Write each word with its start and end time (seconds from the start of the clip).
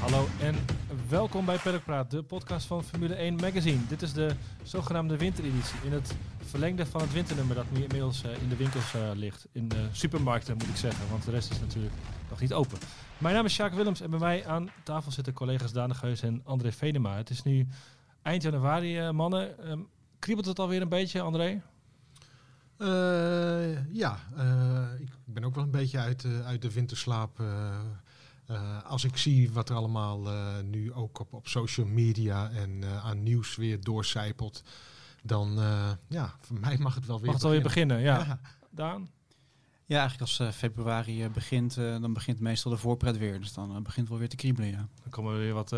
Hallo 0.00 0.26
en 0.40 0.54
welkom 1.08 1.44
bij 1.44 1.58
Paddock 1.58 1.84
Praat, 1.84 2.10
de 2.10 2.22
podcast 2.22 2.66
van 2.66 2.84
Formule 2.84 3.14
1 3.14 3.34
Magazine. 3.34 3.86
Dit 3.88 4.02
is 4.02 4.12
de 4.12 4.30
zogenaamde 4.62 5.16
wintereditie 5.16 5.76
in 5.84 5.92
het 5.92 6.14
verlengde 6.38 6.86
van 6.86 7.00
het 7.00 7.12
winternummer 7.12 7.56
dat 7.56 7.70
nu 7.70 7.82
inmiddels 7.82 8.24
eh, 8.24 8.42
in 8.42 8.48
de 8.48 8.56
winkels 8.56 8.94
eh, 8.94 9.00
ligt. 9.14 9.46
In 9.52 9.68
de 9.68 9.88
supermarkten 9.92 10.56
moet 10.56 10.68
ik 10.68 10.76
zeggen, 10.76 11.10
want 11.10 11.24
de 11.24 11.30
rest 11.30 11.50
is 11.50 11.60
natuurlijk 11.60 11.94
nog 12.30 12.40
niet 12.40 12.52
open. 12.52 12.78
Mijn 13.18 13.34
naam 13.34 13.44
is 13.44 13.52
Sjaak 13.52 13.74
Willems 13.74 14.00
en 14.00 14.10
bij 14.10 14.18
mij 14.18 14.46
aan 14.46 14.70
tafel 14.82 15.12
zitten 15.12 15.32
collega's 15.32 15.72
Daan 15.72 15.94
Geus 15.94 16.22
en 16.22 16.40
André 16.44 16.72
Venema. 16.72 17.16
Het 17.16 17.30
is 17.30 17.42
nu 17.42 17.66
eind 18.22 18.42
januari, 18.42 18.98
eh, 18.98 19.10
mannen. 19.10 19.58
Ehm, 19.58 19.80
kriebelt 20.18 20.46
het 20.46 20.58
alweer 20.58 20.82
een 20.82 20.88
beetje, 20.88 21.20
André? 21.20 21.62
Eh, 22.78 23.92
ja, 23.94 24.18
eh, 24.36 25.00
ik 25.00 25.08
ben 25.24 25.44
ook 25.44 25.54
wel 25.54 25.64
een 25.64 25.70
beetje 25.70 25.98
uit, 25.98 26.24
eh, 26.24 26.46
uit 26.46 26.62
de 26.62 26.72
winterslaap. 26.72 27.40
eh, 27.40 27.74
eh, 28.46 28.82
als 28.84 29.04
ik 29.04 29.16
zie 29.16 29.52
wat 29.52 29.68
er 29.68 29.76
allemaal 29.76 30.28
eh, 30.28 30.60
nu 30.62 30.92
ook 30.92 31.18
op, 31.20 31.32
op 31.32 31.48
social 31.48 31.86
media 31.86 32.50
en 32.50 32.82
eh, 32.82 33.04
aan 33.04 33.22
nieuws 33.22 33.56
weer 33.56 33.80
doorcijpelt, 33.80 34.62
dan 35.22 35.58
uh, 35.58 35.90
ja, 36.08 36.34
voor 36.40 36.58
mij 36.60 36.78
mag 36.78 36.94
het 36.94 37.06
wel 37.06 37.16
weer 37.16 37.26
Mag 37.26 37.34
het 37.34 37.44
alweer 37.44 37.62
beginnen, 37.62 38.00
ja. 38.00 38.18
Ja. 38.18 38.40
Daan? 38.70 39.10
Ja, 39.84 39.98
eigenlijk 39.98 40.20
als 40.20 40.40
uh, 40.40 40.50
februari 40.50 41.24
uh, 41.24 41.30
begint, 41.30 41.76
uh, 41.76 42.00
dan 42.00 42.12
begint 42.12 42.40
meestal 42.40 42.70
de 42.70 42.76
voorpret 42.76 43.18
weer. 43.18 43.40
Dus 43.40 43.52
dan 43.52 43.82
begint 43.82 44.08
wel 44.08 44.18
weer 44.18 44.28
te 44.28 44.36
kriebelen, 44.36 44.70
ja. 44.70 44.88
Dan 45.02 45.10
komen 45.10 45.32
er 45.32 45.38
weer 45.38 45.54
wat 45.54 45.74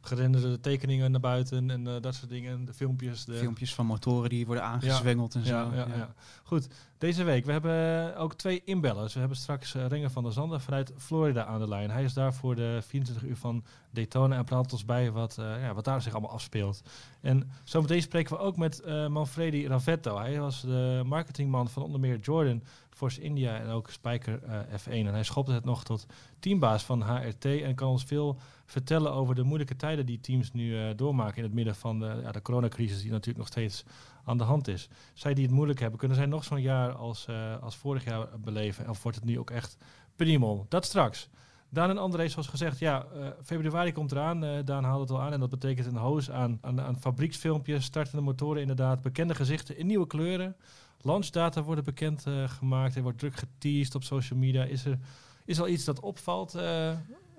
gerenderde 0.00 0.60
tekeningen 0.60 1.10
naar 1.10 1.20
buiten 1.20 1.70
en 1.70 1.84
dat 2.00 2.14
soort 2.14 2.30
dingen. 2.30 2.64
De 2.64 2.72
filmpjes. 2.72 3.24
De 3.24 3.34
filmpjes 3.34 3.74
van 3.74 3.86
motoren 3.86 4.30
die 4.30 4.46
worden 4.46 4.64
aangezwengeld 4.64 5.32
ja, 5.32 5.40
en 5.40 5.46
zo. 5.46 5.52
Ja, 5.52 5.70
ja, 5.74 5.86
ja. 5.96 6.14
Goed, 6.42 6.68
deze 6.98 7.24
week. 7.24 7.44
We 7.44 7.52
hebben 7.52 8.16
ook 8.16 8.34
twee 8.34 8.62
inbellers. 8.64 9.12
We 9.12 9.18
hebben 9.18 9.36
straks 9.36 9.74
Renger 9.74 10.10
van 10.10 10.22
der 10.22 10.32
Zanden 10.32 10.60
vanuit 10.60 10.92
Florida 10.96 11.44
aan 11.44 11.60
de 11.60 11.68
lijn. 11.68 11.90
Hij 11.90 12.04
is 12.04 12.14
daar 12.14 12.34
voor 12.34 12.54
de 12.54 12.78
24 12.86 13.28
uur 13.28 13.36
van 13.36 13.64
Daytona 13.90 14.36
en 14.36 14.44
praat 14.44 14.72
ons 14.72 14.84
bij 14.84 15.10
wat, 15.10 15.34
ja, 15.38 15.74
wat 15.74 15.84
daar 15.84 16.02
zich 16.02 16.12
allemaal 16.12 16.30
afspeelt. 16.30 16.82
En 17.20 17.50
zometeen 17.64 18.02
spreken 18.02 18.36
we 18.36 18.42
ook 18.42 18.56
met 18.56 18.82
Manfredi 19.08 19.66
Ravetto. 19.66 20.18
Hij 20.18 20.40
was 20.40 20.60
de 20.60 21.02
marketingman 21.04 21.68
van 21.68 21.82
onder 21.82 22.00
meer 22.00 22.18
Jordan 22.18 22.62
Force 23.00 23.20
India 23.20 23.58
en 23.58 23.68
ook 23.68 23.90
Spijker 23.90 24.40
uh, 24.44 24.58
F1. 24.80 24.90
En 24.90 25.06
hij 25.06 25.22
schopte 25.22 25.52
het 25.52 25.64
nog 25.64 25.84
tot 25.84 26.06
teambaas 26.38 26.82
van 26.82 27.02
HRT 27.02 27.44
en 27.44 27.74
kan 27.74 27.88
ons 27.88 28.04
veel 28.04 28.38
vertellen 28.70 29.12
over 29.12 29.34
de 29.34 29.42
moeilijke 29.42 29.76
tijden 29.76 30.06
die 30.06 30.20
teams 30.20 30.52
nu 30.52 30.70
uh, 30.70 30.90
doormaken 30.96 31.36
in 31.36 31.42
het 31.42 31.52
midden 31.52 31.74
van 31.74 31.98
de, 31.98 32.20
ja, 32.22 32.32
de 32.32 32.42
coronacrisis 32.42 33.00
die 33.00 33.10
natuurlijk 33.10 33.38
nog 33.38 33.46
steeds 33.46 33.84
aan 34.24 34.38
de 34.38 34.44
hand 34.44 34.68
is. 34.68 34.88
Zij 35.14 35.34
die 35.34 35.44
het 35.44 35.54
moeilijk 35.54 35.80
hebben, 35.80 35.98
kunnen 35.98 36.16
zij 36.16 36.26
nog 36.26 36.44
zo'n 36.44 36.60
jaar 36.60 36.92
als, 36.92 37.26
uh, 37.30 37.62
als 37.62 37.76
vorig 37.76 38.04
jaar 38.04 38.28
beleven? 38.40 38.88
Of 38.88 39.02
wordt 39.02 39.18
het 39.18 39.26
nu 39.26 39.38
ook 39.38 39.50
echt 39.50 39.76
penibel? 40.16 40.66
Dat 40.68 40.84
straks. 40.84 41.28
Daan 41.68 41.90
en 41.90 41.98
André, 41.98 42.28
zoals 42.28 42.46
gezegd, 42.48 42.78
ja, 42.78 43.06
uh, 43.14 43.28
februari 43.44 43.92
komt 43.92 44.12
eraan. 44.12 44.64
Daan 44.64 44.84
haalde 44.84 45.00
het 45.00 45.10
al 45.10 45.20
aan 45.20 45.32
en 45.32 45.40
dat 45.40 45.50
betekent 45.50 45.86
een 45.86 45.96
hoos 45.96 46.30
aan, 46.30 46.58
aan, 46.60 46.96
fabrieksfilmpjes, 47.00 47.84
startende 47.84 48.22
motoren 48.22 48.60
inderdaad, 48.60 49.02
bekende 49.02 49.34
gezichten 49.34 49.78
in 49.78 49.86
nieuwe 49.86 50.06
kleuren. 50.06 50.56
Launchdata 51.00 51.62
worden 51.62 51.84
bekend 51.84 52.26
gemaakt, 52.46 52.96
er 52.96 53.02
wordt 53.02 53.18
druk 53.18 53.36
geteased 53.36 53.94
op 53.94 54.02
social 54.02 54.38
media. 54.38 54.64
Is 54.64 54.84
er, 54.84 54.98
is 55.44 55.60
al 55.60 55.68
iets 55.68 55.84
dat 55.84 56.00
opvalt, 56.00 56.54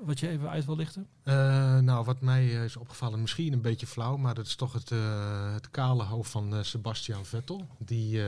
wat 0.05 0.19
je 0.19 0.27
even 0.27 0.49
uit 0.49 0.65
wil 0.65 0.75
lichten? 0.75 1.07
Uh, 1.23 1.33
nou, 1.79 2.05
wat 2.05 2.21
mij 2.21 2.47
is 2.47 2.75
opgevallen, 2.75 3.21
misschien 3.21 3.53
een 3.53 3.61
beetje 3.61 3.87
flauw, 3.87 4.17
maar 4.17 4.33
dat 4.33 4.45
is 4.45 4.55
toch 4.55 4.73
het, 4.73 4.89
het 5.53 5.71
kale 5.71 6.03
hoofd 6.03 6.31
van 6.31 6.65
Sebastian 6.65 7.25
Vettel. 7.25 7.67
Die, 7.77 8.21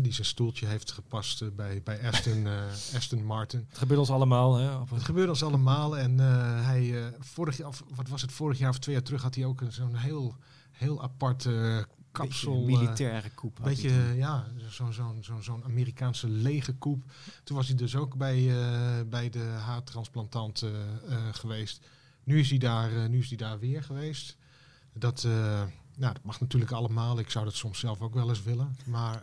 die 0.00 0.12
zijn 0.12 0.26
stoeltje 0.26 0.66
heeft 0.66 0.92
gepast 0.92 1.56
bij, 1.56 1.80
bij 1.84 2.08
Aston, 2.08 2.46
Aston 2.96 3.24
Martin. 3.24 3.64
Het 3.68 3.78
gebeurt 3.78 4.00
ons 4.00 4.10
allemaal. 4.10 4.56
Hè? 4.56 4.68
Het 4.94 5.02
gebeurt 5.02 5.28
ons 5.28 5.42
allemaal. 5.42 5.98
En 5.98 6.18
hij, 6.64 7.12
vorig 7.18 7.56
jaar, 7.56 7.68
of, 7.68 7.84
wat 7.94 8.08
was 8.08 8.22
het, 8.22 8.32
vorig 8.32 8.58
jaar 8.58 8.70
of 8.70 8.78
twee 8.78 8.94
jaar 8.94 9.04
terug 9.04 9.22
had 9.22 9.34
hij 9.34 9.44
ook 9.44 9.62
zo'n 9.68 9.96
heel, 9.96 10.36
heel 10.70 11.02
apart 11.02 11.48
kapsel. 12.14 12.64
Beetje 12.64 12.78
militaire 12.78 13.30
koep. 13.30 13.58
Beetje, 13.62 14.14
ja, 14.16 14.46
zo'n 14.68 14.92
zo, 14.92 15.14
zo, 15.20 15.40
zo 15.40 15.60
Amerikaanse 15.64 16.28
lege 16.28 16.72
koep. 16.72 17.02
Toen 17.44 17.56
was 17.56 17.66
hij 17.66 17.76
dus 17.76 17.96
ook 17.96 18.16
bij, 18.16 18.38
uh, 18.38 19.00
bij 19.06 19.30
de 19.30 19.44
haartransplantant 19.44 20.62
uh, 20.62 20.70
uh, 20.70 21.18
geweest. 21.32 21.86
Nu 22.24 22.38
is 22.38 22.50
hij 22.50 22.58
daar, 22.58 23.08
nu 23.08 23.18
is 23.18 23.28
hij 23.28 23.36
daar 23.36 23.58
weer 23.58 23.82
geweest. 23.82 24.36
Dat, 24.92 25.22
nou, 25.96 26.12
dat 26.12 26.22
mag 26.22 26.40
natuurlijk 26.40 26.70
allemaal. 26.70 27.18
Ik 27.18 27.30
zou 27.30 27.44
dat 27.44 27.54
soms 27.54 27.78
zelf 27.78 28.00
ook 28.00 28.14
wel 28.14 28.28
eens 28.28 28.42
willen. 28.42 28.76
Maar 28.86 29.22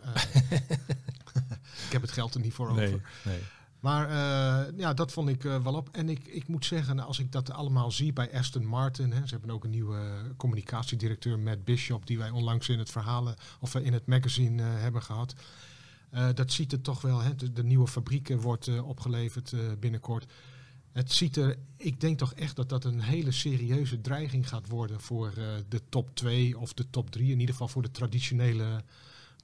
ik 1.86 1.92
heb 1.92 2.02
het 2.02 2.12
geld 2.12 2.34
er 2.34 2.40
niet 2.40 2.54
voor 2.54 2.72
nee, 2.74 2.86
over. 2.86 3.08
Nee. 3.24 3.40
Maar 3.82 4.08
uh, 4.08 4.78
ja, 4.78 4.94
dat 4.94 5.12
vond 5.12 5.28
ik 5.28 5.44
uh, 5.44 5.62
wel 5.62 5.74
op. 5.74 5.88
En 5.92 6.08
ik, 6.08 6.26
ik 6.26 6.48
moet 6.48 6.64
zeggen, 6.64 6.98
als 7.00 7.18
ik 7.18 7.32
dat 7.32 7.50
allemaal 7.50 7.90
zie 7.90 8.12
bij 8.12 8.32
Aston 8.38 8.66
Martin. 8.66 9.12
Hè, 9.12 9.26
ze 9.26 9.34
hebben 9.34 9.50
ook 9.50 9.64
een 9.64 9.70
nieuwe 9.70 10.00
communicatiedirecteur, 10.36 11.38
Matt 11.38 11.64
Bishop, 11.64 12.06
die 12.06 12.18
wij 12.18 12.30
onlangs 12.30 12.68
in 12.68 12.78
het 12.78 12.90
verhalen 12.90 13.34
of 13.60 13.74
in 13.74 13.92
het 13.92 14.06
magazine 14.06 14.62
hebben 14.62 15.02
gehad. 15.02 15.34
dat 16.34 16.52
ziet 16.52 16.72
er 16.72 16.80
toch 16.80 17.00
wel, 17.00 17.20
hè, 17.20 17.34
de, 17.34 17.52
de 17.52 17.64
nieuwe 17.64 17.86
fabrieken 17.86 18.40
wordt 18.40 18.80
opgeleverd 18.80 19.54
binnenkort. 19.80 20.32
Het 20.92 21.12
ziet 21.12 21.36
er, 21.36 21.58
ik 21.76 22.00
denk 22.00 22.18
toch 22.18 22.34
echt 22.34 22.56
dat 22.56 22.68
dat 22.68 22.84
een 22.84 23.00
hele 23.00 23.32
serieuze 23.32 24.00
dreiging 24.00 24.48
gaat 24.48 24.68
worden 24.68 25.00
voor 25.00 25.32
de 25.68 25.80
top 25.88 26.14
2 26.14 26.58
of 26.58 26.72
de 26.72 26.90
top 26.90 27.10
3. 27.10 27.24
In 27.30 27.40
ieder 27.40 27.54
geval 27.54 27.68
voor 27.68 27.82
de 27.82 27.90
traditionele 27.90 28.82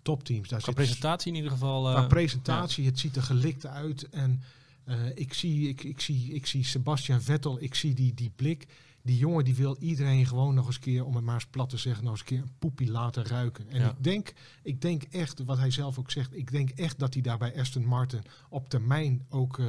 topteams. 0.02 0.48
Daar 0.48 0.60
Qua 0.60 0.72
presentatie 0.72 1.30
in 1.30 1.36
ieder 1.36 1.50
geval. 1.50 1.90
Uh, 1.90 2.06
presentatie, 2.06 2.84
ja. 2.84 2.90
het 2.90 2.98
ziet 2.98 3.16
er 3.16 3.22
gelikt 3.22 3.66
uit. 3.66 4.08
En 4.08 4.42
uh, 4.84 4.94
ik, 5.14 5.34
zie, 5.34 5.68
ik, 5.68 5.84
ik, 5.84 6.00
zie, 6.00 6.32
ik 6.34 6.46
zie 6.46 6.64
Sebastian 6.64 7.22
Vettel, 7.22 7.62
ik 7.62 7.74
zie 7.74 7.94
die, 7.94 8.14
die 8.14 8.32
blik. 8.36 8.66
Die 9.02 9.18
jongen 9.18 9.44
die 9.44 9.54
wil 9.54 9.76
iedereen 9.80 10.26
gewoon 10.26 10.54
nog 10.54 10.66
eens 10.66 10.78
keer, 10.78 11.04
om 11.04 11.14
het 11.14 11.24
maar 11.24 11.34
eens 11.34 11.46
plat 11.46 11.68
te 11.68 11.76
zeggen, 11.76 12.04
nog 12.04 12.12
eens 12.12 12.24
keer 12.24 12.38
een 12.38 12.52
poepie 12.58 12.90
laten 12.90 13.24
ruiken. 13.24 13.68
En 13.68 13.80
ja. 13.80 13.88
ik, 13.88 14.04
denk, 14.04 14.32
ik 14.62 14.80
denk 14.80 15.02
echt, 15.02 15.44
wat 15.44 15.58
hij 15.58 15.70
zelf 15.70 15.98
ook 15.98 16.10
zegt, 16.10 16.36
ik 16.36 16.50
denk 16.50 16.70
echt 16.70 16.98
dat 16.98 17.14
hij 17.14 17.22
daar 17.22 17.38
bij 17.38 17.58
Aston 17.60 17.84
Martin 17.84 18.22
op 18.48 18.68
termijn 18.68 19.26
ook 19.28 19.58
uh, 19.58 19.66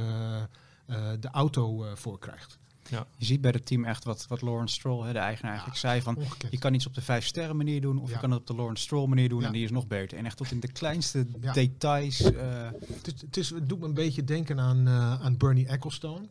de 1.20 1.28
auto 1.30 1.86
voor 1.94 2.18
krijgt. 2.18 2.58
Ja. 2.90 3.06
Je 3.16 3.24
ziet 3.24 3.40
bij 3.40 3.50
het 3.50 3.66
team 3.66 3.84
echt 3.84 4.04
wat, 4.04 4.26
wat 4.28 4.42
Lawrence 4.42 4.74
Stroll, 4.74 5.06
hè, 5.06 5.12
de 5.12 5.18
eigenaar, 5.18 5.50
eigenlijk 5.50 5.80
ja, 5.80 5.88
zei 5.88 6.02
van 6.02 6.16
ongekend. 6.16 6.52
je 6.52 6.58
kan 6.58 6.74
iets 6.74 6.86
op 6.86 6.94
de 6.94 7.00
vijf 7.00 7.26
sterren 7.26 7.56
manier 7.56 7.80
doen 7.80 7.98
of 7.98 8.10
je 8.10 8.18
kan 8.18 8.30
het 8.30 8.40
op 8.40 8.46
de 8.46 8.54
Lawrence 8.54 8.82
Stroll 8.82 9.08
manier 9.08 9.28
doen 9.28 9.44
en 9.44 9.52
die 9.52 9.64
is 9.64 9.70
nog 9.70 9.86
beter. 9.86 10.18
En 10.18 10.26
echt 10.26 10.36
tot 10.36 10.50
in 10.50 10.60
de 10.60 10.72
kleinste 10.72 11.26
details. 11.52 12.20
Uh... 12.20 12.68
Het, 12.86 13.06
is, 13.06 13.20
het, 13.20 13.36
is, 13.36 13.50
het 13.50 13.68
doet 13.68 13.80
me 13.80 13.86
een 13.86 13.94
beetje 13.94 14.24
denken 14.24 14.60
aan, 14.60 14.88
uh, 14.88 15.20
aan 15.20 15.36
Bernie 15.36 15.66
Ecclestone. 15.66 16.28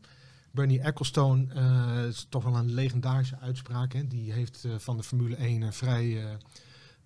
Bernie 0.51 0.81
Ecclestone 0.81 1.47
uh, 1.55 2.07
is 2.07 2.25
toch 2.29 2.43
wel 2.43 2.55
een 2.55 2.73
legendarische 2.73 3.39
uitspraak. 3.39 3.93
Hè. 3.93 4.07
Die 4.07 4.31
heeft 4.31 4.67
van 4.77 4.97
de 4.97 5.03
Formule 5.03 5.35
1 5.35 5.61
een 5.61 5.73
vrij, 5.73 6.37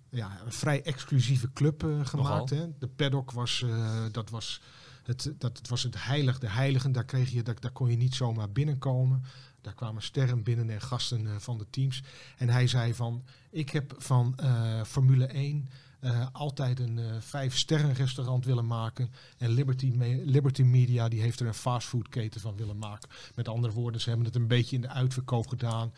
ja, 0.08 0.40
een 0.44 0.52
vrij 0.52 0.82
exclusieve 0.82 1.52
club 1.52 1.86
gemaakt. 2.02 2.50
Hè. 2.50 2.66
De 2.78 2.88
paddock 2.88 3.30
was, 3.30 3.64
dat 4.12 4.30
was 4.30 4.60
het, 5.06 5.32
dat, 5.38 5.60
was 5.68 5.82
het 5.82 6.04
heilig, 6.04 6.38
de 6.38 6.50
heiligen. 6.50 6.92
Daar, 6.92 7.04
kreeg 7.04 7.30
je, 7.30 7.42
daar, 7.42 7.60
daar 7.60 7.70
kon 7.70 7.90
je 7.90 7.96
niet 7.96 8.14
zomaar 8.14 8.50
binnenkomen. 8.50 9.22
Daar 9.60 9.74
kwamen 9.74 10.02
sterren 10.02 10.42
binnen 10.42 10.70
en 10.70 10.80
gasten 10.80 11.24
uh, 11.24 11.36
van 11.38 11.58
de 11.58 11.66
teams. 11.70 12.02
En 12.36 12.48
hij 12.48 12.66
zei 12.66 12.94
van, 12.94 13.24
ik 13.50 13.70
heb 13.70 13.94
van 13.98 14.38
uh, 14.40 14.82
Formule 14.82 15.26
1 15.26 15.68
uh, 16.00 16.26
altijd 16.32 16.80
een 16.80 17.22
vijf 17.22 17.56
sterren 17.56 17.92
restaurant 17.94 18.44
willen 18.44 18.66
maken. 18.66 19.10
En 19.38 19.50
Liberty, 19.50 19.92
Liberty 20.24 20.62
Media 20.62 21.08
die 21.08 21.20
heeft 21.20 21.40
er 21.40 21.46
een 21.46 21.54
fastfoodketen 21.54 22.40
van 22.40 22.56
willen 22.56 22.78
maken. 22.78 23.08
Met 23.34 23.48
andere 23.48 23.72
woorden, 23.72 24.00
ze 24.00 24.08
hebben 24.08 24.26
het 24.26 24.36
een 24.36 24.46
beetje 24.46 24.76
in 24.76 24.82
de 24.82 24.88
uitverkoop 24.88 25.46
gedaan. 25.46 25.92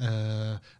Uh, 0.00 0.08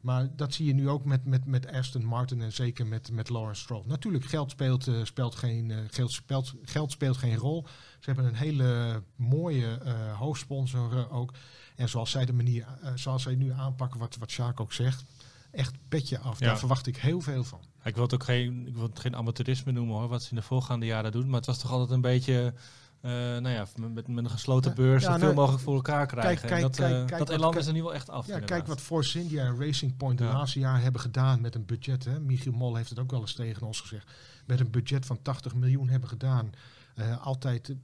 maar 0.00 0.36
dat 0.36 0.54
zie 0.54 0.66
je 0.66 0.74
nu 0.74 0.88
ook 0.88 1.04
met, 1.04 1.24
met, 1.24 1.46
met 1.46 1.72
Aston 1.72 2.04
Martin 2.04 2.42
en 2.42 2.52
zeker 2.52 2.86
met, 2.86 3.10
met 3.12 3.28
Lawrence 3.28 3.60
Stroll. 3.60 3.82
Natuurlijk, 3.86 4.24
geld 4.24 4.50
speelt, 4.50 4.86
uh, 4.86 5.04
speelt, 5.04 5.34
geen, 5.34 5.68
uh, 5.68 5.78
geld, 5.90 6.12
speelt, 6.12 6.54
geld 6.62 6.90
speelt 6.90 7.16
geen 7.16 7.36
rol. 7.36 7.66
Ze 7.98 8.10
hebben 8.10 8.24
een 8.24 8.34
hele 8.34 9.02
mooie 9.16 9.78
hoofdsponsor 10.16 11.10
ook. 11.10 11.34
En 11.76 11.88
zoals 11.88 12.10
zij 12.10 12.24
de 12.24 12.32
manier, 12.32 12.66
zoals 12.94 13.22
zij 13.22 13.34
nu 13.34 13.52
aanpakken, 13.52 14.00
wat, 14.00 14.16
wat 14.16 14.30
Sjaak 14.30 14.60
ook 14.60 14.72
zegt, 14.72 15.04
echt 15.50 15.74
petje 15.88 16.18
af. 16.18 16.38
Ja. 16.38 16.46
Daar 16.46 16.58
verwacht 16.58 16.86
ik 16.86 16.96
heel 16.96 17.20
veel 17.20 17.44
van. 17.44 17.60
Ik 17.84 17.94
wil 17.94 18.04
het 18.04 18.14
ook 18.14 18.24
geen, 18.24 18.66
ik 18.66 18.74
wil 18.74 18.86
het 18.86 18.98
geen 18.98 19.16
amateurisme 19.16 19.72
noemen 19.72 19.96
hoor, 19.96 20.08
wat 20.08 20.22
ze 20.22 20.30
in 20.30 20.36
de 20.36 20.42
voorgaande 20.42 20.86
jaren 20.86 21.12
doen. 21.12 21.26
Maar 21.26 21.36
het 21.36 21.46
was 21.46 21.58
toch 21.58 21.70
altijd 21.70 21.90
een 21.90 22.00
beetje... 22.00 22.54
Uh, 23.02 23.10
nou 23.12 23.48
ja, 23.48 23.66
met, 23.76 24.08
met 24.08 24.24
een 24.24 24.30
gesloten 24.30 24.74
beurs 24.74 25.02
ja, 25.02 25.10
zoveel 25.10 25.24
nou, 25.24 25.34
mogelijk 25.34 25.62
voor 25.62 25.74
elkaar 25.74 26.06
krijgen. 26.06 26.48
Kijk, 26.48 26.60
kijk, 26.60 26.62
dat, 26.62 26.78
uh, 26.78 26.86
kijk, 26.86 27.06
kijk, 27.06 27.18
dat 27.18 27.30
elan 27.30 27.58
is 27.58 27.66
er 27.66 27.72
nu 27.72 27.82
wel 27.82 27.94
echt 27.94 28.10
af. 28.10 28.26
Ja, 28.26 28.32
inderdaad. 28.32 28.58
kijk 28.58 28.68
wat 28.68 28.80
Force 28.80 29.20
India 29.20 29.44
en 29.44 29.60
Racing 29.60 29.96
Point 29.96 30.18
de 30.18 30.24
ja. 30.24 30.32
laatste 30.32 30.58
jaar 30.58 30.82
hebben 30.82 31.00
gedaan 31.00 31.40
met 31.40 31.54
een 31.54 31.66
budget. 31.66 32.04
Hè. 32.04 32.20
Michiel 32.20 32.52
Mol 32.52 32.76
heeft 32.76 32.90
het 32.90 32.98
ook 32.98 33.10
wel 33.10 33.20
eens 33.20 33.34
tegen 33.34 33.66
ons 33.66 33.80
gezegd. 33.80 34.10
Met 34.46 34.60
een 34.60 34.70
budget 34.70 35.06
van 35.06 35.22
80 35.22 35.54
miljoen 35.54 35.88
hebben 35.88 36.08
gedaan. 36.08 36.50
Uh, 36.94 37.26
altijd 37.26 37.74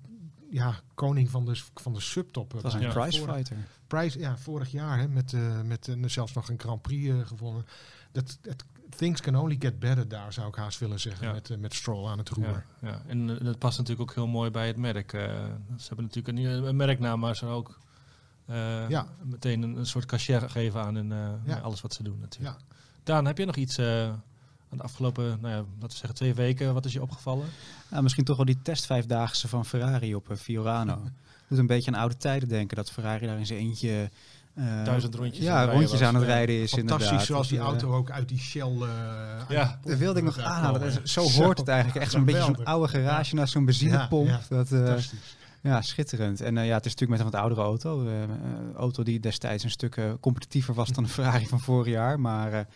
ja, 0.50 0.80
koning 0.94 1.30
van 1.30 1.44
de, 1.44 1.62
van 1.74 1.94
de 1.94 2.00
subtop. 2.00 2.50
Dat 2.52 2.62
was 2.62 2.74
een 2.74 2.80
ja. 2.80 2.92
prizefighter. 2.92 3.56
Prijs, 3.86 4.14
ja, 4.14 4.36
vorig 4.36 4.70
jaar 4.70 4.98
hè, 4.98 5.08
met, 5.08 5.34
met 5.64 5.96
zelfs 6.06 6.32
nog 6.32 6.48
een 6.48 6.60
Grand 6.60 6.82
Prix 6.82 7.28
gewonnen. 7.28 7.66
Dat, 8.12 8.38
het, 8.42 8.64
things 8.96 9.20
can 9.20 9.36
only 9.36 9.56
get 9.58 9.78
better 9.78 10.08
daar, 10.08 10.32
zou 10.32 10.48
ik 10.48 10.54
haast 10.54 10.78
willen 10.78 11.00
zeggen, 11.00 11.26
ja. 11.26 11.32
met, 11.32 11.50
uh, 11.50 11.58
met 11.58 11.74
Stroll 11.74 12.08
aan 12.08 12.18
het 12.18 12.28
roer. 12.28 12.64
Ja, 12.80 12.88
ja. 12.88 13.02
en 13.06 13.28
uh, 13.28 13.36
dat 13.40 13.58
past 13.58 13.78
natuurlijk 13.78 14.10
ook 14.10 14.16
heel 14.16 14.26
mooi 14.26 14.50
bij 14.50 14.66
het 14.66 14.76
merk. 14.76 15.12
Uh, 15.12 15.22
ze 15.76 15.86
hebben 15.86 16.04
natuurlijk 16.04 16.38
een, 16.38 16.66
een 16.66 16.76
merknaam, 16.76 17.20
maar 17.20 17.36
ze 17.36 17.46
ook 17.46 17.78
ja. 18.88 19.06
meteen 19.22 19.62
een, 19.62 19.76
een, 19.76 19.86
soort 19.86 20.06
cachet 20.06 20.50
geven 20.50 20.82
aan 20.82 20.94
hun, 20.94 21.40
ja. 21.44 21.58
alles 21.58 21.80
wat 21.80 21.94
ze 21.94 22.02
doen 22.02 22.18
natuurlijk. 22.20 22.56
Ja. 22.58 22.76
Daan, 23.02 23.26
heb 23.26 23.38
je 23.38 23.44
nog 23.44 23.56
iets 23.56 23.78
aan 23.78 24.22
de 24.76 24.82
afgelopen, 24.82 25.24
nou 25.24 25.54
ja, 25.54 25.56
laten 25.56 25.88
we 25.88 25.94
zeggen 25.94 26.14
twee 26.14 26.34
weken, 26.34 26.74
wat 26.74 26.84
is 26.84 26.92
je 26.92 27.02
opgevallen? 27.02 27.46
Nou, 27.90 28.02
misschien 28.02 28.24
toch 28.24 28.36
wel 28.36 28.46
die 28.46 28.62
testvijfdaagse 28.62 29.48
van 29.48 29.66
Ferrari 29.66 30.14
op 30.14 30.28
Fiorano. 30.36 31.02
Doet 31.48 31.58
een 31.58 31.66
beetje 31.66 31.90
aan 31.90 32.00
oude 32.00 32.16
tijden 32.16 32.48
denken, 32.48 32.76
dat 32.76 32.90
Ferrari 32.90 33.26
daar 33.26 33.38
in 33.38 33.46
zijn 33.46 33.58
eentje 33.58 34.10
uh, 34.54 34.84
Duizend 34.84 35.14
rondjes. 35.14 35.44
Ja, 35.44 35.64
rondjes 35.64 36.02
aan 36.02 36.14
het 36.14 36.24
rijden 36.24 36.54
is 36.54 36.72
Fantastisch, 36.72 37.06
inderdaad. 37.06 37.26
zoals 37.26 37.48
die 37.48 37.58
auto 37.58 37.94
ook 37.94 38.10
uit 38.10 38.28
die 38.28 38.38
Shell... 38.38 38.72
Uh, 38.72 38.88
ja, 39.48 39.78
dat 39.82 39.98
wilde 39.98 40.18
ik 40.18 40.24
nog 40.24 40.38
aanhalen. 40.38 41.08
zo 41.08 41.22
hoort 41.22 41.58
het 41.58 41.68
eigenlijk. 41.68 42.02
Echt 42.02 42.12
zo'n 42.12 42.24
beetje 42.24 42.42
zo'n 42.42 42.64
oude 42.64 42.88
garage 42.88 43.34
naar 43.34 43.48
zo'n 43.48 43.64
benzinepomp. 43.64 44.28
Ja, 44.28 44.40
dat, 44.48 44.70
uh, 44.70 44.94
ja, 45.60 45.82
schitterend. 45.82 46.40
En 46.40 46.54
ja, 46.54 46.74
het 46.74 46.86
is 46.86 46.94
natuurlijk 46.94 47.10
met 47.10 47.18
een 47.20 47.30
wat 47.30 47.40
oudere 47.40 47.60
auto. 47.60 48.06
Een 48.06 48.74
auto 48.76 49.02
die 49.02 49.20
destijds 49.20 49.64
een 49.64 49.70
stuk 49.70 50.00
competitiever 50.20 50.74
was 50.74 50.88
dan 50.88 51.04
de 51.04 51.10
Ferrari 51.10 51.46
van 51.46 51.60
vorig 51.60 51.92
jaar. 51.92 52.20
Maar 52.20 52.68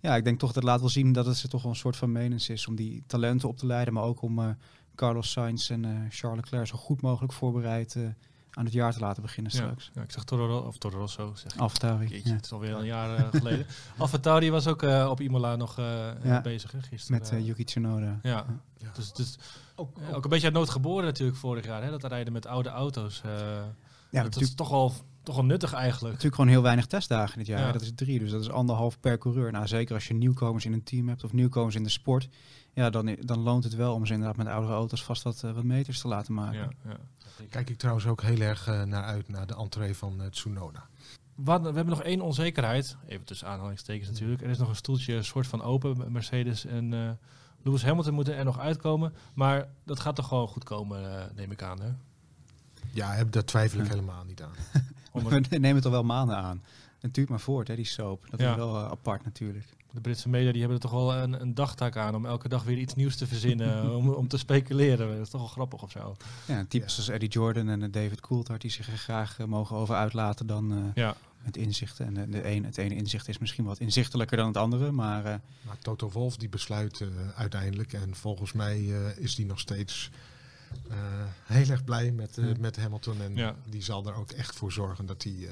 ja, 0.00 0.16
ik 0.16 0.24
denk 0.24 0.38
toch 0.38 0.52
dat 0.52 0.62
laat 0.62 0.80
wel 0.80 0.88
zien 0.88 1.12
dat 1.12 1.26
het 1.26 1.36
ze 1.36 1.48
toch 1.48 1.62
wel 1.62 1.70
een 1.70 1.76
soort 1.76 1.96
van 1.96 2.12
menens 2.12 2.48
is 2.48 2.66
om 2.66 2.74
die 2.74 3.02
talenten 3.06 3.48
op 3.48 3.58
te 3.58 3.66
leiden. 3.66 3.94
Maar 3.94 4.02
ook 4.02 4.22
om 4.22 4.56
Carlos 4.94 5.30
Sainz 5.30 5.70
en 5.70 6.06
Charles 6.10 6.40
Leclerc 6.40 6.66
zo 6.66 6.76
goed 6.76 7.02
mogelijk 7.02 7.32
voorbereid 7.32 7.96
aan 8.56 8.64
het 8.64 8.72
jaar 8.72 8.92
te 8.92 9.00
laten 9.00 9.22
beginnen 9.22 9.52
straks. 9.52 9.90
Ja, 9.94 10.02
ik 10.02 10.10
zag 10.10 10.24
Toro, 10.24 10.58
of 10.58 10.78
Toro 10.78 10.98
Rosso. 10.98 11.32
Zeg 11.34 11.54
ja. 12.24 12.32
Het 12.34 12.44
is 12.44 12.52
alweer 12.52 12.74
een 12.74 12.84
jaar 12.84 13.18
uh, 13.18 13.26
geleden. 13.30 13.66
Alfa 13.98 14.50
was 14.50 14.66
ook 14.66 14.82
uh, 14.82 15.08
op 15.10 15.20
Imola 15.20 15.56
nog 15.56 15.78
uh, 15.78 16.42
bezig 16.42 16.72
hè, 16.72 16.82
gisteren. 16.82 17.20
Met 17.20 17.44
Yuki 17.44 17.64
Tsunoda. 17.64 18.18
Ja, 18.22 18.46
dus, 18.94 19.12
dus 19.12 19.38
ook, 19.74 19.98
ook, 20.12 20.24
een 20.24 20.30
beetje 20.30 20.46
uit 20.46 20.54
nood 20.54 20.70
geboren 20.70 21.04
natuurlijk 21.04 21.38
vorig 21.38 21.64
jaar. 21.64 21.82
Hè, 21.82 21.90
dat 21.90 22.04
rijden 22.04 22.32
met 22.32 22.46
oude 22.46 22.68
auto's. 22.68 23.22
ja, 24.10 24.22
dat 24.22 24.40
is 24.40 24.54
toch 24.54 24.70
al 24.70 24.92
toch 25.26 25.34
wel 25.34 25.44
nuttig 25.44 25.72
eigenlijk. 25.72 26.14
Natuurlijk 26.14 26.34
gewoon 26.34 26.50
heel 26.50 26.62
weinig 26.62 26.86
testdagen 26.86 27.38
dit 27.38 27.46
jaar. 27.46 27.72
Dat 27.72 27.82
is 27.82 27.92
drie, 27.94 28.18
dus 28.18 28.30
dat 28.30 28.40
is 28.40 28.50
anderhalf 28.50 29.00
per 29.00 29.18
coureur. 29.18 29.52
Nou, 29.52 29.66
zeker 29.66 29.94
als 29.94 30.08
je 30.08 30.14
nieuwkomers 30.14 30.64
in 30.64 30.72
een 30.72 30.82
team 30.82 31.08
hebt 31.08 31.24
of 31.24 31.32
nieuwkomers 31.32 31.74
in 31.74 31.82
de 31.82 31.88
sport. 31.88 32.28
Ja, 32.72 32.90
dan, 32.90 33.16
dan 33.20 33.38
loont 33.38 33.64
het 33.64 33.74
wel 33.74 33.94
om 33.94 34.06
ze 34.06 34.12
inderdaad 34.12 34.36
met 34.36 34.46
oudere 34.46 34.72
auto's 34.72 35.04
vast 35.04 35.22
wat, 35.22 35.40
wat 35.40 35.62
meters 35.62 36.00
te 36.00 36.08
laten 36.08 36.34
maken. 36.34 36.58
Ja, 36.84 36.90
ja. 36.90 36.96
Kijk 37.48 37.70
ik 37.70 37.78
trouwens 37.78 38.06
ook 38.06 38.22
heel 38.22 38.40
erg 38.40 38.68
uh, 38.68 38.82
naar 38.82 39.02
uit 39.02 39.28
naar 39.28 39.46
de 39.46 39.56
entree 39.56 39.96
van 39.96 40.20
uh, 40.20 40.26
Tsunoda. 40.26 40.88
Wat, 41.34 41.60
we 41.60 41.66
hebben 41.66 41.86
nog 41.86 42.02
één 42.02 42.20
onzekerheid, 42.20 42.96
even 43.06 43.24
tussen 43.24 43.48
aanhalingstekens 43.48 44.08
natuurlijk. 44.08 44.42
Er 44.42 44.50
is 44.50 44.58
nog 44.58 44.68
een 44.68 44.76
stoeltje 44.76 45.22
soort 45.22 45.46
van 45.46 45.62
open. 45.62 46.12
Mercedes 46.12 46.64
en 46.64 46.92
uh, 46.92 47.10
Lewis 47.62 47.84
Hamilton 47.84 48.14
moeten 48.14 48.36
er 48.36 48.44
nog 48.44 48.58
uitkomen. 48.58 49.12
Maar 49.34 49.68
dat 49.84 50.00
gaat 50.00 50.16
toch 50.16 50.28
gewoon 50.28 50.48
goed 50.48 50.64
komen, 50.64 51.30
neem 51.34 51.50
ik 51.50 51.62
aan. 51.62 51.80
Hè? 51.80 51.90
Ja, 52.92 53.24
daar 53.24 53.44
twijfel 53.44 53.80
ik 53.80 53.88
helemaal 53.88 54.24
niet 54.24 54.42
aan. 54.42 54.54
We 55.50 55.58
nemen 55.58 55.76
het 55.76 55.84
al 55.84 55.90
wel 55.90 56.04
maanden 56.04 56.36
aan. 56.36 56.62
Het 57.00 57.14
duurt 57.14 57.28
maar 57.28 57.40
voort, 57.40 57.68
hè, 57.68 57.76
die 57.76 57.84
soap. 57.84 58.26
Dat 58.30 58.40
is 58.40 58.54
wel 58.54 58.76
apart 58.76 59.24
natuurlijk 59.24 59.66
de 59.96 60.02
Britse 60.02 60.28
media 60.28 60.50
die 60.52 60.60
hebben 60.60 60.78
er 60.78 60.88
toch 60.88 60.92
wel 60.92 61.14
een, 61.14 61.40
een 61.40 61.54
dagtaak 61.54 61.96
aan 61.96 62.14
om 62.14 62.26
elke 62.26 62.48
dag 62.48 62.64
weer 62.64 62.78
iets 62.78 62.94
nieuws 62.94 63.16
te 63.16 63.26
verzinnen, 63.26 63.90
om, 63.96 64.10
om 64.10 64.28
te 64.28 64.38
speculeren. 64.38 65.08
Dat 65.08 65.26
is 65.26 65.30
toch 65.30 65.40
wel 65.40 65.50
grappig 65.50 65.82
of 65.82 65.90
zo. 65.90 66.16
Ja, 66.46 66.64
types 66.68 66.92
ja. 66.92 66.96
als 66.96 67.08
Eddie 67.08 67.28
Jordan 67.28 67.68
en 67.68 67.90
David 67.90 68.20
Coulthard 68.20 68.60
die 68.60 68.70
zich 68.70 68.86
er 68.90 68.98
graag 68.98 69.38
uh, 69.38 69.46
mogen 69.46 69.76
over 69.76 69.94
uitlaten 69.94 70.46
dan 70.46 70.72
uh, 70.72 70.78
ja. 70.94 71.16
met 71.44 71.56
inzichten. 71.56 72.06
En 72.06 72.14
de, 72.14 72.28
de 72.28 72.50
een, 72.50 72.64
het 72.64 72.78
ene 72.78 72.94
inzicht 72.94 73.28
is 73.28 73.38
misschien 73.38 73.64
wat 73.64 73.78
inzichtelijker 73.78 74.36
dan 74.36 74.46
het 74.46 74.56
andere, 74.56 74.92
maar... 74.92 75.24
Uh, 75.24 75.34
maar 75.66 75.78
Toto 75.78 76.10
Wolf 76.10 76.36
die 76.36 76.48
besluit 76.48 77.04
uiteindelijk 77.34 77.92
en 77.92 78.14
volgens 78.14 78.52
mij 78.52 78.84
is 79.16 79.34
die 79.34 79.46
nog 79.46 79.60
steeds... 79.60 80.10
heel 81.44 81.68
erg 81.68 81.84
blij 81.84 82.12
met, 82.12 82.58
met 82.60 82.76
Hamilton 82.76 83.20
en 83.20 83.36
ja. 83.36 83.56
die 83.68 83.82
zal 83.82 84.06
er 84.06 84.14
ook 84.14 84.30
echt 84.30 84.56
voor 84.56 84.72
zorgen 84.72 85.06
dat 85.06 85.22
hij 85.22 85.48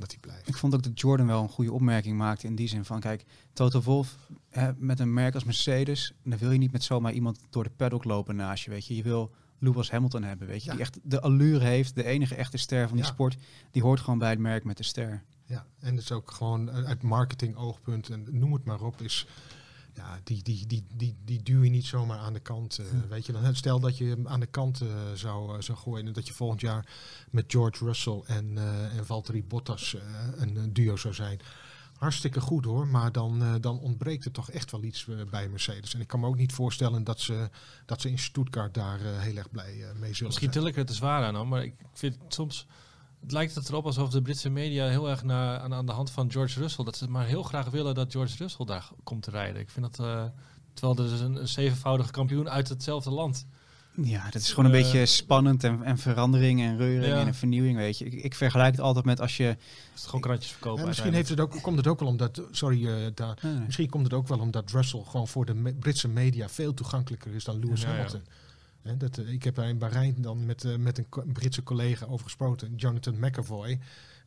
dat 0.00 0.10
hij 0.10 0.20
blijft. 0.20 0.48
Ik 0.48 0.56
vond 0.56 0.74
ook 0.74 0.82
dat 0.82 1.00
Jordan 1.00 1.26
wel 1.26 1.42
een 1.42 1.48
goede 1.48 1.72
opmerking 1.72 2.18
maakte 2.18 2.46
in 2.46 2.54
die 2.54 2.68
zin 2.68 2.84
van, 2.84 3.00
kijk, 3.00 3.24
Toto 3.52 3.82
Wolf 3.82 4.16
hè, 4.48 4.72
met 4.76 5.00
een 5.00 5.12
merk 5.12 5.34
als 5.34 5.44
Mercedes, 5.44 6.12
dan 6.24 6.38
wil 6.38 6.50
je 6.50 6.58
niet 6.58 6.72
met 6.72 6.82
zomaar 6.82 7.12
iemand 7.12 7.38
door 7.50 7.64
de 7.64 7.70
paddock 7.76 8.04
lopen 8.04 8.36
naast 8.36 8.64
je, 8.64 8.70
weet 8.70 8.86
je. 8.86 8.96
Je 8.96 9.02
wil 9.02 9.30
Lewis 9.58 9.90
Hamilton 9.90 10.22
hebben, 10.22 10.46
weet 10.46 10.64
je, 10.64 10.70
die 10.70 10.80
echt 10.80 10.98
de 11.02 11.20
allure 11.20 11.64
heeft, 11.64 11.94
de 11.94 12.04
enige 12.04 12.34
echte 12.34 12.56
ster 12.56 12.88
van 12.88 12.96
die 12.96 13.06
sport, 13.06 13.36
die 13.70 13.82
hoort 13.82 14.00
gewoon 14.00 14.18
bij 14.18 14.30
het 14.30 14.38
merk 14.38 14.64
met 14.64 14.76
de 14.76 14.82
ster. 14.82 15.22
Ja, 15.44 15.66
en 15.80 15.94
het 15.94 16.02
is 16.02 16.12
ook 16.12 16.30
gewoon 16.30 16.70
uit 16.70 17.02
marketing 17.02 17.56
oogpunt 17.56 18.08
en 18.08 18.26
noem 18.30 18.52
het 18.52 18.64
maar 18.64 18.80
op, 18.80 19.00
is 19.00 19.26
ja, 20.00 20.20
die, 20.24 20.42
die, 20.42 20.66
die, 20.66 20.84
die, 20.94 21.16
die 21.24 21.42
duw 21.42 21.62
je 21.62 21.70
niet 21.70 21.86
zomaar 21.86 22.18
aan 22.18 22.32
de 22.32 22.40
kant. 22.40 22.80
Uh, 22.80 22.86
Weet 23.08 23.26
je, 23.26 23.32
dan, 23.32 23.54
stel 23.54 23.80
dat 23.80 23.98
je 23.98 24.04
hem 24.04 24.28
aan 24.28 24.40
de 24.40 24.46
kant 24.46 24.82
uh, 24.82 24.88
zou, 25.14 25.56
uh, 25.56 25.62
zou 25.62 25.78
gooien 25.78 26.06
en 26.06 26.12
dat 26.12 26.26
je 26.26 26.32
volgend 26.32 26.60
jaar 26.60 26.86
met 27.30 27.44
George 27.48 27.84
Russell 27.84 28.22
en, 28.26 28.58
en 28.96 29.06
Valtteri 29.06 29.44
Bottas 29.44 29.96
een, 30.36 30.56
een, 30.56 30.72
duo 30.72 30.96
zou 30.96 31.14
zijn. 31.14 31.40
Hartstikke 31.96 32.40
goed 32.40 32.64
hoor, 32.64 32.86
maar 32.86 33.12
dan, 33.12 33.60
dan 33.60 33.80
ontbreekt 33.80 34.24
er 34.24 34.30
toch 34.30 34.50
echt 34.50 34.70
wel 34.70 34.82
iets 34.82 35.06
bij 35.30 35.48
Mercedes. 35.48 35.94
En 35.94 36.00
ik 36.00 36.06
kan 36.06 36.20
me 36.20 36.26
ook 36.26 36.36
niet 36.36 36.52
voorstellen 36.52 37.04
dat 37.04 37.20
ze, 37.20 37.50
dat 37.86 38.00
ze 38.00 38.10
in 38.10 38.18
Stuttgart 38.18 38.74
daar 38.74 38.98
heel 39.00 39.36
erg 39.36 39.50
blij 39.50 39.84
mee 39.94 40.12
zullen 40.12 40.26
Misschien 40.26 40.50
til 40.50 40.66
ik 40.66 40.74
het 40.74 40.86
te 40.86 40.94
zwaar 40.94 41.24
aan, 41.24 41.48
maar 41.48 41.64
ik 41.64 41.74
vind 41.92 42.16
soms 42.28 42.66
het 43.20 43.32
lijkt 43.32 43.54
het 43.54 43.68
erop 43.68 43.86
alsof 43.86 44.10
de 44.10 44.22
Britse 44.22 44.50
media 44.50 44.88
heel 44.88 45.08
erg 45.08 45.22
naar, 45.22 45.58
aan, 45.58 45.74
aan, 45.74 45.86
de 45.86 45.92
hand 45.92 46.10
van 46.10 46.30
George 46.30 46.60
Russell, 46.60 46.84
dat 46.84 46.96
ze 46.96 47.08
maar 47.08 47.26
heel 47.26 47.42
graag 47.42 47.70
willen 47.70 47.94
dat 47.94 48.12
George 48.12 48.36
Russell 48.36 48.66
daar 48.66 48.88
komt 49.04 49.22
te 49.22 49.30
rijden. 49.30 49.60
Ik 49.60 49.70
vind 49.70 49.96
dat, 49.96 50.06
uh, 50.06 50.24
terwijl 50.74 50.98
er 50.98 51.14
is 51.14 51.20
een, 51.20 51.36
een 51.36 51.48
zevenvoudige 51.48 52.10
kampioen 52.10 52.50
uit 52.50 52.68
hetzelfde 52.68 53.10
land. 53.10 53.46
Ja, 53.94 54.24
dat 54.30 54.42
is 54.42 54.48
gewoon 54.48 54.64
een 54.70 54.76
uh, 54.76 54.82
beetje 54.82 55.06
spannend 55.06 55.64
en, 55.64 55.82
en 55.82 55.98
verandering 55.98 56.60
en 56.60 56.76
reuring 56.76 57.14
ja. 57.14 57.26
en 57.26 57.34
vernieuwing, 57.34 57.76
weet 57.76 57.98
je. 57.98 58.04
Ik, 58.04 58.12
ik, 58.12 58.34
vergelijk 58.34 58.70
het 58.70 58.80
altijd 58.80 59.04
met 59.04 59.20
als 59.20 59.36
je... 59.36 59.56
Is 59.94 60.00
het 60.00 60.04
gewoon 60.04 60.20
krantjes 60.20 60.52
verkopen. 60.52 60.80
Ja, 60.80 60.86
misschien 60.86 61.12
heeft 61.12 61.28
het 61.28 61.40
ook, 61.40 61.62
komt 61.62 61.76
het 61.76 61.86
ook 61.86 62.00
wel 62.00 62.08
omdat, 62.08 62.42
sorry, 62.50 62.84
uh, 62.84 62.94
daar, 63.14 63.38
nee, 63.42 63.52
nee. 63.52 63.64
misschien 63.64 63.88
komt 63.88 64.04
het 64.04 64.12
ook 64.12 64.28
wel 64.28 64.38
omdat 64.38 64.70
Russell 64.70 65.02
gewoon 65.06 65.28
voor 65.28 65.46
de 65.46 65.54
me 65.54 65.74
Britse 65.74 66.08
media 66.08 66.48
veel 66.48 66.74
toegankelijker 66.74 67.34
is 67.34 67.44
dan 67.44 67.58
Lewis 67.58 67.82
ja, 67.82 67.88
Hamilton. 67.88 68.22
He, 68.82 68.96
dat, 68.96 69.18
eh, 69.18 69.32
ik 69.32 69.42
heb 69.42 69.54
daar 69.54 69.68
in 69.68 69.78
Bahrein 69.78 70.14
dan 70.18 70.46
met, 70.46 70.64
uh, 70.64 70.76
met 70.76 70.98
een, 70.98 71.32
Britse 71.32 71.62
collega 71.62 72.06
over 72.06 72.24
gesproken, 72.24 72.74
Jonathan 72.74 73.18
McAvoy, 73.18 73.78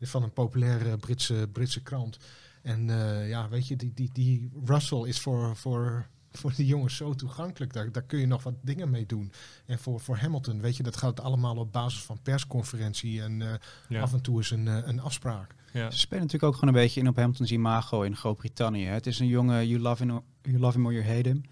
van 0.02 0.24
een 0.24 0.34
populaire 0.34 0.98
Britse, 0.98 1.50
Britse 1.52 1.82
krant. 1.82 2.18
En 2.62 2.88
uh, 2.88 3.30
ja, 3.30 3.50
weet 3.50 3.68
je, 3.68 3.76
die, 3.76 3.92
die, 3.94 4.10
die 4.14 4.52
Russell 4.66 5.08
is 5.08 5.20
voor, 5.20 5.56
voor, 5.56 6.08
voor 6.32 6.54
die 6.56 6.66
jongens 6.66 6.96
zo 6.96 7.14
toegankelijk. 7.14 7.74
Daar, 7.74 7.92
daar 7.92 8.04
kun 8.04 8.20
je 8.20 8.28
nog 8.28 8.44
wat 8.44 8.54
dingen 8.62 8.90
mee 8.90 9.06
doen. 9.06 9.32
En 9.66 9.80
voor, 9.80 10.00
voor 10.00 10.18
Hamilton, 10.18 10.62
weet 10.62 10.78
je, 10.78 10.84
dat 10.84 10.98
gaat 10.98 11.20
allemaal 11.20 11.56
op 11.56 11.72
basis 11.72 12.02
van 12.02 12.20
persconferentie 12.24 13.22
en 13.22 13.40
uh, 13.40 13.54
ja. 13.90 14.02
af 14.02 14.14
en 14.14 14.22
toe 14.22 14.40
is 14.40 14.52
een, 14.52 14.66
een 14.66 15.00
afspraak. 15.00 15.56
Ja. 15.74 15.92
Ze 15.92 16.00
spelen 16.00 16.24
natuurlijk 16.24 16.54
ook 16.54 16.60
gewoon 16.60 16.76
een 16.76 16.82
beetje 16.82 17.00
in 17.00 17.08
op 17.08 17.16
Hamilton's 17.16 17.52
imago 17.52 18.02
in 18.02 18.16
Groot-Brittannië. 18.16 18.86
Het 18.86 19.08
is 19.08 19.20
een 19.20 19.28
jongen, 19.28 19.68
you 19.68 19.82
love 19.82 20.04
him, 20.04 20.22
you 20.42 20.60
love 20.60 20.78
him 20.78 20.86
or 20.86 20.94
you 20.94 21.06
hate 21.06 21.30
him. 21.30 21.44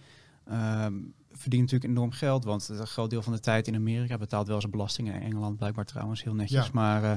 Um, 0.52 1.14
verdient 1.42 1.64
natuurlijk 1.64 1.92
enorm 1.92 2.12
geld, 2.12 2.44
want 2.44 2.70
een 2.70 2.88
groot 2.88 3.10
deel 3.10 3.22
van 3.22 3.34
de 3.34 3.40
tijd 3.40 3.68
in 3.68 3.76
Amerika 3.76 4.18
betaalt 4.18 4.48
wel 4.48 4.60
zijn 4.60 4.72
belastingen. 4.72 5.14
In 5.14 5.22
Engeland 5.22 5.58
blijkbaar 5.58 5.86
trouwens 5.86 6.24
heel 6.24 6.34
netjes. 6.34 6.66
Ja. 6.66 6.72
Maar 6.74 7.04
uh, 7.04 7.14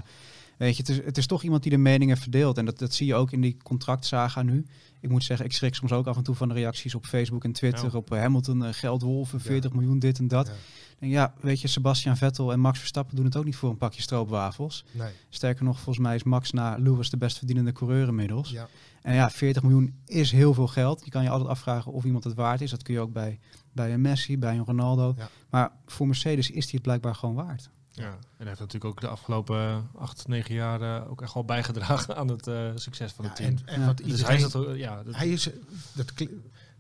weet 0.57 0.77
je, 0.77 0.83
het 0.83 0.89
is, 0.89 1.05
het 1.05 1.19
is 1.19 1.27
toch 1.27 1.43
iemand 1.43 1.63
die 1.63 1.73
de 1.73 1.79
meningen 1.79 2.17
verdeelt. 2.17 2.59
En 2.59 2.65
dat, 2.65 2.79
dat 2.79 2.95
zie 2.95 3.07
je 3.07 3.15
ook 3.15 3.33
in 3.33 3.41
die 3.41 3.57
contractsaga 3.63 4.43
nu. 4.43 4.67
Ik 5.01 5.11
moet 5.11 5.25
zeggen, 5.25 5.47
ik 5.47 5.53
schrik 5.53 5.75
soms 5.75 5.93
ook 5.93 6.07
af 6.07 6.17
en 6.17 6.23
toe 6.23 6.35
van 6.35 6.49
de 6.49 6.55
reacties 6.55 6.95
op 6.95 7.07
Facebook 7.07 7.45
en 7.45 7.53
Twitter. 7.53 7.89
Ja. 7.93 7.99
Op 7.99 8.13
uh, 8.13 8.19
Hamilton, 8.19 8.63
uh, 8.63 8.69
geldwolven, 8.71 9.41
40 9.41 9.71
ja. 9.71 9.77
miljoen, 9.77 9.99
dit 9.99 10.19
en 10.19 10.29
dat. 10.29 10.51
En 10.99 11.09
ja, 11.09 11.35
weet 11.41 11.61
je, 11.61 11.69
Sebastian 11.69 12.17
Vettel 12.17 12.53
en 12.53 12.61
Max 12.61 12.79
Verstappen 12.79 13.17
doen 13.17 13.25
het 13.25 13.37
ook 13.37 13.45
niet 13.45 13.57
voor 13.57 13.71
een 13.71 13.77
pakje 13.77 14.03
stroopwafels. 14.03 14.85
Nee. 14.91 15.13
Sterker 15.29 15.65
nog, 15.65 15.75
volgens 15.75 16.05
mij 16.07 16.15
is 16.15 16.23
Max 16.23 16.51
na 16.51 16.77
Lewis 16.79 17.11
de 17.11 17.17
best 17.17 17.39
verdienende 17.39 17.73
coureur 17.73 18.09
inmiddels. 18.09 18.51
Ja. 18.51 18.69
En 19.05 19.15
ja, 19.15 19.31
40 19.31 19.63
miljoen 19.63 20.01
is 20.07 20.31
heel 20.31 20.55
veel 20.55 20.67
geld. 20.67 21.05
Je 21.05 21.11
kan 21.11 21.23
je 21.23 21.29
altijd 21.29 21.51
afvragen 21.51 21.93
of 21.93 22.05
iemand 22.05 22.25
het 22.25 22.35
waard 22.35 22.61
is. 22.61 22.71
Dat 22.71 22.83
kun 22.83 22.95
je 22.95 23.01
ook 23.01 23.13
bij, 23.13 23.39
bij 23.73 23.93
een 23.93 24.01
Messi, 24.01 24.39
bij 24.39 24.57
een 24.57 24.65
Ronaldo. 24.65 25.15
Ja. 25.17 25.29
Maar 25.51 25.73
voor 25.87 26.07
Mercedes 26.07 26.51
is 26.51 26.65
hij 26.65 26.73
het 26.73 26.83
blijkbaar 26.83 27.15
gewoon 27.15 27.35
waard. 27.35 27.71
Ja, 27.91 28.11
en 28.11 28.19
hij 28.37 28.47
heeft 28.47 28.59
natuurlijk 28.59 28.85
ook 28.85 29.01
de 29.01 29.09
afgelopen 29.09 29.89
acht, 29.95 30.29
negen 30.29 30.55
jaar 30.55 31.09
ook 31.09 31.23
echt 31.23 31.35
wel 31.35 31.45
bijgedragen 31.45 32.17
aan 32.17 32.29
het 32.29 32.47
uh, 32.47 32.71
succes 32.75 33.13
van 33.13 33.25
het 33.25 33.37
team. 33.37 33.57
En, 33.65 33.75
en 33.75 33.87
wat 33.87 33.97
dus 33.97 34.27
hij 34.27 34.37
is, 34.37 34.51
dat, 34.51 34.77
ja, 34.77 35.03
dat 35.03 35.15
hij 35.15 35.29
is, 35.29 35.51
dat, 35.93 36.13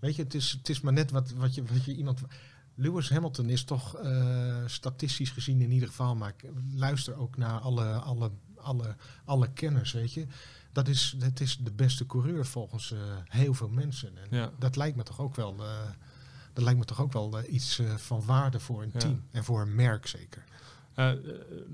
weet 0.00 0.16
je, 0.16 0.22
het 0.22 0.34
is, 0.34 0.50
het 0.58 0.68
is 0.68 0.80
maar 0.80 0.92
net 0.92 1.10
wat, 1.10 1.30
wat, 1.30 1.54
je, 1.54 1.62
wat 1.72 1.84
je 1.84 1.94
iemand... 1.96 2.20
Lewis 2.74 3.10
Hamilton 3.10 3.48
is 3.48 3.64
toch 3.64 4.02
uh, 4.04 4.56
statistisch 4.66 5.30
gezien 5.30 5.60
in 5.60 5.70
ieder 5.70 5.88
geval, 5.88 6.14
maar 6.14 6.34
ik 6.36 6.50
luister 6.74 7.16
ook 7.16 7.36
naar 7.36 7.60
alle, 7.60 7.92
alle, 7.92 8.30
alle, 8.56 8.96
alle 9.24 9.52
kenners, 9.52 9.92
weet 9.92 10.12
je 10.12 10.26
dat 10.74 10.88
is, 10.88 11.14
dat 11.18 11.40
is 11.40 11.56
de 11.56 11.72
beste 11.72 12.06
coureur 12.06 12.46
volgens 12.46 12.90
uh, 12.90 12.98
heel 13.28 13.54
veel 13.54 13.68
mensen. 13.68 14.12
En 14.16 14.36
ja. 14.38 14.50
dat 14.58 14.76
lijkt 14.76 14.96
me 14.96 15.02
toch 15.02 15.20
ook 15.20 15.34
wel, 15.34 15.54
uh, 15.60 15.66
dat 16.52 16.64
lijkt 16.64 16.78
me 16.78 16.84
toch 16.84 17.00
ook 17.00 17.12
wel 17.12 17.38
uh, 17.38 17.52
iets 17.52 17.82
van 17.96 18.22
waarde 18.24 18.60
voor 18.60 18.82
een 18.82 18.92
team 18.92 19.12
ja. 19.12 19.38
en 19.38 19.44
voor 19.44 19.60
een 19.60 19.74
merk 19.74 20.06
zeker. 20.06 20.44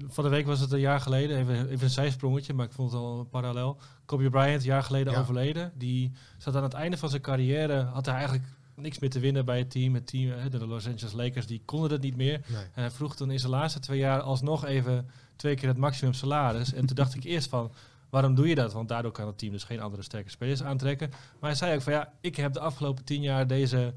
van 0.09 0.25
de 0.25 0.31
week 0.31 0.47
was 0.47 0.61
het 0.61 0.73
een 0.73 0.81
jaar 0.81 1.01
geleden, 1.01 1.39
even, 1.39 1.69
even 1.69 1.83
een 1.83 1.91
zijsprongetje, 1.91 2.55
maar 2.55 2.67
ik 2.67 2.73
vond 2.73 2.93
het 2.93 3.01
al 3.01 3.19
een 3.19 3.29
parallel. 3.29 3.81
Kobe 4.05 4.31
Bryant, 4.31 4.61
een 4.61 4.67
jaar 4.67 4.83
geleden 4.83 5.17
overleden. 5.17 5.73
Die 5.75 6.13
zat 6.39 6.57
aan 6.57 6.63
het 6.63 6.75
einde 6.75 6.97
van 6.97 7.09
zijn 7.09 7.23
carrière, 7.23 7.83
had 7.83 8.07
hij 8.07 8.15
eigenlijk 8.15 8.49
niks 8.75 8.99
meer 8.99 9.11
te 9.11 9.21
winnen 9.21 9.45
bij 9.45 9.59
het 9.59 9.71
team. 9.71 9.95
Het 9.95 10.07
team, 10.07 10.51
de 10.51 10.67
Los 10.67 10.87
Angeles 10.87 11.13
Lakers, 11.13 11.47
die 11.47 11.63
konden 11.65 11.91
het 11.91 12.03
niet 12.03 12.17
meer. 12.17 12.41
Nee. 12.47 12.63
En 12.63 12.71
hij 12.83 12.91
vroeg 12.91 13.17
toen 13.17 13.31
in 13.31 13.39
zijn 13.39 13.53
laatste 13.53 13.81
twee 13.81 13.99
jaar 13.99 14.21
alsnog 14.21 14.65
even 14.65 15.11
twee 15.37 15.55
keer 15.55 15.69
het 15.69 15.79
maximum 15.79 16.13
salaris. 16.13 16.73
En 16.73 16.87
toen 16.87 16.97
dacht 16.97 17.15
ik 17.15 17.25
eerst 17.25 17.49
van, 17.49 17.73
waarom 18.11 18.35
doe 18.35 18.49
je 18.49 18.55
dat? 18.55 18.73
Want 18.73 18.89
daardoor 18.89 19.13
kan 19.13 19.27
het 19.27 19.39
team 19.39 19.53
dus 19.53 19.65
geen 19.65 19.81
andere 19.81 20.03
sterke 20.03 20.31
spelers 20.31 20.63
aantrekken. 20.63 21.09
Maar 21.11 21.51
hij 21.51 21.55
zei 21.59 21.75
ook 21.75 21.83
van, 21.83 21.93
ja, 21.93 22.13
ik 22.21 22.37
heb 22.37 22.53
de 22.53 22.61
afgelopen 22.61 23.05
tien 23.05 23.23
jaar 23.23 23.47
deze... 23.47 23.93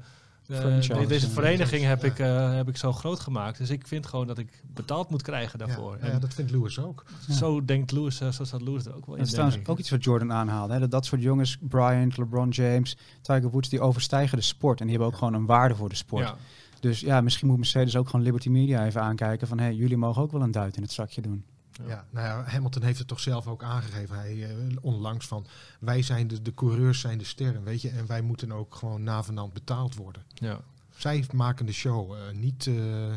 eh, 0.48 0.60
de- 0.80 1.04
deze 1.06 1.30
vereniging 1.30 1.84
heb, 1.84 2.02
Ja. 2.02 2.08
ik, 2.08 2.18
eh, 2.18 2.54
heb 2.54 2.68
ik 2.68 2.76
zo 2.76 2.92
groot 2.92 3.20
gemaakt. 3.20 3.58
Dus 3.58 3.70
ik 3.70 3.86
vind 3.86 4.06
gewoon 4.06 4.26
dat 4.26 4.38
ik 4.38 4.62
betaald 4.74 5.10
moet 5.10 5.22
krijgen 5.22 5.58
daarvoor. 5.58 5.98
Ja, 6.02 6.18
dat 6.18 6.34
vindt 6.34 6.50
Lewis 6.50 6.78
ook. 6.78 7.04
Ja. 7.26 7.34
Zo 7.34 7.64
denkt 7.64 7.92
Lewis, 7.92 8.20
eh, 8.20 8.28
zo 8.28 8.44
staat 8.44 8.62
Lewis 8.62 8.84
er 8.86 8.94
ook 8.96 9.06
wel 9.06 9.14
in. 9.14 9.20
Dat 9.20 9.26
is 9.28 9.32
trouwens 9.34 9.66
ook 9.68 9.78
iets 9.78 9.90
wat 9.90 10.04
Jordan 10.04 10.32
aanhaalde. 10.32 10.72
Hè? 10.72 10.80
Dat, 10.80 10.90
dat 10.90 11.06
soort 11.06 11.22
jongens, 11.22 11.58
Bryant, 11.60 12.16
LeBron 12.16 12.48
James, 12.48 12.96
Tiger 13.20 13.50
Woods, 13.50 13.68
die 13.68 13.80
overstijgen 13.80 14.38
de 14.38 14.44
sport. 14.44 14.80
En 14.80 14.86
die 14.86 14.94
hebben 14.96 15.12
ook 15.12 15.18
gewoon 15.18 15.34
een 15.34 15.46
waarde 15.46 15.74
voor 15.74 15.88
de 15.88 15.94
sport. 15.94 16.26
Ja. 16.26 16.36
Dus 16.80 17.00
ja, 17.00 17.20
misschien 17.20 17.48
moet 17.48 17.56
Mercedes 17.56 17.96
ook 17.96 18.08
gewoon 18.08 18.24
Liberty 18.24 18.48
Media 18.48 18.86
even 18.86 19.02
aankijken 19.02 19.48
van... 19.48 19.58
hey, 19.58 19.74
jullie 19.74 19.96
mogen 19.96 20.22
ook 20.22 20.32
wel 20.32 20.42
een 20.42 20.50
duit 20.50 20.76
in 20.76 20.82
het 20.82 20.92
zakje 20.92 21.20
doen. 21.22 21.44
Ja. 21.82 21.88
Ja. 21.88 22.04
nou 22.10 22.26
ja, 22.26 22.50
Hamilton 22.50 22.82
heeft 22.82 22.98
het 22.98 23.08
toch 23.08 23.20
zelf 23.20 23.46
ook 23.46 23.62
aangegeven. 23.62 24.16
Hij 24.16 24.44
eh, 24.44 24.56
onlangs 24.80 25.26
van 25.26 25.46
wij 25.80 26.02
zijn 26.02 26.28
de, 26.28 26.42
de 26.42 26.54
coureurs 26.54 27.00
zijn 27.00 27.18
de 27.18 27.24
sterren, 27.24 27.64
weet 27.64 27.82
je, 27.82 27.90
en 27.90 28.06
wij 28.06 28.22
moeten 28.22 28.52
ook 28.52 28.74
gewoon 28.74 29.02
navenant 29.02 29.52
betaald 29.52 29.94
worden. 29.94 30.22
Ja. 30.34 30.60
Zij 30.96 31.24
maken 31.32 31.66
de 31.66 31.72
show, 31.72 32.14
eh, 32.14 32.20
niet, 32.34 32.66
eh, 32.66 33.14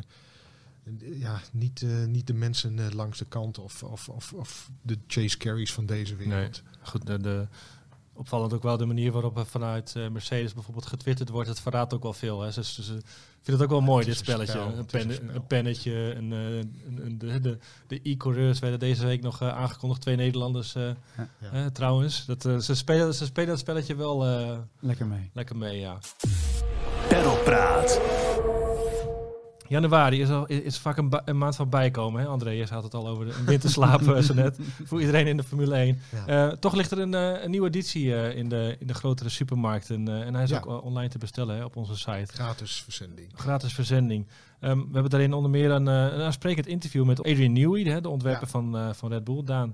ja, 1.20 1.42
niet, 1.52 1.86
niet 2.08 2.28
de 2.28 2.34
mensen 2.34 2.96
langs 2.96 3.18
de 3.18 3.26
kant 3.26 3.58
of, 3.58 3.84
of, 3.84 4.10
of, 4.10 4.34
of 4.34 4.70
de 4.82 4.98
Chase 5.08 5.38
Carries 5.38 5.74
van 5.74 5.86
deze 5.86 6.16
wereld. 6.16 6.62
Goed, 6.82 7.08
de, 7.08 7.20
de, 7.20 7.48
opvallend 8.14 8.54
ook 8.54 8.64
wel 8.64 8.78
de 8.78 8.86
manier 8.86 9.12
waarop 9.12 9.38
er 9.38 9.46
vanuit 9.46 9.94
Mercedes 10.12 10.54
bijvoorbeeld 10.54 10.86
getwitterd 10.86 11.30
wordt. 11.30 11.50
Het 11.50 11.60
verraadt 11.60 11.94
ook 11.94 12.04
wel 12.04 12.14
veel. 12.14 12.42
Hè. 12.42 12.52
Ze, 12.52 12.64
ze, 12.64 13.02
ze 13.48 13.54
vinden 13.54 13.62
het 13.68 13.74
ook 13.74 13.80
wel 13.86 13.94
mooi, 13.94 14.06
dit 14.06 14.18
spelletje. 14.18 14.52
spel, 14.52 14.68
een, 14.68 14.78
een 14.78 14.86
pen, 14.86 15.14
spel. 15.14 15.36
een 15.36 15.48
pennetje. 15.48 16.16
Een, 16.16 16.32
eh, 16.34 16.56
een, 16.58 17.00
een- 17.06 17.18
de 17.18 17.40
de, 17.40 17.58
de 17.88 18.00
e-coureurs 18.04 18.60
werden 18.60 18.80
deze 18.80 19.06
week 19.06 19.22
nog 19.22 19.42
eh, 19.42 19.58
aangekondigd. 19.58 20.02
Twee 20.02 20.16
Nederlanders 20.16 20.76
eh, 20.76 20.90
Ja. 21.52 21.70
trouwens. 21.70 22.26
Dat, 22.26 22.42
ze, 22.64 22.76
spelen, 22.76 23.14
ze 23.14 23.26
spelen 23.26 23.50
dat 23.50 23.60
spelletje 23.60 23.96
wel 23.96 24.26
eh, 24.26 24.58
Lekker 24.80 25.06
mee. 25.08 25.30
lekker 25.34 25.56
mee, 25.58 25.80
ja. 25.80 25.98
Januari 29.68 30.22
is, 30.22 30.30
al, 30.30 30.46
is, 30.46 30.78
vaak 30.78 30.98
een, 31.26 31.38
maand 31.38 31.56
van 31.56 31.70
bijkomen. 31.70 32.22
Hè? 32.22 32.28
André, 32.28 32.50
je 32.50 32.66
had 32.70 32.84
het 32.84 32.94
al 32.94 33.08
over 33.08 33.26
de 33.26 33.44
winterslaap 33.46 34.02
zo 34.24 34.34
net. 34.34 34.60
Voor 34.84 35.00
iedereen 35.00 35.28
in 35.28 35.38
de 35.38 35.44
Formule 35.44 35.76
1. 35.76 36.00
Ja. 36.26 36.48
Eh, 36.48 36.58
toch 36.58 36.76
ligt 36.76 36.92
er 36.92 37.00
een, 37.00 37.14
eh, 37.14 37.44
een 37.44 37.50
nieuwe 37.52 37.68
editie 37.68 38.16
eh, 38.16 38.38
in, 38.38 38.50
de, 38.50 38.76
in 38.80 38.88
de 38.88 38.94
grotere 38.94 39.30
supermarkten. 39.30 40.08
en 40.08 40.34
hij 40.34 40.44
is 40.44 40.50
Ja. 40.50 40.58
ook 40.66 40.84
online 40.84 41.10
te 41.10 41.18
bestellen 41.18 41.56
hè, 41.56 41.64
op 41.64 41.76
onze 41.76 41.98
site. 41.98 42.34
Gratis 42.34 42.82
verzending. 42.84 43.28
Gratis 43.36 43.74
verzending. 43.74 44.28
Ehm, 44.60 44.78
we 44.78 44.88
hebben 44.92 45.10
daarin 45.10 45.34
onder 45.34 45.52
meer 45.52 45.72
een, 45.72 45.86
een 45.86 46.22
aansprekend 46.22 46.68
interview 46.68 47.06
met 47.06 47.20
Adrian 47.20 47.54
Newey, 47.54 47.84
de, 47.84 48.02
de 48.02 48.10
ontwerper 48.10 48.44
Ja. 48.44 48.52
van, 48.52 48.96
van 48.96 49.12
Red 49.12 49.24
Bull. 49.24 49.44
Daan, 49.44 49.74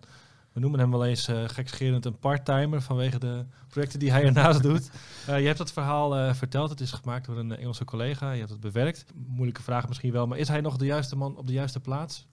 we 0.53 0.59
noemen 0.59 0.79
hem 0.79 0.91
wel 0.91 1.05
eens 1.05 1.27
eh 1.27 1.43
gekscherend 1.47 2.05
een 2.05 2.19
parttimer 2.19 2.81
vanwege 2.81 3.19
de 3.19 3.45
projecten 3.67 3.99
die 3.99 4.11
hij 4.11 4.23
ernaast 4.23 4.61
doet. 4.69 4.89
Eh, 5.27 5.39
je 5.39 5.45
hebt 5.45 5.57
dat 5.57 5.71
verhaal 5.71 6.17
eh, 6.17 6.33
verteld. 6.33 6.69
Het 6.69 6.79
is 6.79 6.91
gemaakt 6.91 7.25
door 7.25 7.37
een 7.37 7.57
Engelse 7.57 7.85
collega. 7.85 8.31
Je 8.31 8.39
hebt 8.39 8.51
het 8.51 8.59
bewerkt. 8.59 9.05
Moeilijke 9.27 9.61
vraag 9.61 9.87
misschien 9.87 10.11
wel. 10.11 10.27
Maar 10.27 10.37
is 10.37 10.47
hij 10.47 10.61
nog 10.61 10.77
de 10.77 10.85
juiste 10.85 11.15
man 11.15 11.37
op 11.37 11.47
de 11.47 11.53
juiste 11.53 11.79
plaats? 11.79 12.27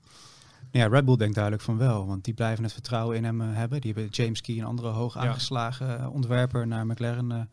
Ja, 0.71 0.87
Red 0.87 1.05
Bull 1.05 1.17
denkt 1.17 1.35
duidelijk 1.35 1.65
van 1.65 1.79
wel, 1.79 2.07
want 2.07 2.25
die 2.25 2.35
blijven 2.35 2.65
het 2.65 2.73
vertrouwen 2.73 3.17
in 3.17 3.25
hem 3.25 3.41
hebben. 3.41 3.81
Die 3.81 3.93
hebben 3.93 4.13
James 4.13 4.41
Key, 4.41 4.59
een 4.59 4.65
andere 4.65 4.89
hoog 4.89 5.17
aangeslagen 5.17 6.11
ontwerper, 6.11 6.67
naar 6.67 6.87
McLaren 6.87 7.49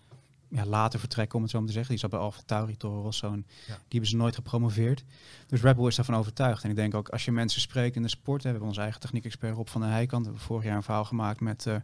ja, 0.49 0.65
laten 0.65 0.99
vertrekken, 0.99 1.35
om 1.35 1.41
het 1.41 1.51
zo 1.51 1.57
maar 1.57 1.67
te 1.67 1.73
zeggen. 1.73 1.91
Die 1.91 1.99
zat 2.01 2.09
bij 2.09 2.19
Alfa 2.19 2.41
Tauri, 2.45 2.77
Toro 2.77 3.01
Rosso, 3.01 3.31
en 3.31 3.45
Ja. 3.47 3.63
die 3.65 3.75
hebben 3.89 4.09
ze 4.09 4.15
nooit 4.15 4.35
gepromoveerd. 4.35 5.03
Dus 5.47 5.61
Red 5.61 5.75
Bull 5.75 5.87
is 5.87 5.95
daarvan 5.95 6.15
overtuigd. 6.15 6.63
En 6.63 6.69
ik 6.69 6.75
denk 6.75 6.93
ook, 6.93 7.09
als 7.09 7.25
je 7.25 7.31
mensen 7.31 7.61
spreekt 7.61 7.95
in 7.95 8.01
de 8.01 8.07
sport, 8.07 8.37
hè, 8.37 8.43
we 8.43 8.49
hebben 8.49 8.67
onze 8.67 8.81
eigen 8.81 8.99
techniek-expert 8.99 9.55
Rob 9.55 9.67
van 9.67 9.81
der 9.81 9.89
Heijkant, 9.89 10.21
we 10.25 10.29
hebben 10.29 10.47
vorig 10.47 10.63
jaar 10.65 10.75
een 10.75 10.83
verhaal 10.83 11.05
gemaakt 11.05 11.39
met 11.39 11.65
eh, 11.65 11.75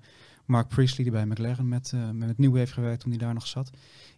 Mark 0.45 0.67
Priestley, 0.67 1.03
die 1.03 1.13
bij 1.13 1.25
McLaren 1.25 1.67
met, 1.67 1.91
eh, 1.93 2.09
met 2.09 2.27
het 2.27 2.37
nieuwe 2.37 2.57
heeft 2.59 2.71
gewerkt 2.71 3.01
toen 3.01 3.09
hij 3.11 3.19
daar 3.19 3.33
nog 3.33 3.47
zat. 3.47 3.69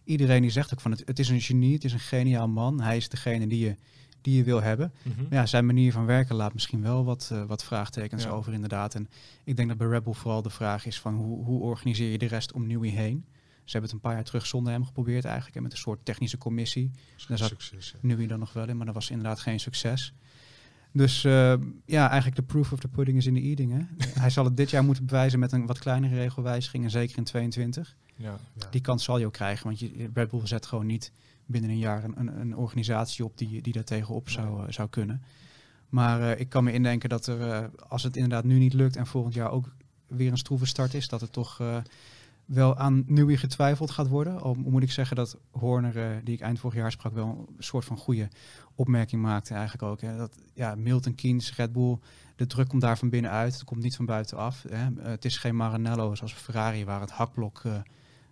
Iedereen 0.04 0.42
die 0.42 0.50
zegt 0.50 0.72
ook 0.72 0.80
van, 0.80 0.90
het, 0.90 1.02
het 1.04 1.18
is 1.18 1.28
een 1.28 1.40
genie, 1.40 1.74
het 1.74 1.84
is 1.84 1.92
een 1.92 1.98
geniaal 1.98 2.48
man. 2.48 2.80
Hij 2.80 2.96
is 2.96 3.08
degene 3.08 3.46
die 3.46 3.58
je, 3.64 3.76
die 4.20 4.36
je 4.36 4.44
wil 4.44 4.62
hebben. 4.62 4.92
Ja, 5.30 5.46
zijn 5.46 5.66
manier 5.66 5.92
van 5.92 6.06
werken 6.06 6.34
laat 6.36 6.52
misschien 6.54 6.82
wel 6.82 7.04
wat, 7.04 7.28
eh, 7.32 7.44
wat 7.44 7.64
vraagtekens 7.64 8.22
Ja. 8.22 8.28
over 8.30 8.52
inderdaad. 8.52 8.94
En 8.94 9.08
ik 9.44 9.56
denk 9.56 9.68
dat 9.68 9.78
bij 9.78 9.86
Red 9.86 10.04
Bull 10.04 10.12
vooral 10.12 10.42
de 10.42 10.50
vraag 10.50 10.86
is 10.86 11.00
van 11.00 11.14
hoe, 11.14 11.44
hoe 11.44 11.60
organiseer 11.62 12.10
je 12.10 12.18
de 12.18 12.26
rest 12.26 12.52
om 12.52 12.66
Newey 12.66 12.90
heen? 12.90 13.24
Ze 13.66 13.72
hebben 13.72 13.82
het 13.82 13.92
een 13.92 14.08
paar 14.08 14.14
jaar 14.14 14.24
terug 14.24 14.46
zonder 14.46 14.72
hem 14.72 14.84
geprobeerd 14.84 15.24
eigenlijk. 15.24 15.56
En 15.56 15.62
met 15.62 15.72
een 15.72 15.78
soort 15.78 16.04
technische 16.04 16.38
commissie. 16.38 16.90
Daar 17.28 17.38
zat 17.38 17.48
Succes. 17.48 17.94
Newey 18.00 18.26
dan 18.26 18.38
nog 18.38 18.52
wel 18.52 18.68
in, 18.68 18.76
maar 18.76 18.86
dat 18.86 18.94
was 18.94 19.10
inderdaad 19.10 19.40
geen 19.40 19.60
succes. 19.60 20.14
Dus 20.92 21.24
eh, 21.24 21.54
ja, 21.84 22.06
eigenlijk 22.06 22.36
de 22.36 22.42
proof 22.42 22.72
of 22.72 22.80
the 22.80 22.88
pudding 22.88 23.18
is 23.18 23.26
in 23.26 23.34
de 23.34 23.40
eating. 23.40 23.72
Hè? 23.72 24.04
Hij 24.20 24.30
zal 24.30 24.44
het 24.44 24.56
dit 24.56 24.70
jaar 24.70 24.84
moeten 24.84 25.06
bewijzen 25.06 25.38
met 25.38 25.52
een 25.52 25.66
wat 25.66 25.78
kleinere 25.78 26.14
regelwijziging. 26.14 26.84
En 26.84 26.90
zeker 26.90 27.18
in 27.18 27.24
22. 27.24 27.96
Ja. 28.16 28.38
Ja. 28.54 28.66
Die 28.70 28.80
kans 28.80 29.04
zal 29.04 29.18
je 29.18 29.26
ook 29.26 29.32
krijgen. 29.32 29.66
Want 29.66 29.78
je, 29.78 30.10
Red 30.14 30.30
Bull 30.30 30.46
zet 30.46 30.66
gewoon 30.66 30.86
niet 30.86 31.12
binnen 31.46 31.70
een 31.70 31.78
jaar 31.78 32.04
een, 32.04 32.20
een, 32.20 32.40
een 32.40 32.56
organisatie 32.56 33.24
op 33.24 33.38
die, 33.38 33.62
die 33.62 33.72
daar 33.72 33.84
tegenop 33.84 34.28
zou, 34.28 34.66
eh, 34.66 34.72
zou 34.72 34.88
kunnen. 34.88 35.22
Maar 35.88 36.30
eh, 36.30 36.40
ik 36.40 36.48
kan 36.48 36.64
me 36.64 36.72
indenken 36.72 37.08
dat 37.08 37.26
er, 37.26 37.70
als 37.88 38.02
het 38.02 38.16
inderdaad 38.16 38.44
nu 38.44 38.58
niet 38.58 38.74
lukt 38.74 38.96
en 38.96 39.06
volgend 39.06 39.34
jaar 39.34 39.50
ook 39.50 39.74
weer 40.06 40.30
een 40.30 40.38
stroeve 40.38 40.66
start 40.66 40.94
is, 40.94 41.08
dat 41.08 41.20
het 41.20 41.32
toch 41.32 41.60
eh, 41.60 41.76
wel 42.46 42.76
aan 42.76 43.04
Newey 43.06 43.36
getwijfeld 43.36 43.90
gaat 43.90 44.08
worden. 44.08 44.40
Al 44.40 44.54
moet 44.54 44.82
ik 44.82 44.90
zeggen 44.90 45.16
dat 45.16 45.36
Horner, 45.50 45.98
eh, 45.98 46.16
die 46.24 46.34
ik 46.34 46.40
eind 46.40 46.58
vorig 46.58 46.76
jaar 46.76 46.92
sprak, 46.92 47.14
wel 47.14 47.46
een 47.56 47.62
soort 47.62 47.84
van 47.84 47.96
goede 47.96 48.28
opmerking 48.74 49.22
maakte 49.22 49.54
eigenlijk 49.54 49.82
ook. 49.82 50.00
Hè. 50.00 50.16
Dat 50.16 50.38
ja, 50.54 50.74
Milton 50.74 51.14
Keynes, 51.14 51.56
Red 51.56 51.72
Bull, 51.72 51.98
de 52.36 52.46
druk 52.46 52.68
komt 52.68 52.82
daar 52.82 52.98
van 52.98 53.10
binnenuit. 53.10 53.54
Het 53.54 53.64
komt 53.64 53.82
niet 53.82 53.96
van 53.96 54.04
buitenaf. 54.04 54.64
Hè. 54.68 54.84
Eh, 54.84 55.04
het 55.04 55.24
is 55.24 55.36
geen 55.36 55.56
Maranello 55.56 56.14
zoals 56.14 56.32
Ferrari, 56.32 56.84
waar 56.84 57.00
het 57.00 57.10
hakblok 57.10 57.60
eh, 57.64 57.78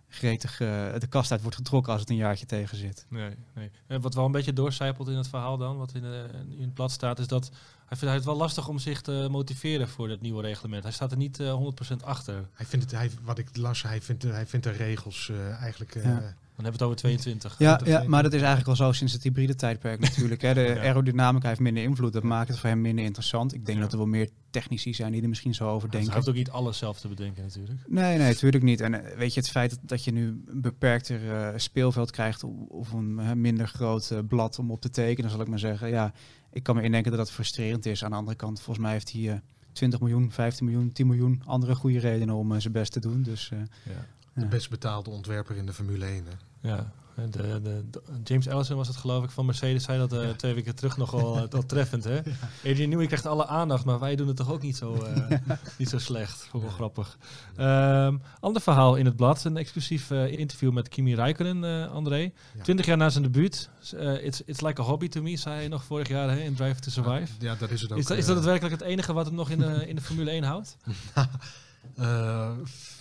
gretig 0.07 0.57
de 0.57 1.07
kast 1.09 1.31
uit 1.31 1.41
wordt 1.41 1.57
getrokken 1.57 1.91
als 1.91 2.01
het 2.01 2.09
een 2.09 2.15
jaartje 2.15 2.45
tegen 2.45 2.77
zit. 2.77 3.05
Nee, 3.09 3.35
nee. 3.53 3.99
Wat 3.99 4.13
wel 4.13 4.25
een 4.25 4.31
beetje 4.31 4.53
doorcijpelt 4.53 5.07
in 5.07 5.17
het 5.17 5.27
verhaal 5.27 5.57
dan, 5.57 5.77
wat 5.77 5.93
in, 5.93 6.03
in 6.49 6.61
het 6.61 6.73
blad 6.73 6.91
staat, 6.91 7.19
is 7.19 7.27
dat 7.27 7.51
hij 7.85 7.97
vindt 7.97 8.13
het 8.13 8.25
wel 8.25 8.35
lastig 8.35 8.67
om 8.67 8.79
zich 8.79 9.01
te 9.01 9.27
motiveren 9.31 9.89
voor 9.89 10.09
het 10.09 10.21
nieuwe 10.21 10.41
reglement. 10.41 10.83
Hij 10.83 10.91
staat 10.91 11.11
er 11.11 11.17
niet 11.17 11.39
eh 11.39 11.59
100% 11.93 12.03
achter. 12.03 12.47
Hij 12.53 12.65
vindt 12.65 12.85
het, 12.85 12.93
hij, 12.93 13.11
wat 13.23 13.37
ik 13.37 13.57
las, 13.57 13.81
hij 13.83 14.01
vindt, 14.01 14.23
hij 14.23 14.45
vindt 14.47 14.65
de 14.65 14.71
regels 14.71 15.29
eh, 15.29 15.61
eigenlijk... 15.61 15.95
eh, 15.95 16.03
Ja. 16.03 16.35
Dan 16.55 16.63
hebben 16.65 16.87
we 16.87 16.95
het 16.95 17.03
over 17.03 17.15
22. 17.17 17.55
Ja, 17.59 17.81
ja, 17.85 18.03
maar 18.07 18.23
dat 18.23 18.33
is 18.33 18.41
eigenlijk 18.41 18.77
wel 18.77 18.87
zo 18.87 18.93
sinds 18.93 19.13
het 19.13 19.23
hybride 19.23 19.55
tijdperk 19.55 19.99
natuurlijk. 20.09 20.41
Hè. 20.41 20.53
De 20.53 20.61
Ja. 20.61 20.75
aerodynamica 20.81 21.47
heeft 21.47 21.59
minder 21.59 21.83
invloed. 21.83 22.13
Dat 22.13 22.23
maakt 22.23 22.47
het 22.49 22.59
voor 22.59 22.69
hem 22.69 22.81
minder 22.81 23.05
interessant. 23.05 23.53
Ik 23.53 23.65
denk 23.65 23.77
Ja. 23.77 23.83
dat 23.83 23.91
er 23.91 23.97
wel 23.97 24.07
meer 24.07 24.29
technici 24.49 24.93
zijn 24.93 25.11
die 25.11 25.21
er 25.21 25.29
misschien 25.29 25.53
zo 25.53 25.69
over 25.69 25.89
Hij 25.89 25.97
denken. 25.97 26.15
hoeft 26.15 26.29
ook 26.29 26.35
niet 26.35 26.49
alles 26.49 26.77
zelf 26.77 26.99
te 26.99 27.07
bedenken 27.07 27.43
natuurlijk. 27.43 27.79
Nee, 27.87 28.17
nee, 28.17 28.27
natuurlijk 28.27 28.63
niet. 28.63 28.81
En 28.81 29.03
eh, 29.05 29.17
weet 29.17 29.33
je, 29.33 29.39
het 29.39 29.49
feit 29.49 29.69
dat, 29.69 29.79
dat 29.81 30.03
je 30.03 30.11
nu 30.11 30.27
een 30.45 30.61
beperkter 30.61 31.31
eh, 31.33 31.53
speelveld 31.55 32.11
krijgt 32.11 32.43
of 32.67 32.91
een 32.91 33.41
minder 33.41 33.67
groot 33.67 34.11
eh, 34.11 34.19
blad 34.27 34.59
om 34.59 34.71
op 34.71 34.81
te 34.81 34.89
tekenen, 34.89 35.29
zal 35.31 35.41
ik 35.41 35.47
maar 35.47 35.59
zeggen. 35.59 35.89
Ja, 35.89 36.13
ik 36.51 36.63
kan 36.63 36.75
me 36.75 36.81
indenken 36.81 37.11
dat 37.11 37.19
dat 37.19 37.31
frustrerend 37.31 37.85
is. 37.85 38.03
Aan 38.03 38.11
de 38.11 38.17
andere 38.17 38.37
kant, 38.37 38.57
volgens 38.61 38.85
mij 38.85 38.93
heeft 38.93 39.11
hij 39.11 39.29
eh 39.31 39.35
20 39.73 39.99
miljoen, 39.99 40.31
15 40.31 40.65
miljoen, 40.65 40.91
10 40.91 41.07
miljoen 41.07 41.41
andere 41.45 41.75
goede 41.75 41.99
redenen 41.99 42.35
om 42.35 42.59
zijn 42.59 42.73
best 42.73 42.91
te 42.91 42.99
doen. 42.99 43.21
Dus 43.21 43.49
Ja. 43.49 43.93
De 44.35 44.41
ja. 44.41 44.47
best 44.47 44.69
betaalde 44.69 45.09
ontwerper 45.09 45.55
in 45.55 45.65
de 45.65 45.73
Formule 45.73 46.05
1. 46.05 46.25
Hè. 46.25 46.69
Ja. 46.69 46.91
De, 47.29 47.61
de, 47.61 47.83
de- 47.91 48.01
James 48.23 48.45
Ellison 48.45 48.75
was 48.77 48.87
het 48.87 48.97
geloof 48.97 49.23
ik 49.23 49.29
van 49.29 49.45
Mercedes, 49.45 49.83
zei 49.83 49.97
dat 49.97 50.13
eh, 50.13 50.23
Ja. 50.23 50.33
twee 50.33 50.53
weken 50.53 50.75
terug 50.75 50.97
nogal 50.97 51.37
uh, 51.37 51.43
treffend. 51.67 52.03
Hè? 52.03 52.19
Adrian 52.65 52.89
Newey 52.89 53.05
krijgt 53.05 53.25
alle 53.25 53.47
aandacht, 53.47 53.85
maar 53.85 53.99
wij 53.99 54.15
doen 54.15 54.27
het 54.27 54.35
toch 54.35 54.51
ook 54.51 54.61
niet 54.61 54.77
zo, 54.77 54.93
eh, 54.93 55.37
niet 55.77 55.89
zo 55.89 55.97
slecht. 55.97 56.47
Vond 56.49 56.63
ik 56.63 56.69
wel 56.69 56.77
grappig. 56.77 57.17
Ehm, 57.55 58.17
ander 58.39 58.61
verhaal 58.61 58.95
in 58.95 59.05
het 59.05 59.15
blad, 59.15 59.43
een 59.43 59.57
exclusief 59.57 60.11
eh, 60.11 60.31
interview 60.39 60.71
met 60.71 60.87
Kimi 60.89 61.15
Räikkönen, 61.15 61.83
eh 61.85 61.91
André. 61.91 62.17
Ja. 62.17 62.31
Twintig 62.63 62.85
jaar 62.85 62.97
na 62.97 63.09
zijn 63.09 63.23
debuut. 63.23 63.69
eh, 63.97 64.25
it's, 64.25 64.41
it's 64.45 64.61
like 64.61 64.81
a 64.81 64.83
hobby 64.83 65.07
to 65.07 65.21
me, 65.21 65.37
zei 65.37 65.55
hij 65.55 65.67
nog 65.67 65.83
vorig 65.83 66.07
jaar 66.07 66.29
hè, 66.29 66.37
in 66.39 66.55
Drive 66.55 66.79
to 66.79 66.89
Survive. 66.91 67.31
Ja, 67.39 67.55
dat 67.55 67.69
is 67.71 67.81
het 67.81 67.91
ook. 67.91 67.97
Is 67.97 68.05
dat, 68.05 68.17
is 68.17 68.23
eh, 68.23 68.27
dat 68.27 68.37
het 68.37 68.45
werkelijk 68.45 68.75
het 68.79 68.89
enige 68.89 69.13
wat 69.13 69.25
hem 69.25 69.35
nog 69.35 69.49
in 69.49 69.59
de, 69.59 69.87
in 69.87 69.95
de 69.95 70.01
Formule 70.01 70.29
1 70.31 70.43
houdt? 70.43 70.77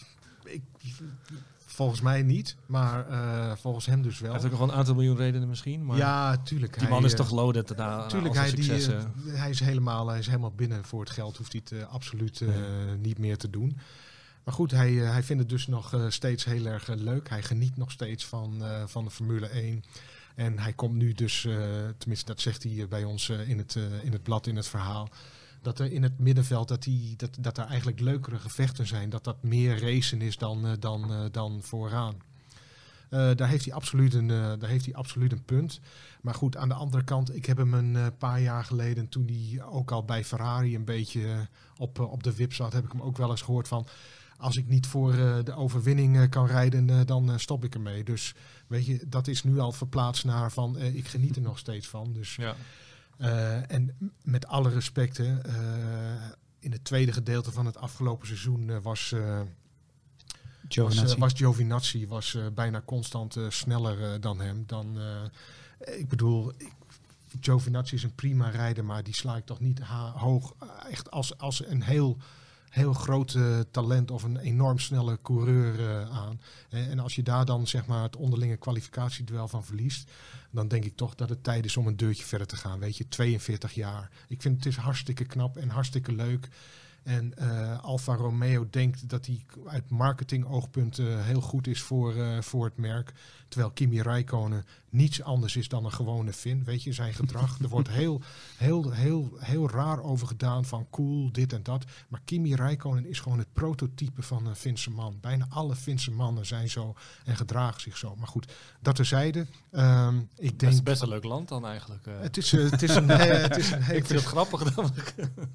ik, 0.44 0.62
volgens 1.74 2.00
mij 2.00 2.22
niet, 2.22 2.56
maar 2.66 3.08
eh, 3.08 3.56
volgens 3.56 3.86
hem 3.86 4.02
dus 4.02 4.18
Hij 4.18 4.22
wel. 4.22 4.32
heeft 4.32 4.52
ook 4.52 4.58
nog 4.58 4.68
een 4.68 4.74
aantal 4.74 4.94
miljoen 4.94 5.16
redenen 5.16 5.48
misschien. 5.48 5.84
Maar 5.84 5.96
ja, 5.96 6.36
tuurlijk. 6.36 6.72
die 6.72 6.82
hij, 6.82 6.90
man 6.90 7.04
is 7.04 7.10
eh, 7.10 7.16
toch 7.16 7.30
loaded 7.30 7.76
na 7.76 8.06
Tuurlijk, 8.06 8.34
hij, 8.34 8.50
die, 8.50 8.72
eh, 8.72 9.04
hij, 9.26 9.50
is 9.50 9.60
helemaal, 9.60 10.08
hij 10.08 10.18
is 10.18 10.26
helemaal 10.26 10.52
binnen 10.52 10.84
voor 10.84 11.00
het 11.00 11.10
geld. 11.10 11.36
Hoeft 11.36 11.52
hij 11.52 11.62
het 11.64 11.88
absoluut 11.88 12.44
niet 13.00 13.18
meer 13.18 13.36
te 13.36 13.50
doen. 13.50 13.78
Maar 14.44 14.54
goed, 14.54 14.70
hij, 14.70 14.92
hij 14.92 15.22
vindt 15.22 15.42
het 15.42 15.50
dus 15.50 15.66
nog 15.66 16.04
steeds 16.08 16.44
heel 16.44 16.66
erg 16.66 16.86
leuk. 16.86 17.28
Hij 17.28 17.42
geniet 17.42 17.76
nog 17.76 17.90
steeds 17.90 18.26
van, 18.26 18.62
van 18.86 19.04
de 19.04 19.10
Formule 19.10 19.46
1. 19.46 19.84
En 20.34 20.58
hij 20.58 20.72
komt 20.72 20.94
nu 20.94 21.12
dus, 21.12 21.40
tenminste 21.98 22.26
dat 22.26 22.40
zegt 22.40 22.62
hij 22.62 22.86
bij 22.88 23.04
ons 23.04 23.28
in, 23.28 23.58
het, 23.58 23.78
in 24.02 24.12
het 24.12 24.22
blad, 24.22 24.46
in 24.46 24.56
het 24.56 24.66
verhaal. 24.66 25.08
Dat 25.64 25.78
er 25.78 25.92
in 25.92 26.02
het 26.02 26.18
middenveld, 26.18 26.68
dat, 26.68 26.82
die, 26.82 27.16
dat, 27.16 27.36
dat 27.40 27.58
er 27.58 27.64
eigenlijk 27.64 28.00
leukere 28.00 28.38
gevechten 28.38 28.86
zijn. 28.86 29.10
Dat 29.10 29.24
dat 29.24 29.42
meer 29.42 29.80
racen 29.80 30.20
is 30.20 30.36
dan, 30.36 30.66
eh, 30.66 30.72
dan, 30.78 31.12
eh, 31.12 31.24
dan 31.30 31.62
vooraan. 31.62 32.14
Eh, 33.10 33.30
daar, 33.34 33.48
heeft 33.48 33.64
hij 33.64 33.74
absoluut 33.74 34.14
een, 34.14 34.26
daar 34.26 34.68
heeft 34.68 34.84
hij 34.84 34.94
absoluut 34.94 35.32
een 35.32 35.44
punt. 35.44 35.80
Maar 36.20 36.34
goed, 36.34 36.56
aan 36.56 36.68
de 36.68 36.74
andere 36.74 37.04
kant, 37.04 37.36
ik 37.36 37.46
heb 37.46 37.56
hem 37.56 37.74
een 37.74 38.16
paar 38.16 38.40
jaar 38.40 38.64
geleden, 38.64 39.08
toen 39.08 39.26
hij 39.26 39.64
ook 39.64 39.90
al 39.90 40.04
bij 40.04 40.24
Ferrari 40.24 40.74
een 40.74 40.84
beetje 40.84 41.48
op, 41.76 41.98
op 41.98 42.22
de 42.22 42.34
wip 42.34 42.54
zat, 42.54 42.72
heb 42.72 42.84
ik 42.84 42.92
hem 42.92 43.02
ook 43.02 43.16
wel 43.16 43.30
eens 43.30 43.42
gehoord 43.42 43.68
van. 43.68 43.86
Als 44.36 44.56
ik 44.56 44.68
niet 44.68 44.86
voor 44.86 45.12
de 45.44 45.54
overwinning 45.54 46.28
kan 46.28 46.46
rijden, 46.46 47.06
dan 47.06 47.40
stop 47.40 47.64
ik 47.64 47.74
ermee. 47.74 48.04
Dus 48.04 48.34
weet 48.66 48.86
je, 48.86 49.08
dat 49.08 49.28
is 49.28 49.42
nu 49.42 49.58
al 49.58 49.72
verplaatst 49.72 50.24
naar 50.24 50.52
van, 50.52 50.78
ik 50.78 51.08
geniet 51.08 51.36
er 51.36 51.42
nog 51.42 51.58
steeds 51.58 51.88
van. 51.88 52.12
Dus 52.12 52.36
Ja. 52.36 52.54
Eh, 53.18 53.70
en 53.70 54.12
met 54.22 54.46
alle 54.46 54.70
respect, 54.70 55.16
hè, 55.16 55.40
eh, 55.40 56.30
in 56.58 56.72
het 56.72 56.84
tweede 56.84 57.12
gedeelte 57.12 57.52
van 57.52 57.66
het 57.66 57.76
afgelopen 57.76 58.26
seizoen 58.26 58.70
eh, 58.70 58.76
was, 58.82 59.10
was, 59.10 59.46
Giovinazzi. 60.68 61.14
eh, 61.14 61.20
was 61.20 61.32
Giovinazzi 61.32 62.06
was, 62.06 62.38
bijna 62.54 62.82
constant 62.84 63.36
sneller 63.48 64.20
dan 64.20 64.40
hem. 64.40 64.64
Dan, 64.66 64.98
ik 65.78 66.08
bedoel, 66.08 66.52
ik, 66.56 66.72
Giovinazzi 67.40 67.94
is 67.94 68.02
een 68.02 68.14
prima 68.14 68.48
rijder, 68.48 68.84
maar 68.84 69.02
die 69.02 69.14
sla 69.14 69.36
ik 69.36 69.46
toch 69.46 69.60
niet 69.60 69.80
hoog. 70.14 70.54
echt 70.90 71.10
als, 71.10 71.38
als 71.38 71.66
een 71.66 71.82
heel, 71.82 72.16
heel 72.74 72.92
groot 72.92 73.34
eh, 73.34 73.60
talent 73.70 74.10
of 74.10 74.22
een 74.22 74.36
enorm 74.36 74.78
snelle 74.78 75.18
coureur 75.22 75.80
eh, 75.80 76.10
aan. 76.10 76.40
Eh, 76.70 76.90
en 76.90 76.98
als 76.98 77.14
je 77.14 77.22
daar 77.22 77.44
dan 77.44 77.66
zeg 77.66 77.86
maar 77.86 78.02
het 78.02 78.16
onderlinge 78.16 78.56
kwalificatieduel 78.56 79.48
van 79.48 79.64
verliest, 79.64 80.10
dan 80.50 80.68
denk 80.68 80.84
ik 80.84 80.96
toch 80.96 81.14
dat 81.14 81.28
het 81.28 81.44
tijd 81.44 81.64
is 81.64 81.76
om 81.76 81.86
een 81.86 81.96
deurtje 81.96 82.24
verder 82.24 82.46
te 82.46 82.56
gaan. 82.56 82.78
Weet 82.78 82.96
je, 82.96 83.08
42 83.08 83.74
jaar. 83.74 84.10
Ik 84.28 84.42
vind 84.42 84.56
het 84.56 84.66
is 84.66 84.76
hartstikke 84.76 85.24
knap 85.24 85.56
en 85.56 85.68
hartstikke 85.68 86.12
leuk. 86.12 86.48
En 87.04 87.36
eh, 87.36 87.84
Alfa 87.84 88.14
Romeo 88.14 88.66
denkt 88.70 89.08
dat 89.08 89.26
hij 89.26 89.44
uit 89.66 89.90
marketingoogpunt 89.90 90.98
eh, 90.98 91.06
heel 91.06 91.40
goed 91.40 91.66
is 91.66 91.82
voor, 91.82 92.14
eh, 92.16 92.40
voor 92.40 92.64
het 92.64 92.76
merk. 92.76 93.12
Terwijl 93.48 93.72
Kimi 93.72 94.02
Räikkönen 94.02 94.64
niets 94.90 95.22
anders 95.22 95.56
is 95.56 95.68
dan 95.68 95.84
een 95.84 95.92
gewone 95.92 96.32
Fin. 96.32 96.64
Weet 96.64 96.82
je, 96.82 96.92
zijn 96.92 97.14
gedrag. 97.14 97.58
er 97.62 97.68
wordt 97.68 97.88
heel, 97.88 98.20
heel, 98.56 98.90
heel, 98.90 99.36
heel 99.38 99.70
raar 99.70 100.02
over 100.02 100.26
gedaan 100.26 100.64
van 100.64 100.86
cool, 100.90 101.32
dit 101.32 101.52
en 101.52 101.62
dat. 101.62 101.84
Maar 102.08 102.20
Kimi 102.24 102.54
Räikkönen 102.54 103.06
is 103.06 103.20
gewoon 103.20 103.38
het 103.38 103.52
prototype 103.52 104.22
van 104.22 104.46
een 104.46 104.56
Finse 104.56 104.90
man. 104.90 105.18
Bijna 105.20 105.46
alle 105.48 105.76
Finse 105.76 106.10
mannen 106.10 106.46
zijn 106.46 106.70
zo 106.70 106.94
en 107.24 107.36
gedragen 107.36 107.80
zich 107.80 107.96
zo. 107.96 108.16
Maar 108.16 108.28
goed, 108.28 108.52
dat 108.80 108.94
terzijde. 108.94 109.46
Ehm 109.70 110.18
ik 110.18 110.58
Dat 110.60 110.68
is 110.68 110.74
denk... 110.74 110.84
best 110.84 111.02
een 111.02 111.08
leuk 111.08 111.24
land 111.24 111.48
dan 111.48 111.66
eigenlijk. 111.66 112.06
Het 112.20 112.36
is, 112.36 112.52
het 112.52 112.82
is 112.82 112.94
een, 112.96 113.08
het 113.48 113.56
is 113.56 113.70
een 113.70 113.82
heel, 113.82 113.96
ik 113.96 114.06
vind 114.06 114.20
het 114.20 114.28
grappig 114.28 114.74
dan. 114.74 114.90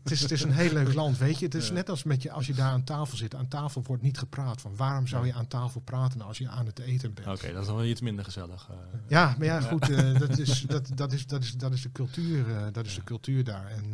het 0.03 0.11
is, 0.11 0.21
het 0.21 0.31
is 0.31 0.43
een 0.43 0.53
heel 0.53 0.73
leuk 0.73 0.93
land, 0.93 1.17
weet 1.17 1.38
je. 1.38 1.38
Het 1.45 1.55
is 1.55 1.71
net 1.71 1.89
als 1.89 2.03
met 2.03 2.21
je, 2.21 2.31
als 2.31 2.47
je 2.47 2.53
daar 2.53 2.71
aan 2.71 2.83
tafel 2.83 3.17
zit. 3.17 3.35
Aan 3.35 3.47
tafel 3.47 3.83
wordt 3.83 4.03
niet 4.03 4.17
gepraat. 4.17 4.61
Van 4.61 4.75
waarom 4.75 5.07
zou 5.07 5.25
je 5.25 5.33
aan 5.33 5.47
tafel 5.47 5.81
praten 5.81 6.21
als 6.21 6.37
je 6.37 6.49
aan 6.49 6.65
het 6.65 6.79
eten 6.79 7.13
bent? 7.13 7.27
Oké, 7.27 7.51
dat 7.51 7.61
is 7.61 7.67
dan 7.67 7.75
wel 7.75 7.85
iets 7.85 8.01
minder 8.01 8.25
gezellig. 8.25 8.67
eh. 8.69 8.75
Ja, 9.07 9.35
maar 9.37 9.45
ja, 9.47 9.61
goed. 9.61 9.89
eh, 9.89 10.19
dat, 10.19 10.37
is, 10.37 10.61
dat, 10.61 10.89
dat, 10.95 11.11
is, 11.13 11.27
dat, 11.27 11.43
is, 11.43 11.53
dat 11.53 11.73
is 11.73 11.81
de 11.81 11.91
cultuur. 11.91 12.55
eh, 12.57 12.65
dat 12.71 12.85
is 12.85 12.95
de 12.95 13.03
cultuur 13.03 13.43
daar. 13.43 13.67
En 13.67 13.93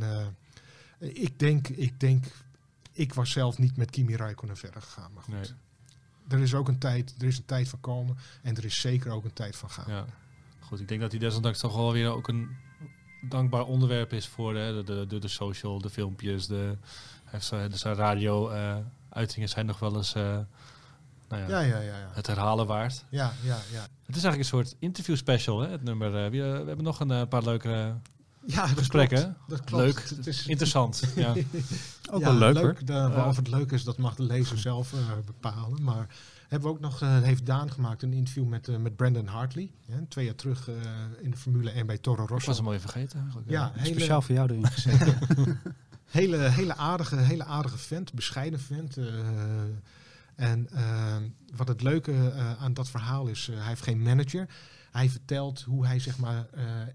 ik 1.00 1.40
denk, 1.40 1.68
ik 1.68 2.00
denk, 2.00 2.26
ik 2.92 3.14
was 3.14 3.32
zelf 3.32 3.58
niet 3.58 3.78
met 3.78 3.90
Kimi 3.90 4.16
Räikkönen 4.16 4.58
verder 4.58 4.82
gegaan. 4.82 5.14
Maar 5.14 5.24
goed, 5.24 5.34
nee. 5.34 5.44
er 6.28 6.40
is 6.40 6.54
ook 6.54 6.68
een 6.68 6.78
tijd, 6.80 7.16
er 7.18 7.28
is 7.28 7.38
een 7.38 7.46
tijd 7.46 7.70
van 7.70 7.80
komen. 7.80 8.18
En 8.42 8.56
er 8.58 8.66
is 8.66 8.82
zeker 8.82 9.12
ook 9.12 9.24
een 9.26 9.34
tijd 9.34 9.56
van 9.56 9.70
gaan. 9.70 9.94
Ja. 9.94 10.06
Goed, 10.60 10.80
ik 10.80 10.88
denk 10.88 11.02
dat 11.02 11.12
hij 11.12 11.20
desondanks 11.20 11.60
toch 11.60 11.76
wel 11.76 11.92
weer 11.92 12.10
ook 12.10 12.28
een 12.28 12.50
dankbaar 13.30 13.64
onderwerp 13.66 14.14
is 14.14 14.28
voor 14.28 14.54
de, 14.54 14.82
de, 14.86 15.06
de, 15.08 15.20
de 15.20 15.28
social, 15.28 15.82
de 15.82 15.90
filmpjes, 15.90 16.48
de, 16.48 16.78
hij 17.36 17.44
heeft 17.44 17.46
zijn, 17.48 17.70
de 17.70 17.78
zijn 17.78 17.96
radio-uitingen 17.96 19.50
zijn 19.50 19.66
nog 19.66 19.80
wel 19.80 19.96
eens 19.96 20.14
eh, 20.16 20.38
nou 21.30 21.42
ja, 21.42 21.48
Ja, 21.48 21.60
ja, 21.60 21.80
ja. 21.80 21.98
Ja, 21.98 22.10
het 22.14 22.28
herhalen 22.28 22.68
waard. 22.68 23.06
ja, 23.10 23.34
ja. 23.44 23.58
ja. 23.72 23.88
Het 24.06 24.16
is 24.16 24.24
eigenlijk 24.24 24.38
een 24.38 24.46
soort 24.60 24.76
interview 24.80 25.16
special, 25.16 25.60
hè, 25.60 25.70
het 25.70 25.84
nummer. 25.84 26.08
eh, 26.26 26.32
we, 26.32 26.38
we 26.38 26.68
hebben 26.68 26.84
nog 26.84 27.00
een 27.00 27.12
eh, 27.12 27.22
paar 27.30 27.44
leuke 27.44 27.94
ja 28.48 28.62
dat 28.68 28.78
gesprekken. 28.78 29.18
klopt. 29.22 29.40
Dat 29.48 29.64
klopt. 29.64 29.84
Leuk, 29.84 30.10
Het, 30.10 30.28
is, 30.28 30.48
interessant. 30.48 31.04
ja. 31.16 31.30
Ook 32.12 32.22
Ja, 32.22 32.26
wel 32.26 32.34
leuk, 32.54 32.58
hoor. 32.58 32.76
De, 32.86 33.24
of 33.28 33.36
het 33.36 33.48
leuk 33.48 33.72
is, 33.72 33.84
dat 33.84 33.98
mag 33.98 34.16
de 34.16 34.24
lezer 34.24 34.58
zelf 34.58 34.94
eh, 34.94 35.00
bepalen. 35.26 35.84
Maar 35.84 36.08
hebben 36.48 36.70
we 36.70 36.76
ook 36.76 36.82
nog, 36.82 37.02
eh, 37.02 37.22
heeft 37.22 37.46
Daan 37.46 37.72
gemaakt 37.72 38.04
een 38.04 38.14
interview 38.14 38.46
met, 38.46 38.68
eh, 38.68 38.76
met 38.78 38.96
Brandon 38.96 39.28
Hartley. 39.28 39.72
Hè, 39.90 40.06
twee 40.06 40.26
jaar 40.26 40.36
terug 40.36 40.70
eh, 40.70 40.76
in 41.22 41.32
de 41.32 41.38
Formule 41.38 41.72
1 41.72 41.86
bij 41.86 41.98
Toro 41.98 42.24
Ik 42.24 42.30
Rosso. 42.30 42.48
was 42.48 42.58
hem 42.58 42.68
al 42.68 42.74
even 42.74 42.90
vergeten 42.90 43.20
eigenlijk. 43.20 43.50
ja, 43.50 43.72
hele, 43.76 43.96
Speciaal 43.96 44.22
voor 44.22 44.36
jou 44.36 44.50
erin 44.50 44.68
gezet. 44.68 45.16
hele, 46.16 46.38
hele, 46.38 46.76
aardige, 46.76 47.16
hele 47.16 47.44
aardige 47.44 47.78
vent, 47.78 48.14
bescheiden 48.14 48.60
vent. 48.60 48.98
eh, 48.98 49.06
en 50.36 50.70
eh, 50.70 51.16
wat 51.56 51.68
het 51.68 51.82
leuke 51.82 52.12
eh, 52.12 52.64
aan 52.64 52.74
dat 52.74 52.90
verhaal 52.90 53.28
is, 53.28 53.48
hij 53.48 53.68
heeft 53.68 53.82
geen 53.84 54.02
manager. 54.02 54.48
Hij 54.92 55.10
vertelt 55.10 55.62
hoe 55.62 55.86
hij 55.86 56.00
zeg 56.00 56.18
maar 56.18 56.46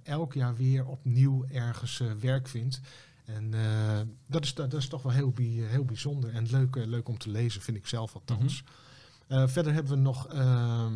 elk 0.02 0.32
jaar 0.34 0.56
weer 0.56 0.86
opnieuw 0.86 1.44
ergens 1.52 2.02
werk 2.20 2.48
vindt. 2.48 2.80
En 3.24 3.54
dat, 4.26 4.44
is, 4.44 4.54
dat 4.54 4.74
is 4.74 4.88
toch 4.88 5.02
wel 5.02 5.12
heel, 5.12 5.30
bij- 5.30 5.44
heel 5.68 5.84
bijzonder 5.84 6.30
en 6.34 6.46
leuk, 6.50 6.74
leuk 6.76 7.08
om 7.08 7.18
te 7.18 7.30
lezen, 7.30 7.60
vind 7.62 7.76
ik 7.76 7.86
zelf 7.86 8.14
althans. 8.14 8.64
Eh, 9.26 9.48
verder 9.48 9.72
hebben 9.72 9.92
we 9.92 9.98
nog, 9.98 10.28
ehm, 10.28 10.92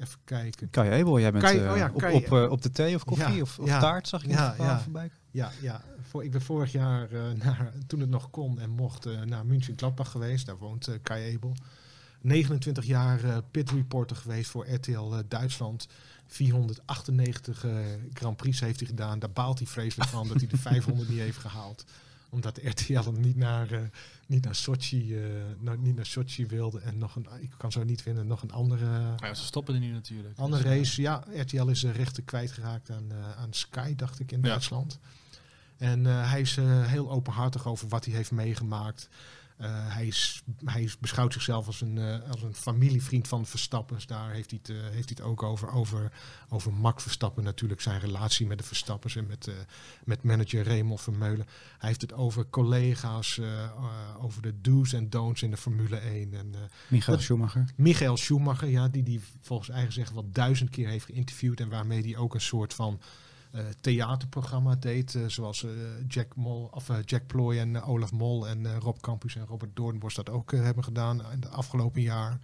even 0.00 0.18
kijken. 0.24 0.70
Kai 0.70 1.00
Abel, 1.00 1.20
jij 1.20 1.32
bent 1.32 1.44
Kai- 1.44 1.58
eh, 1.58 1.70
oh 1.70 1.76
ja, 1.76 1.90
op, 1.94 2.00
Kai- 2.00 2.14
op, 2.14 2.32
eh, 2.32 2.50
op 2.50 2.62
de 2.62 2.70
thee 2.70 2.94
of 2.94 3.04
koffie 3.04 3.34
Ja, 3.34 3.42
of, 3.42 3.58
of 3.58 3.66
ja, 3.66 3.80
taart, 3.80 4.08
zag 4.08 4.24
ik 4.24 4.30
ja, 4.30 4.54
ja. 4.58 4.80
voorbij. 4.80 5.10
Ja, 5.30 5.50
ja 5.60 5.82
voor, 6.02 6.24
ik 6.24 6.30
ben 6.30 6.42
vorig 6.42 6.72
jaar, 6.72 7.10
eh, 7.12 7.22
naar, 7.44 7.72
toen 7.86 8.00
het 8.00 8.10
nog 8.10 8.30
kon 8.30 8.60
en 8.60 8.70
mocht, 8.70 9.24
naar 9.24 9.46
München 9.46 9.74
Gladbach 9.76 10.10
geweest. 10.10 10.46
Daar 10.46 10.58
woont 10.58 10.88
Kai 11.02 11.24
Ebel. 11.24 11.54
29 12.20 12.84
jaar 12.84 13.24
eh, 13.24 13.36
pit 13.50 13.70
reporter 13.70 14.16
geweest 14.16 14.50
voor 14.50 14.68
RTL 14.68 15.14
Duitsland. 15.28 15.86
498 16.26 17.64
eh, 17.64 17.70
Grand 18.12 18.36
Prix 18.36 18.60
heeft 18.60 18.78
hij 18.80 18.88
gedaan. 18.88 19.18
Daar 19.18 19.30
baalt 19.30 19.58
hij 19.58 19.66
vreselijk 19.66 20.10
van 20.10 20.28
dat 20.28 20.36
hij 20.36 20.46
de 20.48 20.56
500 20.68 21.08
niet 21.08 21.18
heeft 21.18 21.38
gehaald. 21.38 21.84
Omdat 22.30 22.60
RTL 22.62 22.92
hem 23.02 23.20
niet 23.20 23.36
naar, 23.36 23.72
eh, 23.72 23.80
niet 24.26 24.44
naar, 24.44 24.54
Sochi, 24.54 25.16
nou, 25.58 25.78
niet 25.78 25.96
naar 25.96 26.06
Sochi 26.06 26.46
wilde. 26.46 26.80
En 26.80 26.98
nog 26.98 27.16
een, 27.16 27.26
ik 27.40 27.50
kan 27.56 27.72
zo 27.72 27.84
niet 27.84 28.02
vinden, 28.02 28.26
nog 28.26 28.42
een 28.42 28.52
andere... 28.52 29.14
Ja, 29.16 29.34
ze 29.34 29.44
stoppen 29.44 29.74
er 29.74 29.80
nu 29.80 29.92
natuurlijk. 29.92 30.38
Andere 30.38 30.62
Dus, 30.62 30.72
eh, 30.72 30.78
race, 30.78 31.02
ja, 31.02 31.24
RTL 31.34 31.66
is 31.66 31.80
de 31.80 31.90
rechten 31.90 32.24
kwijtgeraakt 32.24 32.90
aan, 32.90 33.12
aan 33.36 33.52
Sky, 33.52 33.94
dacht 33.96 34.20
ik, 34.20 34.32
in 34.32 34.40
Ja. 34.42 34.48
Duitsland. 34.48 34.98
En 35.76 36.04
hij 36.04 36.40
is 36.40 36.56
heel 36.82 37.10
openhartig 37.10 37.66
over 37.66 37.88
wat 37.88 38.04
hij 38.04 38.14
heeft 38.14 38.30
meegemaakt. 38.30 39.08
Eh, 39.60 39.94
hij, 39.94 40.06
is, 40.06 40.42
hij 40.64 40.90
beschouwt 41.00 41.32
zichzelf 41.32 41.66
als 41.66 41.80
een, 41.80 41.98
eh, 41.98 42.30
als 42.30 42.42
een 42.42 42.54
familievriend 42.54 43.28
van 43.28 43.46
Verstappens. 43.46 44.06
Daar 44.06 44.30
heeft 44.30 44.50
hij 44.50 44.60
het, 44.62 44.76
eh, 44.76 44.82
heeft 44.82 45.08
hij 45.08 45.16
het 45.18 45.20
ook 45.20 45.42
over, 45.42 45.72
over. 45.72 46.12
Over 46.48 46.72
Max 46.72 47.02
Verstappen 47.02 47.44
natuurlijk, 47.44 47.80
zijn 47.80 48.00
relatie 48.00 48.46
met 48.46 48.58
de 48.58 48.64
Verstappens 48.64 49.16
en 49.16 49.26
met, 49.26 49.50
met 50.04 50.22
manager 50.22 50.64
Raymond 50.64 51.00
Vermeulen. 51.00 51.46
Hij 51.78 51.88
heeft 51.88 52.00
het 52.00 52.12
over 52.12 52.50
collega's, 52.50 53.40
over 54.20 54.42
de 54.42 54.60
do's 54.60 54.92
en 54.92 55.10
don'ts 55.10 55.42
in 55.42 55.50
de 55.50 55.56
Formule 55.56 55.96
1. 55.96 56.34
En, 56.34 56.54
Michael 56.88 57.16
Dat- 57.16 57.24
Schumacher. 57.24 57.64
Michael 57.76 58.16
Schumacher, 58.16 58.68
ja, 58.68 58.88
die 58.88 59.02
die 59.02 59.20
volgens 59.40 59.68
eigen 59.68 59.92
zeggen 59.92 60.14
wel 60.14 60.30
duizend 60.32 60.70
keer 60.70 60.88
heeft 60.88 61.04
geïnterviewd 61.04 61.60
en 61.60 61.68
waarmee 61.68 62.02
hij 62.02 62.16
ook 62.16 62.34
een 62.34 62.40
soort 62.40 62.74
van 62.74 63.00
theaterprogramma 63.80 64.76
deed, 64.76 65.14
eh, 65.14 65.26
zoals 65.26 65.64
eh, 65.64 65.70
Jack 66.08 66.36
Mol 66.36 66.68
of 66.72 66.88
eh, 66.88 66.96
Jack 67.04 67.26
Ploy 67.26 67.58
en 67.58 67.76
eh, 67.76 67.88
Olaf 67.88 68.12
Mol 68.12 68.48
en 68.48 68.66
eh, 68.66 68.76
Rob 68.76 68.96
Campus 69.00 69.36
en 69.36 69.46
Robert 69.46 69.76
Doornbos 69.76 70.14
dat 70.14 70.30
ook 70.30 70.52
eh, 70.52 70.62
hebben 70.62 70.84
gedaan 70.84 71.22
in 71.32 71.40
de 71.40 71.48
afgelopen 71.48 72.02
jaar. 72.02 72.38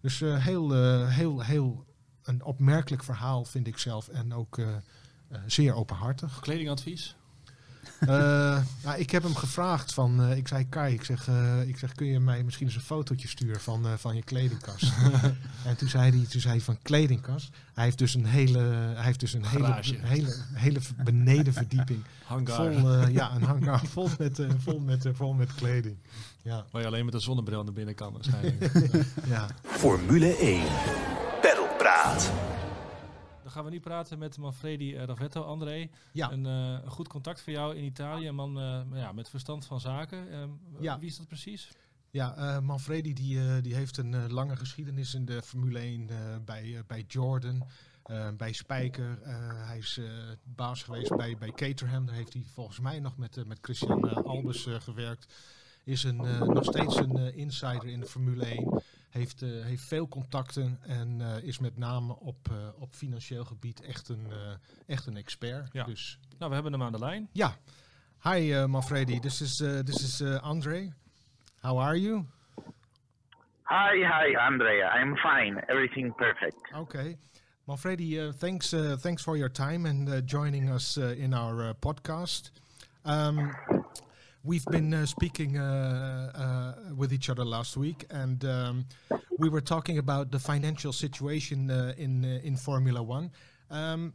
Dus 0.00 0.20
eh, 0.20 0.44
heel, 0.44 0.74
eh, 0.74 1.08
heel, 1.08 1.40
heel 1.40 1.84
een 2.22 2.44
opmerkelijk 2.44 3.04
verhaal 3.04 3.44
vind 3.44 3.66
ik 3.66 3.78
zelf 3.78 4.08
en 4.08 4.34
ook 4.34 4.58
eh, 4.58 4.68
eh, 5.28 5.40
zeer 5.46 5.74
openhartig. 5.74 6.40
Kledingadvies? 6.40 7.16
Eh, 8.00 8.08
nou, 8.84 8.98
ik 8.98 9.10
heb 9.10 9.22
hem 9.22 9.34
gevraagd 9.34 9.94
van, 9.94 10.22
eh, 10.22 10.36
ik 10.36 10.48
zei 10.48 10.68
Kai, 10.68 10.94
ik 10.94 11.04
zeg, 11.04 11.28
eh, 11.28 11.68
ik 11.68 11.78
zeg, 11.78 11.92
kun 11.92 12.06
je 12.06 12.20
mij 12.20 12.42
misschien 12.42 12.66
eens 12.66 12.74
een 12.76 12.82
fotootje 12.82 13.28
sturen 13.28 13.60
van, 13.60 13.86
eh, 13.86 13.92
van 13.96 14.16
je 14.16 14.22
kledingkast? 14.22 14.92
en 15.66 15.76
toen 15.76 15.88
zei 15.88 16.10
hij, 16.10 16.26
toen 16.28 16.40
zei 16.40 16.54
hij 16.54 16.62
van 16.62 16.78
kledingkast. 16.82 17.50
Hij 17.74 17.84
heeft 17.84 17.98
dus 17.98 18.14
een 18.14 18.26
hele, 18.26 18.58
hij 18.94 19.04
heeft 19.04 19.20
dus 19.20 19.32
een 19.32 19.46
hele, 19.46 19.64
Garage. 19.64 19.96
hele, 20.02 20.34
hele 20.52 20.80
benedenverdieping 21.04 22.02
Hangar. 22.24 22.72
vol, 22.72 22.92
eh, 22.92 23.08
ja, 23.12 23.34
een 23.34 23.42
hangar 23.42 23.86
vol 23.86 24.08
met, 24.18 24.38
eh, 24.38 24.48
vol 24.58 24.78
met, 24.78 25.08
vol 25.12 25.32
met 25.32 25.54
kleding. 25.54 25.96
Ja, 26.42 26.64
Waar 26.70 26.80
je 26.80 26.86
alleen 26.88 27.04
met 27.04 27.14
een 27.14 27.20
zonnebril 27.20 27.64
naar 27.64 27.72
binnen 27.72 27.94
kan 27.94 28.12
waarschijnlijk. 28.12 28.72
ja. 29.34 29.46
Formule 29.62 30.36
1. 30.36 30.62
Pedalpraat. 31.40 32.30
Dan 33.50 33.58
gaan 33.58 33.68
we 33.70 33.76
nu 33.76 33.82
praten 33.82 34.18
met 34.18 34.38
Manfredi 34.38 34.96
eh, 34.96 35.04
Ravetto. 35.04 35.42
André, 35.42 35.88
ja. 36.12 36.32
een, 36.32 36.46
eh, 36.46 36.84
een 36.84 36.90
goed 36.90 37.08
contact 37.08 37.42
voor 37.42 37.52
jou 37.52 37.76
in 37.76 37.84
Italië. 37.84 38.28
Een 38.28 38.34
man 38.34 38.60
eh, 38.60 38.82
ja, 38.92 39.12
met 39.12 39.28
verstand 39.28 39.66
van 39.66 39.80
zaken. 39.80 40.30
Ehm, 40.30 40.48
Ja. 40.80 40.98
Wie 40.98 41.08
is 41.08 41.16
dat 41.16 41.26
precies? 41.26 41.68
Ja, 42.10 42.60
Manfredi 42.60 43.12
die, 43.12 43.60
die 43.60 43.74
heeft 43.74 43.96
een 43.96 44.32
lange 44.32 44.56
geschiedenis 44.56 45.14
in 45.14 45.24
de 45.24 45.42
Formule 45.42 45.78
1 45.78 46.08
eh, 46.08 46.16
bij, 46.44 46.82
bij 46.86 47.04
Jordan, 47.08 47.66
bij 48.36 48.52
Spijker. 48.52 49.18
Hij 49.66 49.78
is 49.78 50.00
baas 50.42 50.82
geweest 50.82 51.16
bij, 51.16 51.36
bij 51.38 51.52
Caterham. 51.52 52.06
Daar 52.06 52.14
heeft 52.14 52.32
hij 52.32 52.42
volgens 52.52 52.80
mij 52.80 53.00
nog 53.00 53.16
met, 53.16 53.46
met 53.46 53.58
Christian 53.60 54.24
Albers 54.24 54.66
gewerkt. 54.70 55.34
Is 55.84 56.04
een, 56.04 56.16
nog 56.46 56.64
steeds 56.64 56.96
een 56.96 57.34
insider 57.34 57.88
in 57.88 58.00
de 58.00 58.06
Formule 58.06 58.44
1. 58.44 58.82
Heeft, 59.10 59.42
eh, 59.42 59.48
heeft 59.64 59.82
veel 59.84 60.08
contacten 60.08 60.78
en 60.82 61.20
eh, 61.20 61.42
is 61.42 61.58
met 61.58 61.78
name 61.78 62.16
op, 62.18 62.36
eh, 62.50 62.56
op 62.78 62.94
financieel 62.94 63.44
gebied 63.44 63.80
echt 63.82 64.08
een, 64.08 64.26
eh, 64.30 64.36
echt 64.86 65.06
een 65.06 65.16
expert. 65.16 65.68
Ja. 65.72 65.84
Dus 65.84 66.18
Nou, 66.38 66.48
we 66.48 66.54
hebben 66.54 66.72
hem 66.72 66.82
aan 66.82 66.92
de 66.92 66.98
lijn. 66.98 67.28
ja. 67.32 67.54
Hi 68.22 68.52
uh, 68.52 68.64
Manfredi, 68.66 69.18
this 69.20 69.40
is, 69.40 69.60
uh, 69.60 69.78
this 69.78 70.02
is 70.02 70.20
uh, 70.20 70.42
Andre. 70.42 70.92
How 71.60 71.78
are 71.80 72.00
you? 72.00 72.24
Hi, 73.68 73.96
hi, 74.04 74.36
Andrea. 74.36 75.00
I'm 75.00 75.16
fine. 75.16 75.60
Everything 75.66 76.14
perfect. 76.14 76.72
Okay. 76.74 77.16
Manfredi, 77.64 78.18
uh, 78.26 78.32
thanks, 78.32 78.72
uh, 78.72 78.92
thanks 78.96 79.22
for 79.22 79.36
your 79.36 79.52
time 79.52 79.88
and 79.88 80.08
uh, 80.08 80.20
joining 80.24 80.70
us 80.70 80.96
uh, 80.96 81.18
in 81.22 81.32
our 81.34 81.62
uh, 81.62 81.72
podcast. 81.78 82.50
Um, 83.04 83.54
we've 84.44 84.64
been 84.66 84.92
uh, 84.94 85.06
speaking 85.06 85.58
uh, 85.58 86.32
uh, 86.34 86.94
with 86.94 87.12
each 87.12 87.28
other 87.28 87.44
last 87.44 87.76
week, 87.76 88.04
and 88.10 88.44
um, 88.44 88.86
we 89.38 89.48
were 89.48 89.60
talking 89.60 89.98
about 89.98 90.30
the 90.30 90.38
financial 90.38 90.92
situation 90.92 91.70
uh, 91.70 91.92
in 91.96 92.24
uh, 92.24 92.40
in 92.42 92.56
Formula 92.56 93.02
One. 93.02 93.30
Um, 93.70 94.14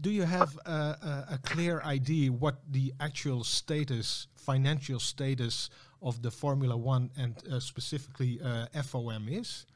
do 0.00 0.10
you 0.10 0.22
have 0.22 0.58
a, 0.64 0.70
a, 0.70 1.26
a 1.32 1.38
clear 1.42 1.82
idea 1.82 2.32
what 2.32 2.56
the 2.70 2.94
actual 3.00 3.44
status, 3.44 4.28
financial 4.34 4.98
status 4.98 5.68
of 6.00 6.22
the 6.22 6.30
Formula 6.30 6.76
One 6.76 7.10
and 7.18 7.34
uh, 7.52 7.60
specifically 7.60 8.40
FOM 8.74 9.28
is? 9.28 9.66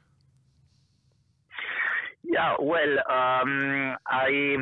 Yeah, 2.30 2.56
well, 2.60 2.98
um, 3.08 3.96
I 4.06 4.56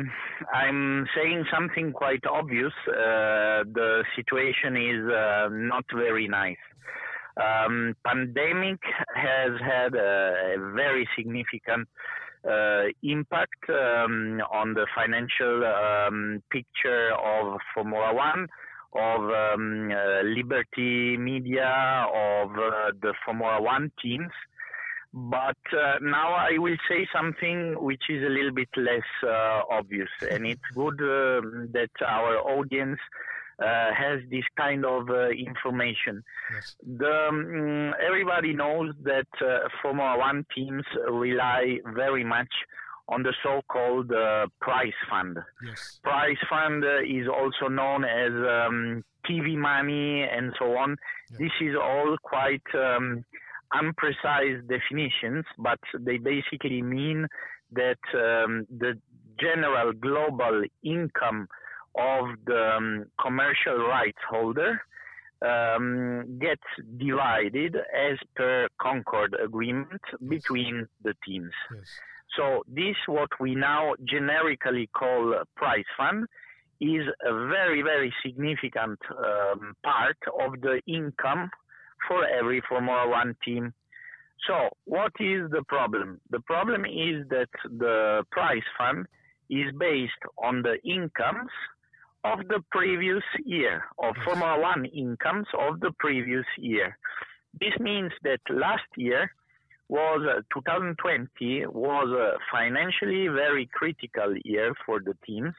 I'm 0.53 1.05
saying 1.13 1.43
something 1.53 1.91
quite 1.91 2.23
obvious. 2.25 2.71
Uh, 2.87 3.67
the 3.67 4.05
situation 4.15 4.77
is 4.77 5.03
uh, 5.11 5.49
not 5.51 5.83
very 5.93 6.29
nice. 6.29 6.55
Um, 7.35 7.93
pandemic 8.05 8.79
has 9.13 9.51
had 9.59 9.93
a, 9.95 10.55
very 10.75 11.07
significant 11.17 11.89
uh, 12.49 12.83
impact 13.03 13.69
um, 13.69 14.41
on 14.49 14.73
the 14.73 14.87
financial 14.95 15.65
um, 15.65 16.41
picture 16.49 17.09
of 17.13 17.59
Formula 17.75 18.13
One, 18.13 18.47
of 18.95 19.21
um, 19.29 19.91
uh, 19.91 20.23
Liberty 20.23 21.17
Media, 21.17 22.05
of 22.07 22.51
uh, 22.51 22.91
the 23.01 23.13
Formula 23.25 23.61
One 23.61 23.91
teams. 24.01 24.31
But 25.17 25.57
uh, 25.73 25.95
now 26.01 26.33
I 26.33 26.59
will 26.59 26.77
say 26.87 27.07
something 27.11 27.75
which 27.81 28.03
is 28.07 28.21
a 28.23 28.29
little 28.29 28.51
bit 28.51 28.69
less 28.77 29.09
uh, 29.23 29.61
obvious, 29.71 30.09
and 30.29 30.45
it's 30.45 30.69
good 30.75 30.99
um 31.01 31.69
that 31.73 31.89
our 32.05 32.37
audience 32.55 32.99
uh, 33.59 33.89
has 33.97 34.19
this 34.29 34.43
kind 34.55 34.85
of 34.85 35.09
uh, 35.09 35.29
information. 35.29 36.23
Yes. 36.53 36.75
The, 36.99 37.27
um, 37.29 37.93
everybody 38.05 38.53
knows 38.53 38.93
that 39.03 39.27
uh, 39.41 39.67
Formula 39.81 40.19
One 40.19 40.45
teams 40.53 40.83
rely 41.09 41.79
very 41.95 42.23
much 42.23 42.53
on 43.09 43.23
the 43.23 43.33
so-called 43.41 44.11
uh, 44.11 44.45
prize 44.61 44.99
fund. 45.09 45.37
Yes. 45.65 45.99
Prize 46.03 46.37
fund 46.47 46.83
uh, 46.83 46.99
is 46.99 47.27
also 47.27 47.67
known 47.69 48.03
as 48.03 48.31
um, 48.31 49.03
TV 49.27 49.55
money 49.57 50.23
and 50.23 50.53
so 50.59 50.77
on. 50.77 50.95
Yeah. 51.31 51.37
This 51.39 51.51
is 51.61 51.75
all 51.75 52.17
quite 52.21 52.67
um, 52.75 53.23
unprecise 53.73 54.61
definitions, 54.67 55.45
but 55.57 55.79
they 55.99 56.17
basically 56.17 56.81
mean 56.81 57.27
that 57.71 57.99
um, 58.13 58.65
the 58.69 58.93
general 59.39 59.93
global 59.93 60.63
income 60.83 61.47
of 61.95 62.25
the 62.45 62.75
um, 62.77 63.05
commercial 63.21 63.77
rights 63.87 64.17
holder 64.29 64.79
um, 65.41 66.39
gets 66.39 66.63
divided 66.97 67.75
as 67.75 68.17
per 68.35 68.67
Concord 68.79 69.35
agreement 69.43 70.01
between 70.27 70.87
the 71.03 71.13
teams. 71.25 71.51
Yes. 71.73 71.85
So 72.35 72.63
this, 72.67 72.95
what 73.07 73.29
we 73.39 73.55
now 73.55 73.95
generically 74.03 74.89
call 74.95 75.41
prize 75.55 75.85
fund, 75.97 76.25
is 76.79 77.07
a 77.25 77.33
very, 77.47 77.81
very 77.81 78.13
significant 78.23 78.99
um, 79.11 79.73
part 79.83 80.17
of 80.39 80.61
the 80.61 80.79
income 80.87 81.49
for 82.07 82.25
every 82.27 82.61
Formula 82.67 83.07
One 83.07 83.35
team. 83.43 83.73
So 84.47 84.69
what 84.85 85.11
is 85.19 85.49
the 85.51 85.63
problem? 85.67 86.19
The 86.29 86.41
problem 86.41 86.85
is 86.85 87.27
that 87.29 87.49
the 87.63 88.23
prize 88.31 88.67
fund 88.77 89.05
is 89.49 89.73
based 89.79 90.23
on 90.43 90.61
the 90.61 90.77
incomes 90.83 91.51
of 92.23 92.39
the 92.47 92.61
previous 92.71 93.23
year, 93.45 93.83
of. 94.03 94.15
Formula 94.25 94.59
One 94.59 94.85
incomes 94.85 95.47
of 95.57 95.79
the 95.79 95.91
previous 95.99 96.45
year. 96.57 96.97
This 97.59 97.73
means 97.79 98.11
that 98.23 98.39
last 98.49 98.89
year 98.95 99.31
was 99.89 100.21
uh, 100.29 100.41
2020 100.53 101.65
was 101.67 102.09
a 102.09 102.37
financially 102.51 103.27
very 103.29 103.69
critical 103.73 104.35
year 104.43 104.73
for 104.85 104.99
the 104.99 105.15
teams 105.25 105.53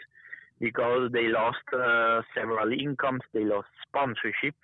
because 0.60 1.10
they 1.12 1.28
lost 1.28 1.64
uh, 1.72 2.20
several 2.36 2.72
incomes, 2.72 3.22
they 3.32 3.44
lost 3.44 3.68
sponsorship, 3.86 4.54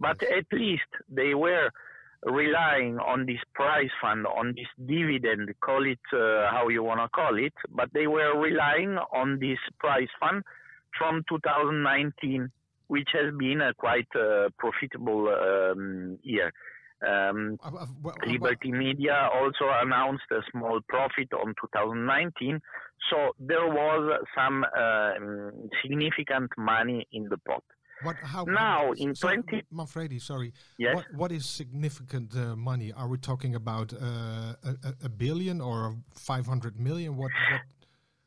but 0.00 0.22
at 0.22 0.46
least 0.52 0.90
they 1.08 1.34
were 1.34 1.70
relying 2.24 2.98
on 2.98 3.26
this 3.26 3.40
prize 3.54 3.90
fund, 4.00 4.26
on 4.26 4.54
this 4.54 4.66
dividend, 4.86 5.48
call 5.60 5.86
it 5.86 5.98
uh, 6.12 6.50
how 6.50 6.68
you 6.68 6.82
want 6.82 7.00
to 7.00 7.08
call 7.08 7.38
it, 7.38 7.54
but 7.70 7.88
they 7.92 8.06
were 8.06 8.38
relying 8.38 8.98
on 9.12 9.38
this 9.38 9.58
prize 9.78 10.08
fund 10.18 10.42
from 10.98 11.22
2019, 11.28 12.50
which 12.88 13.08
has 13.12 13.32
been 13.38 13.60
a 13.60 13.72
quite 13.74 14.08
uh, 14.14 14.48
profitable 14.58 15.28
um, 15.28 16.18
year. 16.22 16.52
Um, 17.06 17.58
Uh, 17.64 17.68
uh, 17.68 17.86
well, 18.02 18.14
Liberty 18.26 18.72
Media 18.72 19.30
also 19.32 19.70
announced 19.82 20.28
a 20.32 20.42
small 20.50 20.80
profit 20.86 21.32
on 21.32 21.54
2019, 21.58 22.60
so 23.08 23.32
there 23.38 23.66
was 23.66 24.20
some 24.36 24.64
um, 24.76 25.70
significant 25.80 26.50
money 26.58 27.06
in 27.12 27.24
the 27.30 27.38
pot. 27.38 27.64
What, 28.02 28.16
how, 28.22 28.44
Now, 28.44 28.92
in 28.92 29.14
so- 29.14 29.28
20 29.28 29.62
Manfredi, 29.70 30.18
sorry. 30.20 30.52
Yes. 30.78 30.94
What, 30.96 31.04
what 31.14 31.32
is 31.32 31.44
significant 31.46 32.34
uh, 32.34 32.56
money? 32.56 32.92
Are 32.92 33.08
we 33.08 33.18
talking 33.18 33.54
about 33.54 33.92
uh, 33.92 34.54
a, 34.64 34.94
a- 35.04 35.08
billion 35.08 35.60
or 35.60 35.96
500 36.14 36.78
million? 36.80 37.16
What, 37.16 37.30
what? 37.50 37.60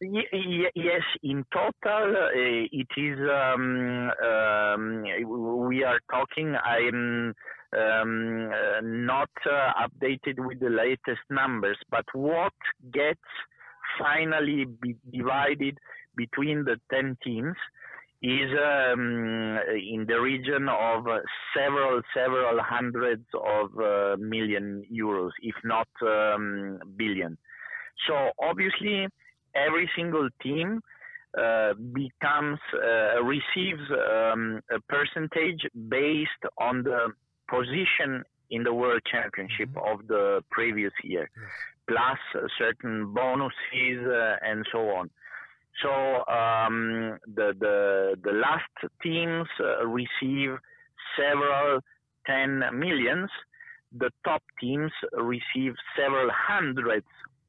Y- 0.02 0.24
y- 0.34 0.72
yes, 0.76 1.02
in 1.24 1.44
total, 1.54 2.16
uh, 2.16 2.30
it 2.36 2.88
is. 2.98 3.18
Um, 3.20 4.12
um, 4.30 5.66
we 5.68 5.84
are 5.84 6.00
talking. 6.12 6.56
I'm 6.56 7.34
um, 7.76 8.50
uh, 8.52 8.82
not 8.84 9.30
uh, 9.50 9.72
updated 9.88 10.46
with 10.46 10.60
the 10.60 10.70
latest 10.70 11.22
numbers, 11.30 11.78
but 11.90 12.06
what 12.14 12.54
gets 12.92 13.22
finally 13.98 14.66
be 14.66 14.96
divided 15.12 15.78
between 16.16 16.64
the 16.66 16.76
ten 16.92 17.18
teams 17.24 17.56
is 18.24 18.50
um, 18.58 19.60
in 19.94 20.06
the 20.08 20.20
region 20.22 20.70
of 20.70 21.06
several, 21.56 22.02
several 22.16 22.58
hundreds 22.62 23.26
of 23.34 23.70
uh, 23.78 24.16
million 24.18 24.84
euros, 24.92 25.32
if 25.42 25.56
not 25.66 25.88
um, 26.02 26.80
billion. 26.96 27.38
So 28.08 28.32
obviously, 28.42 29.08
every 29.56 29.90
single 29.96 30.30
team 30.42 30.82
uh, 31.38 31.74
becomes 31.94 32.60
uh, 32.74 33.22
receives 33.24 33.82
um, 33.92 34.62
a 34.72 34.80
percentage 34.88 35.62
based 35.90 36.30
on 36.60 36.84
the 36.84 37.08
position 37.50 38.24
in 38.52 38.64
the 38.64 38.74
world 38.74 39.02
championship 39.12 39.70
of 39.76 40.08
the 40.08 40.42
previous 40.50 40.94
year, 41.04 41.30
Yes. 41.36 41.52
plus 41.90 42.48
certain 42.58 43.14
bonuses 43.14 44.08
uh, 44.08 44.36
and 44.46 44.66
so 44.72 44.80
on. 44.92 45.10
So 45.82 45.92
um, 46.28 47.18
the 47.26 47.54
the 47.60 48.16
the 48.24 48.32
last 48.32 48.72
teams 49.02 49.48
uh, 49.60 49.86
receive 49.88 50.58
several 51.18 51.80
ten 52.26 52.64
millions. 52.74 53.30
The 53.96 54.10
top 54.24 54.42
teams 54.60 54.92
receive 55.14 55.74
several 55.98 56.30
hundreds 56.32 57.06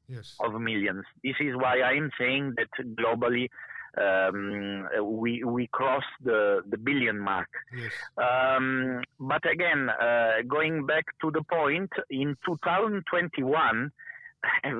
Yes. 0.07 0.35
of 0.39 0.61
millions. 0.61 1.03
This 1.23 1.33
is 1.39 1.55
why 1.55 1.81
I'm 1.81 2.11
saying 2.19 2.53
that 2.57 2.69
globally 2.95 3.49
um, 3.97 4.87
we 5.19 5.43
we 5.43 5.65
cross 5.71 6.03
the 6.23 6.61
the 6.69 6.77
billion 6.77 7.17
mark. 7.17 7.47
Yes. 7.75 7.91
Um, 8.15 9.01
but 9.19 9.41
again, 9.49 9.89
uh, 9.89 10.43
going 10.47 10.85
back 10.85 11.05
to 11.21 11.31
the 11.31 11.41
point, 11.49 11.89
in 12.11 12.37
2021, 12.45 13.91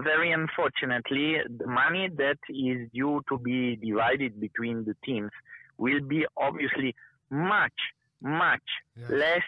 very 0.04 0.32
unfortunately, 0.32 1.38
the 1.58 1.67
money 1.67 2.10
that 2.17 2.38
is 2.49 2.89
due 2.93 3.21
to 3.30 3.38
be 3.38 3.75
divided 3.75 4.39
between 4.39 4.86
the 4.86 4.95
teams 5.06 5.32
will 5.78 6.01
be 6.01 6.25
obviously 6.38 6.95
much, 7.30 7.73
much 8.21 8.62
Yes. 8.97 9.10
less 9.12 9.47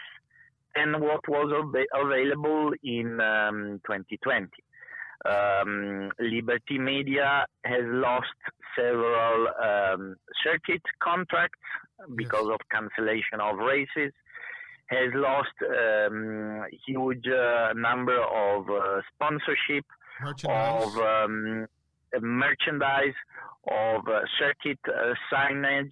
than 0.76 1.00
what 1.02 1.28
was 1.28 1.52
av- 1.54 2.04
available 2.06 2.74
in 2.84 3.20
um, 3.22 3.80
2020. 3.88 4.48
Um, 5.26 6.12
Liberty 6.20 6.78
Media 6.78 7.46
has 7.64 7.82
lost 7.86 8.28
several 8.78 9.48
um, 9.62 10.16
circuit 10.44 10.82
contracts 11.02 11.60
because 12.16 12.48
of 12.50 12.60
cancellation 12.72 13.40
of 13.42 13.58
races, 13.58 14.14
has 14.88 15.10
lost 15.16 15.56
um, 15.64 16.64
huge 16.86 17.26
uh, 17.28 17.74
number 17.76 18.20
of 18.22 18.70
uh, 18.70 19.02
sponsorship, 19.14 19.86
Merchandise. 20.22 20.84
of 20.84 20.98
um, 20.98 21.68
merchandise, 22.22 23.16
of 23.70 24.08
uh, 24.08 24.22
circuit 24.40 24.80
uh, 24.88 25.14
signage, 25.32 25.92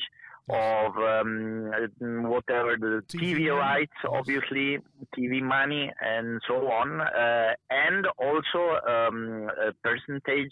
of 0.50 0.96
um, 0.98 2.30
whatever 2.30 2.78
the 2.78 3.04
TV 3.08 3.38
TV, 3.38 3.58
rights, 3.58 3.92
yes. 4.04 4.12
obviously, 4.14 4.78
TV 5.18 5.42
money, 5.42 5.92
and 6.02 6.40
so 6.48 6.68
on, 6.72 7.02
uh, 7.02 7.54
and 7.70 8.06
also 8.18 8.80
um, 8.88 9.50
a 9.60 9.74
percentage 9.84 10.52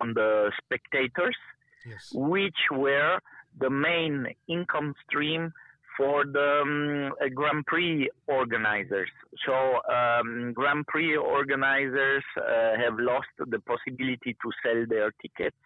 on 0.00 0.14
the 0.14 0.50
spectators 0.64 1.36
yes. 1.86 2.10
which 2.14 2.56
were 2.70 3.18
the 3.60 3.70
main 3.70 4.26
income 4.48 4.94
stream 5.06 5.52
for 5.96 6.24
the 6.24 6.60
um, 6.62 7.30
Grand 7.34 7.64
Prix 7.66 8.08
organizers. 8.26 9.10
So 9.46 9.54
um, 9.92 10.52
Grand 10.54 10.86
Prix 10.86 11.16
organizers 11.16 12.24
uh, 12.36 12.76
have 12.76 12.98
lost 12.98 13.28
the 13.38 13.60
possibility 13.60 14.36
to 14.42 14.50
sell 14.62 14.84
their 14.88 15.12
tickets. 15.22 15.56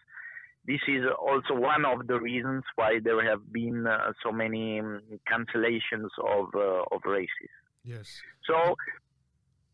This 0.67 0.81
is 0.87 1.05
also 1.19 1.55
one 1.55 1.85
of 1.87 2.07
the 2.07 2.21
reasons 2.21 2.63
why 2.75 2.99
there 3.03 3.23
have 3.27 3.53
been 3.53 3.87
uh, 3.87 4.13
so 4.23 4.31
many 4.31 4.81
um, 4.81 5.01
cancellations 5.31 6.11
of 6.23 6.49
uh, 6.55 6.95
of 6.95 7.01
races. 7.07 7.53
Yes. 7.85 8.21
So, 8.45 8.75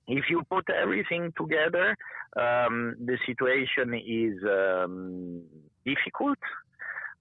if 0.06 0.26
you 0.30 0.42
put 0.48 0.66
everything 0.70 1.32
together, 1.36 1.96
um, 2.36 2.94
the 3.04 3.18
situation 3.26 3.94
is 3.94 4.36
um, 4.44 5.42
difficult. 5.84 6.38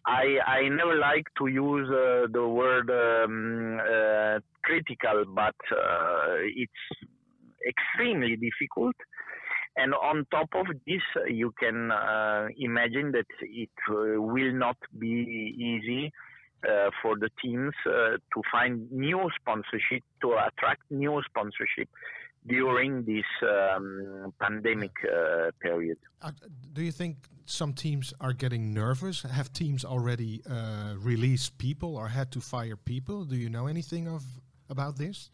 I, 0.05 0.37
I 0.45 0.69
never 0.69 0.95
like 0.95 1.25
to 1.37 1.47
use 1.47 1.89
uh, 1.89 2.27
the 2.31 2.45
word 2.45 2.89
um, 2.89 3.79
uh, 3.79 4.39
critical, 4.63 5.23
but 5.33 5.55
uh, 5.71 6.35
it's 6.41 6.71
extremely 7.67 8.35
difficult. 8.35 8.95
And 9.75 9.93
on 9.93 10.27
top 10.29 10.49
of 10.55 10.67
this, 10.85 11.01
you 11.29 11.53
can 11.57 11.91
uh, 11.91 12.47
imagine 12.59 13.11
that 13.13 13.25
it 13.41 13.69
uh, 13.89 14.21
will 14.21 14.53
not 14.53 14.77
be 14.99 15.07
easy 15.57 16.11
uh, 16.67 16.89
for 17.01 17.17
the 17.17 17.29
teams 17.41 17.73
to 17.85 18.41
find 18.51 18.91
new 18.91 19.29
sponsorship, 19.39 20.03
to 20.21 20.33
attract 20.33 20.81
new 20.91 21.21
sponsorship 21.27 21.89
during 22.47 23.03
this 23.03 23.25
um, 23.41 24.33
pandemic 24.39 24.91
uh, 25.05 25.51
period. 25.59 25.97
Uh, 26.21 26.31
do 26.73 26.81
you 26.81 26.91
think 26.91 27.17
some 27.45 27.73
teams 27.73 28.13
are 28.19 28.33
getting 28.33 28.73
nervous? 28.73 29.21
Have 29.21 29.51
teams 29.53 29.85
already 29.85 30.41
uh, 30.49 30.95
released 30.97 31.57
people 31.57 31.95
or 31.95 32.07
had 32.07 32.31
to 32.31 32.41
fire 32.41 32.75
people? 32.75 33.25
Do 33.25 33.35
you 33.35 33.49
know 33.49 33.67
anything 33.67 34.07
of 34.07 34.23
about 34.69 34.97
this? 34.97 35.29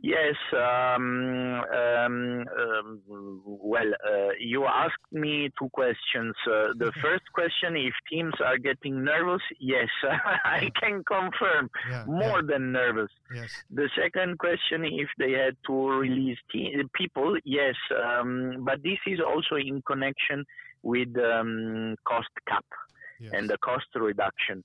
Yes. 0.00 0.36
Um, 0.52 1.60
um, 1.74 2.44
um, 2.56 3.00
well, 3.44 3.90
uh, 4.08 4.28
you 4.38 4.64
asked 4.64 4.94
me 5.10 5.50
two 5.58 5.68
questions. 5.70 6.34
Uh, 6.46 6.68
the 6.76 6.92
first 7.02 7.24
question, 7.34 7.76
if 7.76 7.94
teams 8.08 8.34
are 8.44 8.58
getting 8.58 9.02
nervous, 9.04 9.42
yes, 9.58 9.88
I 10.44 10.70
can 10.80 11.02
confirm, 11.04 11.68
Yeah. 11.90 12.04
more 12.06 12.42
than 12.42 12.70
nervous. 12.72 13.10
Yes. 13.34 13.50
The 13.70 13.88
second 14.00 14.38
question, 14.38 14.84
if 14.84 15.08
they 15.18 15.32
had 15.32 15.56
to 15.66 15.88
release 15.90 16.38
te- 16.52 16.80
people, 16.94 17.36
yes, 17.44 17.74
um, 18.04 18.58
but 18.64 18.82
this 18.84 18.98
is 19.06 19.18
also 19.20 19.56
in 19.56 19.82
connection 19.82 20.44
with 20.82 21.08
um, 21.18 21.96
cost 22.06 22.28
cap 22.46 22.64
Yes. 23.20 23.32
and 23.34 23.50
the 23.50 23.58
cost 23.58 23.86
reduction. 23.96 24.62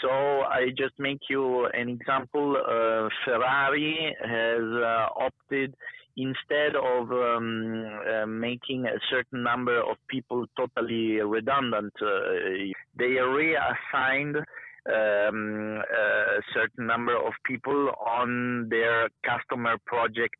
So 0.00 0.08
I 0.08 0.68
just 0.76 0.98
make 0.98 1.20
you 1.28 1.66
an 1.66 1.88
example. 1.88 2.56
Uh, 2.56 3.08
Ferrari 3.24 4.16
has 4.24 4.62
uh, 4.62 5.06
opted 5.16 5.74
instead 6.16 6.76
of 6.76 7.10
um, 7.10 7.84
uh, 8.06 8.26
making 8.26 8.86
a 8.86 8.98
certain 9.10 9.42
number 9.42 9.78
of 9.78 9.96
people 10.08 10.44
totally 10.56 11.20
redundant, 11.20 11.92
uh, 12.02 12.08
they 12.98 13.16
reassigned 13.20 14.36
um, 14.86 15.80
a 15.80 16.40
certain 16.52 16.86
number 16.86 17.16
of 17.16 17.32
people 17.44 17.90
on 18.04 18.68
their 18.68 19.08
customer 19.24 19.76
project 19.86 20.36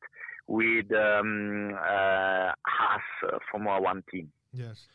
with 0.49 0.91
um, 0.93 1.73
uh, 1.75 2.53
Haas 2.67 3.01
uh, 3.27 3.39
Formula 3.51 3.81
One 3.81 4.03
team. 4.11 4.31
Yes. 4.53 4.87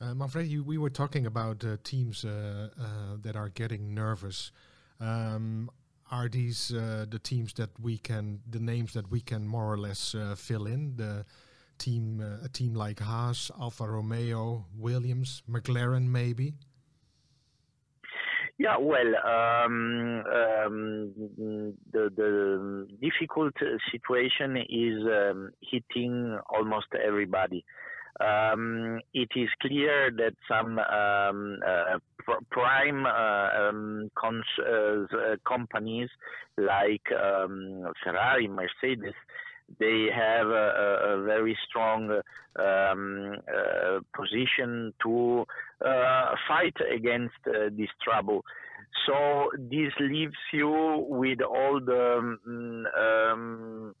Uh, 0.00 0.14
Manfred, 0.14 0.46
you, 0.46 0.62
we 0.62 0.78
were 0.78 0.90
talking 0.90 1.26
about 1.26 1.64
uh, 1.64 1.76
teams 1.82 2.24
uh, 2.24 2.68
uh, 2.80 3.16
that 3.22 3.34
are 3.34 3.48
getting 3.48 3.94
nervous. 3.94 4.52
Um, 5.00 5.70
are 6.10 6.28
these 6.28 6.72
uh, 6.72 7.04
the 7.10 7.18
teams 7.18 7.52
that 7.54 7.70
we 7.80 7.98
can, 7.98 8.40
the 8.48 8.60
names 8.60 8.92
that 8.92 9.10
we 9.10 9.20
can 9.20 9.46
more 9.46 9.70
or 9.72 9.76
less 9.76 10.14
fill 10.36 10.66
in? 10.66 10.94
The 10.96 11.26
team, 11.78 12.20
a 12.20 12.48
team 12.48 12.74
like 12.74 13.00
Haas, 13.00 13.50
Alfa 13.60 13.88
Romeo, 13.88 14.66
Williams, 14.76 15.42
McLaren, 15.50 16.08
maybe. 16.08 16.54
Yeah, 18.56 18.76
well, 18.78 19.14
um, 19.24 20.24
um, 20.26 21.12
the 21.92 22.10
the 22.16 22.88
difficult 23.00 23.54
situation 23.92 24.56
is 24.56 25.04
um, 25.06 25.50
hitting 25.60 26.38
almost 26.48 26.86
everybody. 26.94 27.64
Um, 28.20 29.00
it 29.14 29.28
is 29.36 29.48
clear 29.60 30.10
that 30.10 30.34
some 30.48 30.78
um, 30.78 31.60
uh, 31.66 31.98
pr- 32.18 32.44
prime 32.50 33.06
uh, 33.06 33.68
um, 33.68 34.10
cons- 34.16 34.60
uh, 34.66 35.36
companies 35.46 36.08
like 36.56 37.06
um, 37.12 37.86
Ferrari, 38.02 38.48
Mercedes, 38.48 39.14
they 39.78 40.08
have 40.12 40.48
a, 40.48 41.10
a- 41.10 41.22
very 41.24 41.56
strong 41.68 42.10
um, 42.58 43.36
uh, 43.48 44.00
position 44.16 44.92
to 45.02 45.44
uh, 45.84 46.34
fight 46.48 46.74
against 46.92 47.36
uh, 47.46 47.68
this 47.76 47.90
trouble. 48.02 48.44
So 49.06 49.50
this 49.58 49.92
leaves 50.00 50.36
you 50.52 51.04
with 51.08 51.40
all 51.40 51.80
the 51.80 52.18
um, 52.18 52.86
um, 52.98 53.94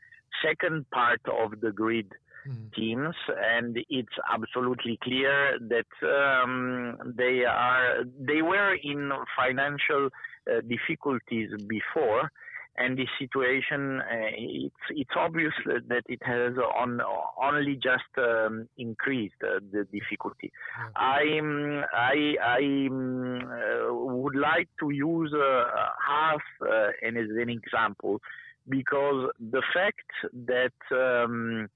second 0.44 0.90
part 0.90 1.20
of 1.30 1.60
the 1.60 1.70
grid 1.72 2.12
Mm. 2.48 2.72
teams, 2.74 3.14
and 3.28 3.76
it's 3.90 4.16
absolutely 4.32 4.98
clear 5.02 5.58
that 5.68 5.92
um, 6.02 6.96
they 7.16 7.44
are 7.44 8.04
they 8.18 8.40
were 8.40 8.74
in 8.82 9.10
financial 9.36 10.08
uh, 10.50 10.60
difficulties 10.62 11.50
before, 11.66 12.30
and 12.78 12.96
the 12.96 13.06
situation 13.18 14.00
uh, 14.00 14.30
it's 14.32 14.84
it's 14.90 15.10
obvious 15.14 15.52
that 15.66 16.04
it 16.08 16.20
has 16.22 16.54
on 16.56 17.00
only 17.42 17.74
just 17.74 18.12
um, 18.16 18.66
increased 18.78 19.42
uh, 19.42 19.58
the 19.70 19.84
difficulty. 19.92 20.50
Yeah. 20.78 20.88
I 20.96 21.82
I 21.92 22.34
I 22.40 22.86
um, 22.90 23.40
uh, 23.42 23.94
would 23.94 24.36
like 24.36 24.68
to 24.80 24.90
use 24.90 25.34
uh, 25.34 25.64
half 26.06 26.40
uh, 26.62 26.90
as 27.04 27.28
an 27.42 27.50
example 27.50 28.22
because 28.68 29.30
the 29.38 29.62
fact 29.74 30.10
that 30.46 30.72
um, 30.92 31.68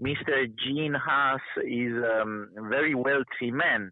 Mr. 0.00 0.46
Gene 0.64 0.94
Haas 0.94 1.40
is 1.64 1.92
um, 2.20 2.50
a 2.56 2.68
very 2.68 2.94
wealthy 2.94 3.50
man 3.50 3.90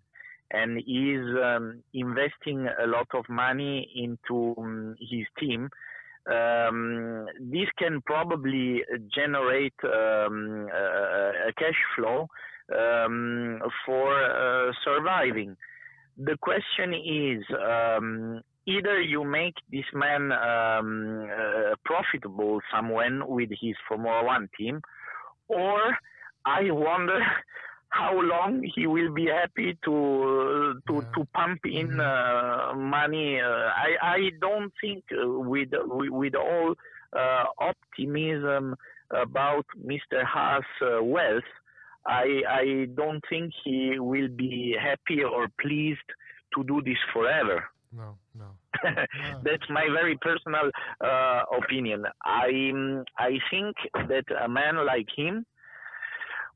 and 0.52 0.78
is 0.78 1.26
um, 1.42 1.82
investing 1.94 2.68
a 2.82 2.86
lot 2.86 3.08
of 3.12 3.24
money 3.28 3.90
into 3.96 4.54
um, 4.58 4.94
his 5.00 5.26
team. 5.38 5.68
Um, 6.30 7.26
this 7.40 7.68
can 7.78 8.00
probably 8.02 8.82
generate 9.12 9.74
um, 9.84 10.68
a, 10.72 11.52
cash 11.58 11.80
flow 11.96 12.28
um, 12.72 13.60
for 13.84 14.12
uh, 14.12 14.72
surviving. 14.84 15.56
The 16.18 16.36
question 16.40 16.94
is 16.94 17.44
um, 17.52 18.40
either 18.66 19.00
you 19.00 19.24
make 19.24 19.54
this 19.70 19.84
man 19.92 20.32
um, 20.32 21.28
uh, 21.30 21.74
profitable 21.84 22.60
somewhere 22.72 23.24
with 23.26 23.50
his 23.50 23.74
Formula 23.88 24.24
One 24.24 24.48
team, 24.56 24.80
or 25.48 25.96
I 26.44 26.70
wonder 26.70 27.20
how 27.90 28.20
long 28.20 28.62
he 28.74 28.86
will 28.86 29.12
be 29.12 29.26
happy 29.26 29.78
to 29.84 30.80
to, 30.86 30.94
Yeah. 30.94 31.10
to 31.14 31.24
pump 31.34 31.60
in 31.66 31.88
Mhm. 31.88 32.00
uh, 32.00 32.74
money. 32.76 33.40
Uh, 33.40 33.70
I 33.86 33.90
I 34.16 34.20
don't 34.40 34.72
think 34.80 35.04
uh, 35.12 35.28
with 35.52 35.70
with, 35.98 36.10
with 36.10 36.34
all 36.34 36.74
uh, 37.12 37.44
optimism 37.58 38.74
about 39.10 39.66
Mr. 39.92 40.24
Haas' 40.24 40.64
uh, 40.82 41.02
wealth, 41.02 41.50
I 42.04 42.42
I 42.62 42.64
don't 42.94 43.22
think 43.28 43.52
he 43.64 43.98
will 43.98 44.28
be 44.28 44.76
happy 44.88 45.22
or 45.24 45.48
pleased 45.60 46.08
to 46.54 46.64
do 46.64 46.82
this 46.82 46.98
forever. 47.12 47.58
No. 48.96 49.40
That's 49.44 49.68
my 49.70 49.86
very 49.92 50.16
personal 50.20 50.70
uh, 51.04 51.42
opinion. 51.56 52.04
I 52.24 52.72
I 53.18 53.38
think 53.50 53.76
that 53.94 54.24
a 54.42 54.48
man 54.48 54.84
like 54.86 55.08
him 55.16 55.44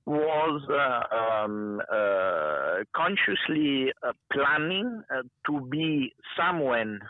was 0.06 0.62
uh, 0.70 1.14
um, 1.14 1.80
uh, 1.92 2.82
consciously 2.96 3.92
uh, 4.02 4.12
planning 4.32 5.02
uh, 5.14 5.22
to 5.46 5.60
be 5.66 6.12
someone 6.36 7.00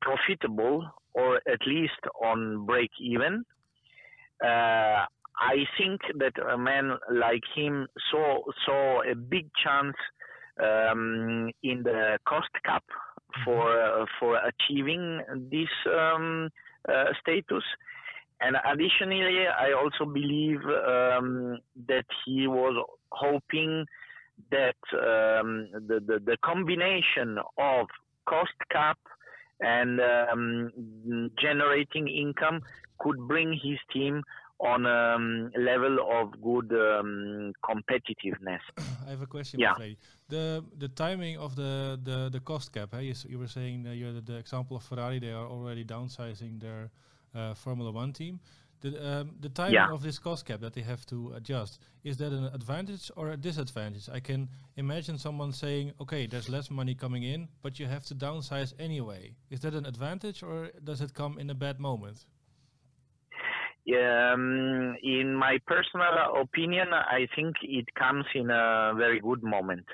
profitable 0.00 0.86
or 1.14 1.36
at 1.36 1.60
least 1.66 2.00
on 2.22 2.66
break 2.66 2.90
even. 3.00 3.44
Uh, 4.44 5.06
I 5.36 5.64
think 5.78 6.00
that 6.18 6.32
a 6.42 6.58
man 6.58 6.92
like 7.10 7.42
him 7.56 7.86
saw 8.10 8.40
saw 8.64 9.02
a 9.02 9.14
big 9.14 9.48
chance 9.62 9.96
um, 10.62 11.50
in 11.62 11.82
the 11.82 12.18
cost 12.28 12.50
cap 12.64 12.84
for 13.44 13.80
uh, 13.80 14.06
for 14.18 14.38
achieving 14.38 15.20
this 15.50 15.68
um, 15.86 16.50
uh, 16.88 17.04
status. 17.20 17.64
And 18.40 18.56
additionally, 18.70 19.46
I 19.46 19.72
also 19.72 20.04
believe 20.10 20.60
um, 20.64 21.58
that 21.88 22.04
he 22.24 22.46
was 22.46 22.84
hoping 23.10 23.86
that 24.50 24.76
um, 24.92 25.68
the, 25.72 26.00
the, 26.04 26.18
the 26.24 26.36
combination 26.44 27.38
of 27.56 27.86
cost 28.26 28.52
cap 28.70 28.98
and 29.60 30.00
um, 30.00 31.30
generating 31.40 32.08
income 32.08 32.60
could 32.98 33.16
bring 33.28 33.52
his 33.52 33.78
team 33.92 34.22
on 34.60 34.86
a 34.86 35.14
um, 35.16 35.50
level 35.58 35.98
of 36.18 36.40
good 36.42 36.72
um, 36.72 37.52
competitiveness. 37.64 38.60
I 39.06 39.10
have 39.10 39.22
a 39.22 39.26
question, 39.26 39.60
Yeah. 39.60 39.74
The 40.28 40.64
the 40.78 40.88
timing 40.88 41.36
of 41.38 41.54
the 41.56 41.98
the, 42.02 42.30
the 42.30 42.40
cost 42.40 42.72
cap. 42.72 42.90
Hey, 42.92 43.04
you, 43.04 43.14
you 43.28 43.38
were 43.38 43.48
saying 43.48 43.86
uh, 43.86 43.92
you're 43.92 44.12
the, 44.12 44.20
the 44.22 44.36
example 44.36 44.76
of 44.76 44.82
Ferrari. 44.82 45.18
They 45.18 45.32
are 45.32 45.46
already 45.46 45.84
downsizing 45.84 46.60
their 46.60 46.90
uh, 47.34 47.54
Formula 47.54 47.90
One 47.92 48.12
team. 48.12 48.40
The 48.80 49.20
um, 49.20 49.36
the 49.40 49.48
timing 49.48 49.74
Yeah. 49.74 49.92
of 49.92 50.02
this 50.02 50.18
cost 50.18 50.46
cap 50.46 50.60
that 50.60 50.72
they 50.74 50.82
have 50.82 51.04
to 51.06 51.32
adjust 51.36 51.78
is 52.04 52.16
that 52.18 52.32
an 52.32 52.44
advantage 52.54 53.10
or 53.16 53.30
a 53.30 53.36
disadvantage? 53.36 54.08
I 54.12 54.20
can 54.20 54.48
imagine 54.76 55.18
someone 55.18 55.52
saying, 55.52 55.92
"Okay, 56.00 56.26
there's 56.26 56.48
less 56.48 56.70
money 56.70 56.94
coming 56.94 57.22
in, 57.22 57.48
but 57.62 57.78
you 57.78 57.86
have 57.86 58.04
to 58.06 58.14
downsize 58.14 58.72
anyway." 58.78 59.34
Is 59.50 59.60
that 59.60 59.74
an 59.74 59.86
advantage 59.86 60.42
or 60.42 60.70
does 60.82 61.00
it 61.00 61.12
come 61.14 61.38
in 61.38 61.50
a 61.50 61.54
bad 61.54 61.80
moment? 61.80 62.26
Um, 63.86 64.96
in 65.02 65.34
my 65.34 65.58
personal 65.66 66.40
opinion, 66.40 66.88
I 66.94 67.28
think 67.36 67.56
it 67.62 67.94
comes 67.94 68.24
in 68.34 68.48
a 68.48 68.94
very 68.96 69.20
good 69.20 69.42
moment. 69.42 69.84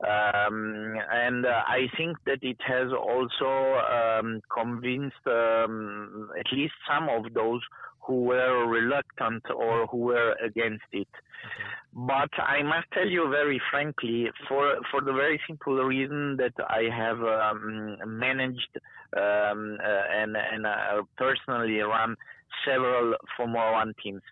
Um, 0.00 0.96
and 1.12 1.46
uh, 1.46 1.62
I 1.66 1.86
think 1.96 2.16
that 2.26 2.42
it 2.42 2.58
has 2.66 2.88
also 2.92 3.78
um, 3.78 4.40
convinced 4.52 5.24
um, 5.26 6.30
at 6.38 6.46
least 6.52 6.74
some 6.88 7.08
of 7.08 7.32
those 7.32 7.60
who 8.04 8.24
were 8.24 8.66
reluctant 8.66 9.44
or 9.54 9.86
who 9.86 9.98
were 9.98 10.34
against 10.44 10.86
it. 10.92 11.08
But 11.94 12.30
I 12.38 12.62
must 12.62 12.90
tell 12.92 13.06
you 13.06 13.28
very 13.30 13.60
frankly, 13.70 14.26
for 14.48 14.78
for 14.90 15.00
the 15.00 15.12
very 15.12 15.40
simple 15.46 15.74
reason 15.84 16.36
that 16.36 16.54
I 16.68 16.88
have 16.94 17.20
um, 17.22 17.96
managed 18.06 18.78
um, 19.16 19.78
uh, 19.82 20.04
and 20.20 20.36
and 20.36 20.66
uh, 20.66 21.02
personally 21.16 21.78
run 21.80 22.16
several 22.64 23.14
Formula 23.36 23.72
One 23.72 23.94
teams. 24.02 24.22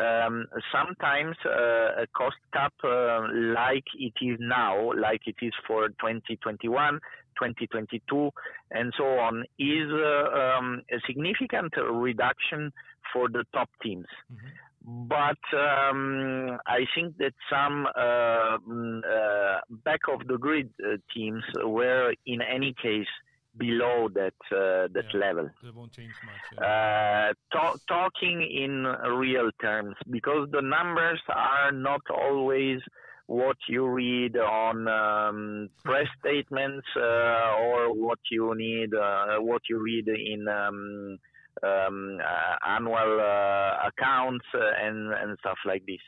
Um, 0.00 0.46
sometimes 0.72 1.36
uh, 1.44 2.02
a 2.02 2.06
cost 2.16 2.36
cap 2.54 2.72
uh, 2.82 3.26
like 3.54 3.84
it 3.98 4.14
is 4.24 4.38
now, 4.40 4.90
like 4.94 5.20
it 5.26 5.36
is 5.42 5.52
for 5.66 5.88
2021, 5.88 6.94
2022, 7.38 8.30
and 8.70 8.92
so 8.96 9.04
on, 9.04 9.44
is 9.58 9.90
uh, 9.92 10.58
um, 10.58 10.80
a 10.90 10.96
significant 11.06 11.74
reduction 11.76 12.72
for 13.12 13.28
the 13.28 13.44
top 13.52 13.68
teams. 13.82 14.06
But 14.84 15.38
um, 15.56 16.58
I 16.66 16.86
think 16.94 17.18
that 17.18 17.34
some 17.50 17.86
uh, 17.94 18.58
mm, 18.66 19.00
uh, 19.04 19.60
back 19.84 20.00
of 20.12 20.26
the 20.26 20.38
grid 20.38 20.70
uh, 20.82 20.96
teams 21.14 21.44
were, 21.64 22.14
in 22.26 22.40
any 22.42 22.74
case, 22.82 23.06
below 23.56 24.08
that 24.14 24.34
uh, 24.50 24.88
that 24.94 25.04
Yeah. 25.12 25.20
level. 25.20 25.50
That 25.62 25.74
won't 25.74 25.92
change 25.92 26.14
much. 26.24 26.40
yeah. 26.52 27.30
Uh, 27.30 27.32
ta- 27.52 27.76
talking 27.88 28.40
in 28.42 28.84
real 29.18 29.50
terms, 29.60 29.94
because 30.10 30.48
the 30.50 30.62
numbers 30.62 31.20
are 31.28 31.70
not 31.72 32.00
always 32.10 32.80
what 33.26 33.56
you 33.68 33.86
read 33.88 34.36
on 34.36 34.88
um, 34.88 35.68
press 35.84 36.08
statements 36.20 36.86
uh, 36.96 37.54
or 37.64 37.92
what 37.94 38.18
you 38.30 38.54
need, 38.56 38.94
uh, 38.94 39.36
what 39.38 39.62
you 39.68 39.78
read 39.82 40.08
in 40.08 40.48
um, 40.48 41.18
um, 41.62 42.18
uh, 42.20 42.56
annual 42.66 43.20
uh, 43.20 43.88
accounts 43.88 44.46
and 44.54 45.12
and 45.12 45.38
stuff 45.40 45.58
like 45.66 45.84
this. 45.86 46.00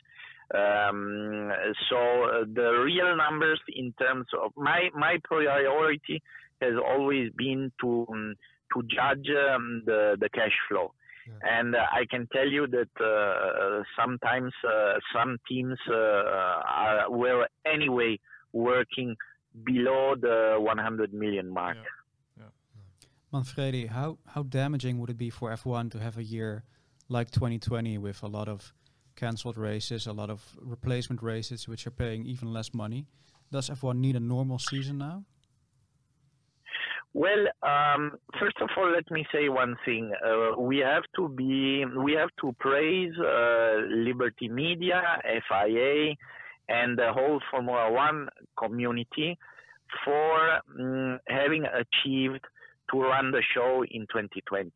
Um, 0.53 1.51
so 1.89 1.97
uh, 1.97 2.45
the 2.53 2.69
real 2.83 3.15
numbers 3.17 3.59
in 3.75 3.93
terms 3.99 4.27
of 4.43 4.51
my 4.55 4.89
my 4.93 5.17
priority 5.23 6.21
has 6.61 6.73
always 6.85 7.31
been 7.37 7.71
to 7.81 8.05
um, 8.09 8.35
to 8.73 8.81
judge 8.83 9.27
um, 9.29 9.83
the 9.85 10.17
the 10.19 10.29
cash 10.29 10.55
flow. 10.69 10.93
Yeah. 11.27 11.59
And 11.59 11.75
uh, 11.75 11.79
I 11.91 12.05
can 12.09 12.27
tell 12.31 12.47
you 12.47 12.67
that 12.67 12.93
uh, 13.03 13.81
sometimes 13.99 14.53
uh, 14.63 14.93
some 15.13 15.37
teams 15.49 15.77
uh, 15.89 15.93
are 15.93 17.09
were 17.09 17.47
anyway 17.65 18.19
working 18.53 19.15
below 19.63 20.15
the 20.19 20.55
100 20.59 21.13
million 21.13 21.49
mark. 21.49 21.77
Yeah. 21.77 22.43
Manfredi, 23.35 23.87
how, 23.87 24.17
how 24.27 24.43
damaging 24.43 24.97
would 24.99 25.09
it 25.09 25.17
be 25.17 25.29
for 25.29 25.51
F1 25.51 25.91
to 25.91 25.99
have 25.99 26.17
a 26.17 26.23
year 26.23 26.63
like 27.09 27.31
2020 27.31 27.97
with 27.97 28.23
a 28.23 28.27
lot 28.27 28.47
of 28.47 28.73
cancelled 29.17 29.57
races, 29.57 30.07
a 30.07 30.13
lot 30.13 30.29
of 30.29 30.41
replacement 30.61 31.21
races, 31.21 31.67
which 31.67 31.85
are 31.85 31.91
paying 31.91 32.25
even 32.25 32.53
less 32.53 32.73
money? 32.73 33.07
Does 33.51 33.69
F1 33.69 33.97
need 33.97 34.15
a 34.15 34.21
normal 34.21 34.57
season 34.57 34.97
now? 34.99 35.25
Well, 37.15 37.47
um, 37.63 38.17
first 38.37 38.57
of 38.59 38.67
all, 38.77 38.91
let 38.91 39.09
me 39.09 39.25
say 39.31 39.47
one 39.47 39.77
thing. 39.85 40.11
Uh, 40.21 40.59
we 40.59 40.79
have 40.79 41.03
to 41.15 41.29
be, 41.29 41.85
we 41.85 42.11
have 42.11 42.27
to 42.41 42.53
praise 42.59 43.13
uh, 43.17 43.75
Liberty 43.87 44.49
Media, 44.49 45.01
FIA, 45.47 46.15
and 46.67 46.99
the 46.99 47.13
whole 47.13 47.39
Formula 47.49 47.89
One 47.89 48.27
community 48.59 49.37
for 50.03 50.59
mm, 50.77 51.17
having 51.29 51.63
achieved 51.63 52.43
to 52.91 53.01
run 53.01 53.31
the 53.31 53.41
show 53.53 53.85
in 53.89 54.01
2020. 54.01 54.71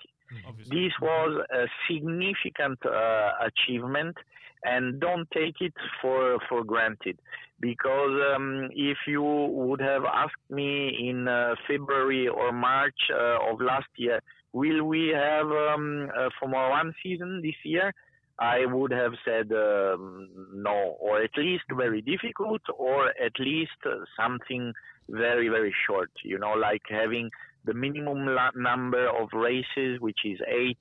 Obviously. 0.47 0.83
This 0.85 0.93
was 1.01 1.45
a 1.51 1.65
significant 1.91 2.79
uh, 2.85 3.31
achievement, 3.43 4.15
and 4.63 4.99
don't 4.99 5.29
take 5.31 5.55
it 5.61 5.73
for 6.01 6.39
for 6.47 6.63
granted. 6.63 7.19
Because 7.59 8.15
um, 8.35 8.69
if 8.73 8.97
you 9.07 9.21
would 9.21 9.81
have 9.81 10.03
asked 10.05 10.49
me 10.49 11.09
in 11.09 11.27
uh, 11.27 11.55
February 11.67 12.27
or 12.27 12.53
March 12.53 12.95
uh, 13.13 13.51
of 13.51 13.59
last 13.59 13.89
year, 13.97 14.21
will 14.53 14.83
we 14.83 15.09
have 15.09 15.47
um, 15.47 16.09
a 16.17 16.29
Formula 16.39 16.69
One 16.69 16.93
season 17.03 17.41
this 17.43 17.55
year? 17.63 17.93
I 18.39 18.65
would 18.65 18.91
have 18.91 19.11
said 19.25 19.51
um, 19.51 20.29
no, 20.53 20.95
or 21.01 21.21
at 21.21 21.31
least 21.37 21.65
very 21.75 22.01
difficult, 22.01 22.61
or 22.77 23.09
at 23.09 23.33
least 23.37 23.71
uh, 23.85 24.05
something 24.17 24.73
very 25.09 25.49
very 25.49 25.75
short. 25.85 26.11
You 26.23 26.39
know, 26.39 26.53
like 26.53 26.83
having 26.89 27.29
the 27.65 27.73
minimum 27.73 28.25
number 28.55 29.09
of 29.09 29.27
races, 29.33 29.99
which 29.99 30.19
is 30.23 30.39
eight, 30.47 30.79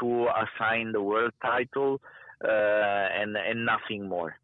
to 0.00 0.26
assign 0.28 0.92
the 0.92 1.02
world 1.02 1.32
title, 1.42 2.00
uh, 2.02 2.19
and 2.48 3.36
and 3.36 3.64
nothing 3.64 4.08
more. 4.08 4.36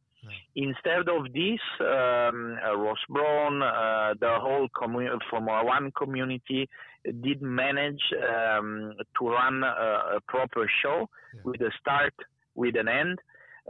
Instead 0.57 1.09
of 1.09 1.33
this, 1.33 1.61
um, 1.81 2.59
uh, 2.67 2.77
Ross 2.77 2.99
Brown, 3.09 3.63
uh, 3.63 4.15
the 4.19 4.35
whole 4.41 4.69
commu- 4.75 5.17
Formula 5.31 5.65
One 5.65 5.93
community 5.93 6.69
did 7.23 7.41
manage 7.43 8.03
um, 8.29 8.93
to 9.19 9.29
run 9.29 9.63
a, 9.63 10.17
a 10.17 10.21
proper 10.27 10.69
show 10.83 11.09
Yeah. 11.35 11.41
with 11.45 11.61
a 11.61 11.71
start, 11.81 12.15
with 12.57 12.75
an 12.77 12.89
end. 12.89 13.21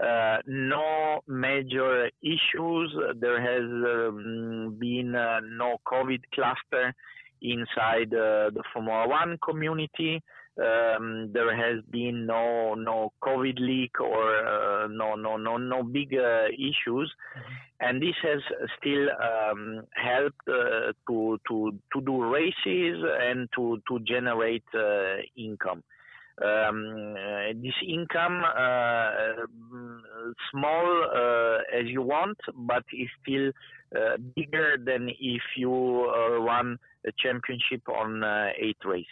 Uh, 0.03 0.39
no 0.47 1.21
major 1.27 2.09
issues. 2.23 2.89
There 3.21 3.41
has 3.41 3.67
um, 3.95 4.77
been 4.79 5.15
uh, 5.15 5.41
no 5.63 5.77
COVID 5.87 6.23
cluster 6.35 6.95
inside 7.43 8.15
uh, 8.15 8.51
the 8.57 8.63
Formula 8.73 9.07
One 9.09 9.37
community. 9.45 10.23
Um, 10.59 11.31
there 11.35 11.55
has 11.55 11.85
been 11.91 12.25
no 12.25 12.75
no 12.75 13.13
COVID 13.23 13.59
leak 13.59 14.01
or 14.01 14.47
uh, 14.47 14.89
no 14.89 15.15
no 15.15 15.37
no 15.37 15.59
no 15.59 15.83
big 15.83 16.15
uh, 16.15 16.47
issues, 16.49 17.13
and 17.81 18.01
this 18.01 18.15
has 18.23 18.41
still 18.79 19.09
um, 19.21 19.83
helped 19.93 20.49
uh, 20.49 20.93
to 21.09 21.39
to 21.47 21.79
to 21.93 22.01
do 22.01 22.25
races 22.25 23.05
and 23.21 23.49
to 23.55 23.83
to 23.87 23.99
generate 24.01 24.65
uh, 24.75 25.17
income. 25.37 25.83
Um, 26.43 27.15
uh, 27.17 27.53
this 27.63 27.75
income, 27.87 28.43
uh, 28.45 29.47
small 30.51 31.05
uh, 31.15 31.79
as 31.79 31.87
you 31.87 32.03
want, 32.03 32.39
but 32.55 32.85
is 32.93 33.09
still 33.23 33.53
uh, 33.97 34.17
bigger 34.35 34.77
than 34.83 35.09
if 35.09 35.43
you 35.57 35.73
uh, 35.73 36.39
run 36.41 36.79
a 37.07 37.11
championship 37.19 37.89
on 37.89 38.23
uh, 38.23 38.49
eight 38.59 38.77
races. 38.85 39.07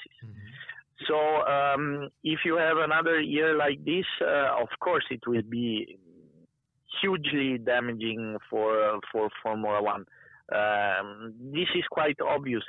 So 1.08 1.16
um, 1.46 2.08
if 2.22 2.40
you 2.44 2.56
have 2.56 2.76
another 2.78 3.20
year 3.20 3.56
like 3.56 3.84
this, 3.84 4.06
uh, 4.20 4.60
of 4.62 4.68
course 4.80 5.04
it 5.10 5.20
will 5.26 5.42
be 5.42 5.98
hugely 7.00 7.58
damaging 7.58 8.36
for 8.48 9.00
for 9.10 9.28
Formula 9.42 9.82
One. 9.82 10.04
Um, 10.52 11.34
this 11.52 11.68
is 11.74 11.84
quite 11.90 12.18
obvious. 12.20 12.62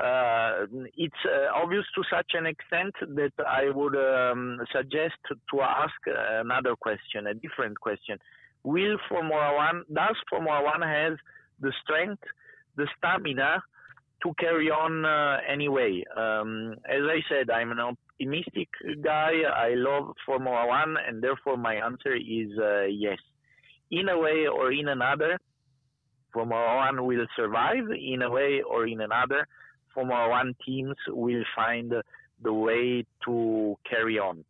uh, 0.00 0.66
it's 0.96 1.22
uh, 1.26 1.52
obvious 1.54 1.84
to 1.94 2.02
such 2.10 2.32
an 2.34 2.46
extent 2.46 2.94
that 3.00 3.32
I 3.46 3.70
would 3.70 3.96
um, 3.96 4.58
suggest 4.72 5.16
to 5.28 5.60
ask 5.60 5.94
another 6.06 6.74
question, 6.76 7.26
a 7.26 7.34
different 7.34 7.78
question. 7.80 8.18
Will 8.62 8.96
Formula 9.08 9.54
One, 9.54 9.84
does 9.92 10.16
Formula 10.28 10.62
One 10.62 10.82
have 10.82 11.16
the 11.60 11.72
strength, 11.82 12.22
the 12.76 12.86
stamina 12.96 13.62
to 14.22 14.32
carry 14.38 14.70
on 14.70 15.04
uh, 15.04 15.38
anyway? 15.48 16.02
Um, 16.16 16.74
as 16.84 17.02
I 17.02 17.20
said, 17.28 17.50
I'm 17.50 17.72
an 17.72 17.80
optimistic 17.80 18.68
guy. 19.02 19.32
I 19.54 19.74
love 19.74 20.14
Formula 20.26 20.66
One, 20.66 20.96
and 21.06 21.22
therefore 21.22 21.56
my 21.56 21.74
answer 21.74 22.14
is 22.14 22.50
uh, 22.58 22.84
yes. 22.84 23.18
In 23.90 24.08
a 24.08 24.18
way 24.18 24.46
or 24.46 24.72
in 24.72 24.88
another, 24.88 25.38
Formula 26.32 26.76
One 26.76 27.06
will 27.06 27.26
survive. 27.36 27.84
In 27.90 28.22
a 28.22 28.30
way 28.30 28.62
or 28.62 28.86
in 28.86 29.00
another, 29.00 29.46
Formula 29.94 30.28
One 30.28 30.54
teams 30.64 30.96
will 31.08 31.44
find 31.56 31.92
the 32.42 32.52
way 32.52 33.04
to 33.24 33.76
carry 33.88 34.18
on. 34.18 34.44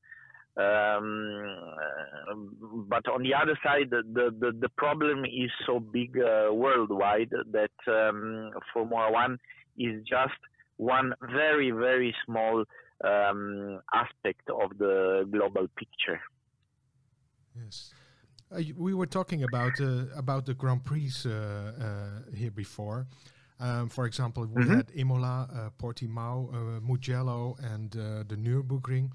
Um, 0.61 2.87
but 2.89 3.09
on 3.09 3.23
the 3.23 3.35
other 3.35 3.59
side, 3.63 3.91
the, 3.91 4.03
the, 4.13 4.53
the 4.59 4.69
problem 4.77 5.25
is 5.25 5.51
so 5.67 5.81
big 5.81 6.19
uh, 6.19 6.53
worldwide 6.53 7.31
that 7.53 7.71
um, 7.87 8.51
Formula 8.73 9.11
One 9.11 9.39
is 9.79 10.03
just 10.07 10.35
one 10.77 11.15
very, 11.33 11.71
very 11.71 12.15
small 12.27 12.65
um, 13.05 13.81
aspect 13.95 14.51
of 14.51 14.77
the 14.79 15.27
global 15.31 15.67
picture. 15.77 16.21
Yes. 17.57 17.95
Uh, 18.53 18.61
we 18.77 18.95
were 18.95 19.07
talking 19.07 19.45
about 19.45 19.81
uh, 19.81 20.07
about 20.17 20.45
the 20.45 20.55
Grand 20.55 20.85
Prix 20.85 21.13
uh, 21.25 21.31
uh 21.31 22.09
here 22.35 22.51
before. 22.51 23.07
Um, 23.61 23.89
for 23.89 24.07
example, 24.07 24.47
we 24.47 24.63
mm-hmm. 24.63 24.77
had 24.77 24.91
Imola, 24.95 25.49
uh, 25.53 25.69
Portimao, 25.79 26.49
uh, 26.49 26.81
Mugello, 26.81 27.57
and 27.63 27.91
the 27.91 28.37
Nürburgring. 28.37 29.11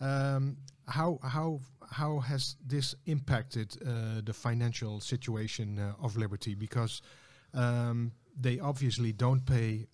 Um, 0.00 0.56
how 0.88 1.18
how 1.22 1.60
how 1.90 2.20
has 2.20 2.56
this 2.66 2.94
impacted 3.06 3.70
the 4.24 4.32
financial 4.32 5.00
situation 5.00 5.78
of 6.00 6.16
Liberty? 6.16 6.54
Because 6.54 7.02
um, 7.54 8.12
they 8.40 8.58
obviously 8.60 9.12
don't 9.12 9.44
pay 9.44 9.86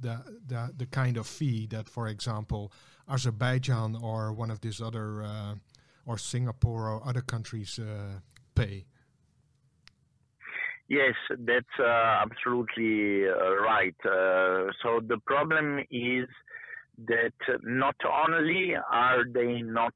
the, 0.00 0.22
the 0.46 0.72
the 0.76 0.86
kind 0.86 1.16
of 1.16 1.26
fee 1.26 1.66
that, 1.66 1.88
for 1.88 2.08
example, 2.08 2.72
Azerbaijan 3.08 3.96
or 3.96 4.32
one 4.32 4.50
of 4.50 4.60
these 4.60 4.80
other 4.80 5.22
uh, 5.22 5.54
or 6.06 6.18
Singapore 6.18 6.88
or 6.88 7.06
other 7.06 7.20
countries 7.20 7.78
uh, 7.78 8.20
pay. 8.54 8.86
Yes, 10.88 11.14
that's 11.38 11.78
uh, 11.78 12.22
absolutely 12.22 13.28
uh, 13.28 13.54
right. 13.62 13.94
Uh, 14.04 14.72
so 14.82 15.00
the 15.06 15.18
problem 15.24 15.84
is 15.90 16.26
that 17.06 17.60
not 17.62 17.96
only 18.04 18.74
are 18.90 19.24
they 19.32 19.62
not 19.62 19.94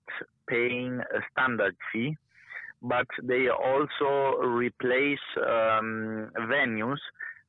paying 0.49 1.01
a 1.01 1.21
standard 1.33 1.77
fee, 1.93 2.17
but 2.83 3.07
they 3.23 3.49
also 3.49 4.39
replace 4.43 5.19
um, 5.39 6.31
venues 6.51 6.99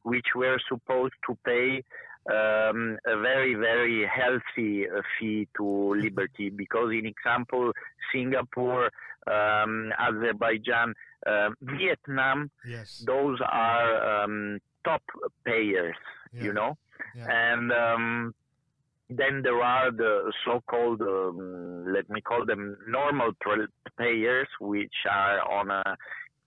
which 0.03 0.27
were 0.35 0.59
supposed 0.69 1.15
to 1.27 1.37
pay 1.45 1.83
um, 2.29 2.97
a 3.05 3.19
very, 3.19 3.55
very 3.55 4.07
healthy 4.07 4.85
fee 5.19 5.47
to 5.57 5.95
Liberty 5.95 6.49
because, 6.49 6.91
in 6.91 7.05
example, 7.05 7.71
Singapore, 8.13 8.89
um, 9.27 9.91
Azerbaijan, 9.99 10.93
uh, 11.25 11.49
Vietnam, 11.61 12.49
yes. 12.67 13.03
those 13.05 13.39
are 13.41 14.23
um, 14.23 14.59
top 14.83 15.03
payers, 15.43 15.95
yeah. 16.33 16.43
you 16.43 16.53
know, 16.53 16.77
yeah. 17.15 17.27
and 17.29 17.71
um, 17.71 18.35
then 19.09 19.41
there 19.43 19.61
are 19.61 19.91
the 19.91 20.31
so-called, 20.45 21.01
um, 21.01 21.85
let 21.93 22.09
me 22.09 22.21
call 22.21 22.45
them 22.45 22.77
normal 22.87 23.31
payers, 23.97 24.47
which 24.59 24.93
are 25.09 25.39
on 25.51 25.69
a 25.69 25.95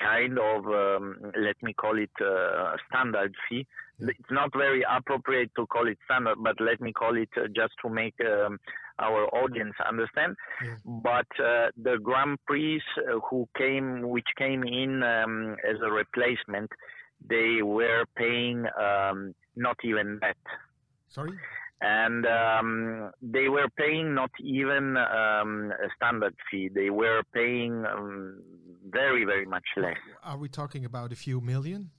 kind 0.01 0.39
of, 0.39 0.67
um, 0.67 1.17
let 1.39 1.57
me 1.63 1.73
call 1.73 1.99
it 1.99 2.11
uh, 2.21 2.77
standard 2.89 3.33
fee. 3.49 3.67
Yeah. 3.99 4.09
It's 4.11 4.31
not 4.31 4.51
very 4.57 4.85
appropriate 4.89 5.51
to 5.57 5.67
call 5.67 5.89
it 5.89 5.99
standard, 6.05 6.37
but 6.41 6.57
let 6.61 6.81
me 6.81 6.93
call 6.93 7.17
it 7.17 7.29
uh, 7.37 7.47
just 7.55 7.75
to 7.83 7.89
make 7.89 8.15
um, 8.21 8.59
our 8.99 9.27
audience 9.35 9.75
understand. 9.89 10.37
Yeah. 10.65 10.75
But 10.85 11.27
uh, 11.43 11.69
the 11.81 11.99
Grand 12.03 12.39
Prix 12.47 12.83
uh, 12.99 13.21
who 13.31 13.49
came, 13.57 14.09
which 14.09 14.29
came 14.37 14.65
in 14.65 15.03
um, 15.03 15.57
as 15.69 15.77
a 15.85 15.91
replacement, 15.91 16.71
they 17.29 17.63
were 17.63 18.05
paying 18.17 18.67
um, 18.81 19.35
not 19.57 19.77
even 19.85 20.19
that. 20.23 20.37
Sorry 21.09 21.37
and 21.81 22.27
um, 22.27 23.11
they 23.23 23.49
were 23.49 23.69
paying 23.77 24.15
not 24.15 24.31
even 24.41 24.97
um, 24.97 25.73
a 25.73 25.89
standard 25.97 26.35
fee. 26.51 26.69
They 26.75 26.91
were 26.91 27.23
paying 27.33 27.85
um, 27.87 28.43
very, 28.89 29.25
very 29.25 29.47
much 29.47 29.67
less. 29.77 29.97
Are 30.25 30.39
we 30.39 30.49
talking 30.49 30.85
about 30.85 31.13
a 31.13 31.17
few 31.17 31.41
million? 31.41 31.91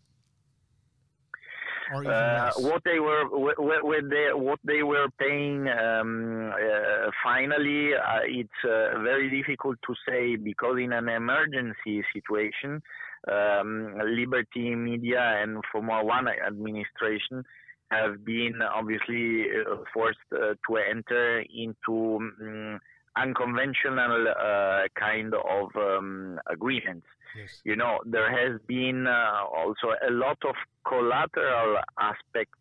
Uh, 1.92 2.52
what 2.58 2.84
they 2.86 3.00
were 3.00 3.26
what, 3.30 4.04
they 4.12 4.28
what 4.32 4.60
they 4.64 4.84
were 4.84 5.08
paying 5.18 5.68
um, 5.70 6.52
uh, 6.54 7.10
finally 7.24 7.96
uh, 7.96 8.20
it's 8.26 8.50
uh, 8.64 9.02
very 9.02 9.28
difficult 9.32 9.76
to 9.88 9.96
say 10.08 10.36
because 10.36 10.78
in 10.80 10.94
an 10.94 11.10
emergency 11.10 12.04
situation 12.14 12.80
um, 13.28 13.96
liberty 14.06 14.76
media 14.76 15.42
and 15.42 15.64
formula 15.72 16.06
one 16.06 16.28
administration 16.28 17.44
have 17.92 18.24
been 18.24 18.62
obviously 18.62 19.46
uh, 19.50 19.78
forced 19.94 20.18
uh, 20.34 20.54
to 20.68 20.78
enter 20.78 21.44
into 21.54 22.18
um, 22.18 22.80
unconventional 23.18 24.28
uh, 24.28 24.84
kind 25.00 25.34
of 25.34 25.70
um, 25.76 26.40
agreements. 26.50 27.08
Yes. 27.38 27.62
You 27.64 27.76
know, 27.76 28.00
there 28.06 28.32
has 28.32 28.60
been 28.68 29.08
uh, 29.08 29.42
also 29.56 29.94
a 30.08 30.12
lot 30.12 30.38
of 30.46 30.56
collateral 30.88 31.78
aspects 32.00 32.58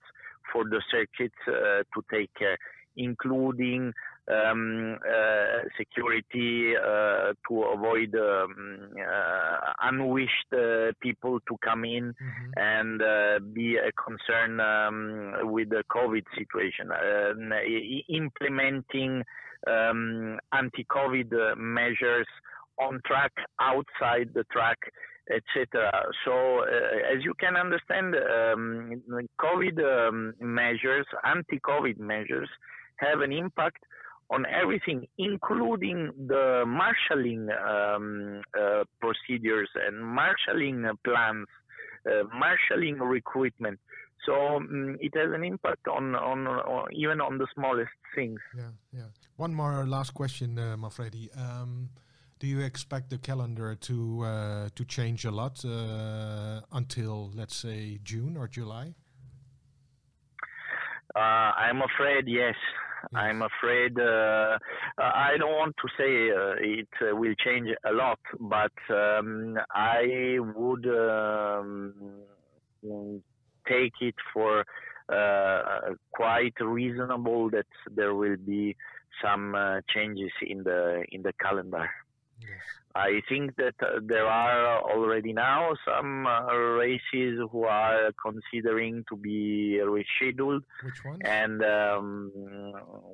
for 0.53 0.64
the 0.64 0.83
circuits 0.91 1.37
uh, 1.47 1.83
to 1.95 2.05
take 2.11 2.33
care, 2.35 2.59
including 2.97 3.93
um, 4.31 4.99
uh, 5.07 5.68
security 5.76 6.74
uh, 6.76 7.33
to 7.49 7.62
avoid 7.74 8.14
um, 8.14 8.91
uh, 8.99 9.57
unwished 9.83 10.51
people 11.01 11.41
to 11.49 11.57
come 11.64 11.85
in 11.85 12.14
mm-hmm. 12.14 12.51
and 12.57 13.55
be 13.55 13.76
a 13.76 13.91
concern 13.93 14.61
um, 14.61 15.53
with 15.53 15.70
the 15.70 15.83
COVID 15.91 16.24
situation. 16.37 16.91
implementing 18.09 19.22
um, 19.66 20.39
anti-COVID 20.53 21.57
measures 21.57 22.26
on 22.79 23.01
track, 23.07 23.33
outside 23.61 24.31
the 24.35 24.45
track, 24.53 24.79
etc. 25.31 25.91
So, 26.24 26.61
uh, 26.61 27.14
as 27.16 27.24
you 27.24 27.35
can 27.39 27.57
understand, 27.57 28.14
um, 28.14 29.03
COVID 29.41 30.09
um, 30.09 30.35
measures, 30.41 31.07
anti-COVID 31.24 31.99
measures, 31.99 32.49
have 32.97 33.20
an 33.20 33.33
impact 33.33 33.83
on 34.31 34.45
everything, 34.47 35.07
including 35.16 36.11
the 36.26 36.64
marshalling 36.66 37.49
um, 37.51 38.43
uh, 38.59 38.85
procedures 39.01 39.70
and 39.87 40.05
marshalling 40.05 40.85
plans, 41.05 41.47
uh, 42.07 42.24
marshalling 42.35 42.99
recruitment. 42.99 43.79
So 44.26 44.57
um, 44.57 44.97
it 45.01 45.16
has 45.16 45.33
an 45.33 45.45
impact 45.45 45.89
on, 45.89 46.14
on, 46.14 46.47
on, 46.47 46.93
even 46.93 47.20
on 47.20 47.39
the 47.39 47.47
smallest 47.55 47.91
things. 48.14 48.41
Yeah, 48.57 48.72
yeah. 48.93 49.03
One 49.37 49.55
more 49.55 49.87
last 49.87 50.12
question, 50.12 50.59
uh, 50.59 50.76
Manfredi. 50.76 51.31
Um, 51.37 51.91
do 52.39 52.47
you 52.47 52.61
expect 52.61 53.11
the 53.11 53.18
calendar 53.18 53.74
to 53.74 54.22
uh, 54.24 54.68
to 54.74 54.85
change 54.85 55.24
a 55.24 55.31
lot 55.31 55.64
uh, 55.64 56.61
until, 56.72 57.33
let's 57.35 57.57
say, 57.57 57.99
June 58.05 58.37
or 58.37 58.47
July? 58.47 58.95
Uh, 61.16 61.18
I'm 61.18 61.81
afraid 61.83 62.29
yes. 62.29 62.55
I'm 63.15 63.43
afraid 63.43 63.99
uh, 63.99 64.59
I 64.99 65.37
don't 65.39 65.53
want 65.53 65.75
to 65.77 65.89
say 65.97 66.31
uh, 66.31 66.55
it 66.59 66.89
uh, 67.01 67.17
will 67.17 67.35
change 67.45 67.69
a 67.85 67.93
lot, 67.93 68.19
but 68.41 68.73
um, 68.91 69.59
I 69.73 70.39
would 70.41 70.87
um, 70.87 71.95
take 73.69 73.93
it 74.01 74.15
for 74.33 74.65
uh, 75.09 75.95
quite 76.13 76.55
reasonable 76.61 77.51
that 77.51 77.67
there 77.95 78.15
will 78.15 78.37
be 78.37 78.77
some 79.23 79.55
uh, 79.55 79.81
changes 79.95 80.31
in 80.43 80.63
the 80.65 81.05
in 81.11 81.23
the 81.23 81.33
calendar. 81.41 81.89
Yes. 82.41 82.59
I 82.95 83.20
think 83.28 83.55
that 83.57 83.74
uh, 83.80 84.01
there 84.03 84.26
are 84.26 84.80
already 84.80 85.32
now 85.32 85.72
some 85.86 86.26
uh, 86.26 86.53
races 86.55 87.39
who 87.53 87.64
are 87.64 88.11
considering 88.20 89.05
to 89.09 89.16
be 89.16 89.78
rescheduled. 89.82 90.62
Which 90.82 91.05
ones? 91.05 91.20
And 91.24 91.62
um, 91.62 92.32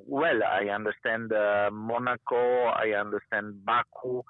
well, 0.07 0.39
I 0.43 0.69
understand 0.69 1.31
uh, 1.33 1.69
Monaco, 1.71 2.65
I 2.65 2.93
understand 2.99 3.63
Baku, 3.65 4.23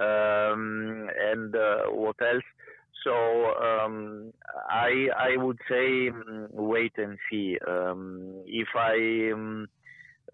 um, 0.00 1.08
and 1.18 1.56
uh, 1.56 1.84
what 1.90 2.16
else? 2.20 2.44
So 3.02 3.12
um, 3.12 4.32
I 4.68 5.08
I 5.16 5.36
would 5.36 5.58
say 5.68 6.10
mm, 6.10 6.50
wait 6.52 6.92
and 6.98 7.18
see. 7.30 7.56
Um, 7.66 8.42
if 8.46 8.68
I 8.76 9.32
um, 9.32 9.68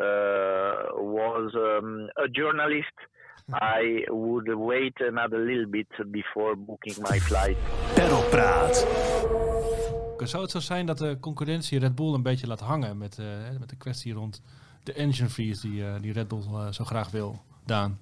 uh, 0.01 0.93
was 0.97 1.53
um, 1.55 2.09
a 2.23 2.29
journalist, 2.29 2.97
I 3.53 4.07
would 4.11 4.49
wait 4.55 5.01
another 5.01 5.39
little 5.39 5.67
bit 5.67 5.87
before 6.11 6.57
booking 6.57 6.97
my 7.11 7.21
flight. 7.21 7.57
Pedalpraat. 7.95 8.87
Zou 10.19 10.43
het 10.43 10.51
zo 10.51 10.61
zijn 10.61 10.87
dat 10.87 10.99
de 10.99 11.17
concurrentie 11.21 11.79
Red 11.79 11.95
Bull 11.95 12.15
een 12.15 12.23
beetje 12.23 12.47
laat 12.47 12.61
hangen 12.61 12.99
met, 12.99 13.19
eh, 13.19 13.27
met 13.59 13.69
de 13.69 13.77
kwestie 13.77 14.13
rond 14.13 14.43
de 14.83 14.93
engine 14.93 15.29
freeze 15.29 15.69
die, 15.69 15.85
eh, 15.85 16.01
die 16.01 16.13
Red 16.13 16.29
Bull 16.29 16.39
eh, 16.39 16.71
zo 16.71 16.85
graag 16.85 17.11
wil, 17.11 17.43
Daan? 17.65 17.99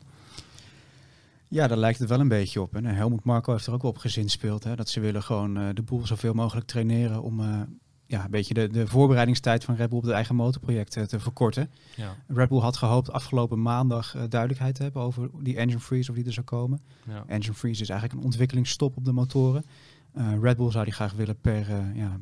Ja, 1.55 1.68
daar 1.68 1.78
lijkt 1.78 1.99
het 1.99 2.09
wel 2.09 2.20
een 2.20 2.28
beetje 2.28 2.61
op. 2.61 2.72
Hè. 2.72 2.78
En 2.78 2.95
Helmut 2.95 3.24
Marco 3.24 3.53
heeft 3.53 3.66
er 3.66 3.72
ook 3.72 3.82
op 3.82 3.99
gezinspeeld. 3.99 4.64
Hè, 4.64 4.76
dat 4.76 4.88
ze 4.88 5.01
willen 5.01 5.22
gewoon 5.22 5.57
eh, 5.57 5.68
de 5.74 5.82
boel 5.82 6.07
zoveel 6.07 6.32
mogelijk 6.32 6.66
traineren 6.66 7.22
om 7.22 7.40
eh, 7.40 7.61
ja, 8.07 8.24
een 8.24 8.30
beetje 8.30 8.55
de, 8.55 8.68
de 8.68 8.86
voorbereidingstijd 8.86 9.64
van 9.64 9.74
Red 9.74 9.88
Bull 9.88 9.98
op 9.98 10.05
het 10.05 10.12
eigen 10.12 10.34
motorproject 10.34 10.96
eh, 10.96 11.02
te 11.05 11.20
verkorten. 11.20 11.70
Ja, 11.96 12.16
Red 12.26 12.48
Bull 12.48 12.61
had 12.61 12.76
gehoopt 12.76 13.11
afgelopen 13.11 13.62
maandag 13.62 14.14
eh, 14.14 14.22
duidelijkheid 14.28 14.74
te 14.74 14.82
hebben 14.82 15.02
over 15.02 15.30
die 15.40 15.57
engine 15.57 15.80
freeze 15.80 16.11
of 16.11 16.16
die 16.16 16.26
er 16.26 16.32
zou 16.32 16.46
komen. 16.46 16.80
ja. 17.09 17.24
Engine 17.26 17.55
freeze 17.55 17.82
is 17.82 17.88
eigenlijk 17.88 18.20
een 18.20 18.26
ontwikkelingsstop 18.26 18.96
op 18.96 19.05
de 19.05 19.12
motoren. 19.12 19.64
Eh, 20.12 20.32
Red 20.40 20.57
Bull 20.57 20.70
zou 20.70 20.84
die 20.84 20.94
graag 20.94 21.12
willen 21.12 21.40
per 21.40 21.66
ja, 21.94 22.18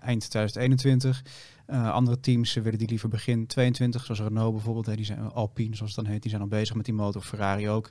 eind 0.00 0.30
2021. 0.30 1.22
Eh, 1.66 1.90
andere 1.90 2.20
teams 2.20 2.54
willen 2.54 2.78
die 2.78 2.88
liever 2.88 3.08
begin 3.08 3.46
22, 3.46 4.04
zoals 4.04 4.20
Renault 4.20 4.52
bijvoorbeeld. 4.52 4.86
Hè, 4.86 4.96
die 4.96 5.04
zijn, 5.04 5.32
Alpine, 5.32 5.76
zoals 5.76 5.94
het 5.94 6.04
dan 6.04 6.12
heet, 6.12 6.22
die 6.22 6.30
zijn 6.30 6.42
al 6.42 6.48
bezig 6.48 6.76
met 6.76 6.84
die 6.84 6.94
motor. 6.94 7.22
Ferrari 7.22 7.68
ook. 7.68 7.90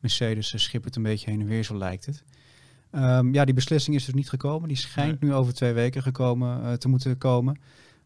Mercedes 0.00 0.62
schippert 0.62 0.96
een 0.96 1.02
beetje 1.02 1.30
heen 1.30 1.40
en 1.40 1.46
weer, 1.46 1.64
zo 1.64 1.76
lijkt 1.76 2.06
het. 2.06 2.24
Ehm, 2.90 3.34
ja, 3.34 3.44
die 3.44 3.54
beslissing 3.54 3.96
is 3.96 4.04
dus 4.04 4.14
niet 4.14 4.28
gekomen. 4.28 4.68
Die 4.68 4.76
schijnt 4.76 5.20
nu 5.20 5.34
over 5.34 5.54
twee 5.54 5.72
weken 5.72 6.02
gekomen, 6.02 6.62
eh, 6.64 6.72
te 6.72 6.88
moeten 6.88 7.18
komen. 7.18 7.60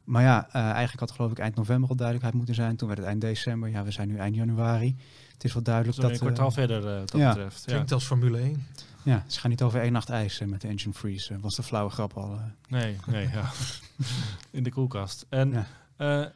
Maar 0.04 0.22
ja, 0.22 0.48
eh, 0.52 0.62
eigenlijk 0.62 1.00
had 1.00 1.10
geloof 1.10 1.30
ik 1.30 1.38
eind 1.38 1.54
november 1.54 1.88
al 1.88 1.96
duidelijkheid 1.96 2.36
moeten 2.36 2.54
zijn. 2.54 2.76
Toen 2.76 2.88
werd 2.88 3.00
het 3.00 3.08
eind 3.08 3.20
december. 3.20 3.68
Ja, 3.68 3.84
we 3.84 3.90
zijn 3.90 4.08
nu 4.08 4.16
eind 4.16 4.34
januari. 4.34 4.96
Het 5.32 5.44
is 5.44 5.52
wel 5.52 5.62
duidelijk 5.62 6.00
dat... 6.00 6.10
een 6.10 6.16
kwartaal 6.18 6.50
verder 6.50 6.88
eh, 6.88 6.98
wat 6.98 7.10
dat 7.10 7.20
ja. 7.20 7.32
betreft. 7.32 7.62
Ja. 7.66 7.72
Klinkt 7.72 7.92
als 7.92 8.04
Formule 8.04 8.38
1. 8.38 8.66
ja, 9.02 9.24
ze 9.26 9.40
gaan 9.40 9.50
niet 9.50 9.62
over 9.62 9.80
één 9.80 9.92
nacht 9.92 10.08
ijs 10.08 10.40
met 10.46 10.60
de 10.60 10.68
engine 10.68 10.94
freeze. 10.94 11.40
was 11.40 11.54
de 11.56 11.62
flauwe 11.62 11.90
grap 11.90 12.12
al. 12.12 12.38
Nee, 12.68 12.96
nee, 13.06 13.28
ja. 13.28 13.50
In 14.50 14.62
de 14.62 14.70
koelkast. 14.70 15.26
En 15.28 15.50
Ja. 15.50 15.66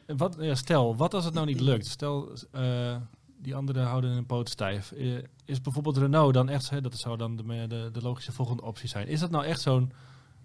eh, 0.07 0.17
wat, 0.17 0.35
ja, 0.39 0.55
stel, 0.55 0.95
wat 0.95 1.13
als 1.13 1.25
het 1.25 1.33
nou 1.33 1.45
niet 1.45 1.61
lukt? 1.69 1.87
Stel, 1.87 2.31
eh, 2.51 2.95
die 3.41 3.55
anderen 3.55 3.85
houden 3.85 4.11
een 4.11 4.25
poot 4.25 4.49
stijf. 4.49 4.91
Eh, 4.91 5.17
is 5.45 5.61
bijvoorbeeld 5.61 5.97
Renault 5.97 6.33
dan 6.33 6.49
echt, 6.49 6.69
hè, 6.69 6.81
dat 6.81 6.97
zou 6.97 7.17
dan 7.17 7.35
de, 7.35 7.65
de, 7.67 7.89
de 7.93 8.01
logische 8.01 8.31
volgende 8.31 8.63
optie 8.63 8.89
zijn. 8.89 9.07
Is 9.07 9.19
dat 9.19 9.31
nou 9.31 9.45
echt 9.45 9.61
zo'n 9.61 9.91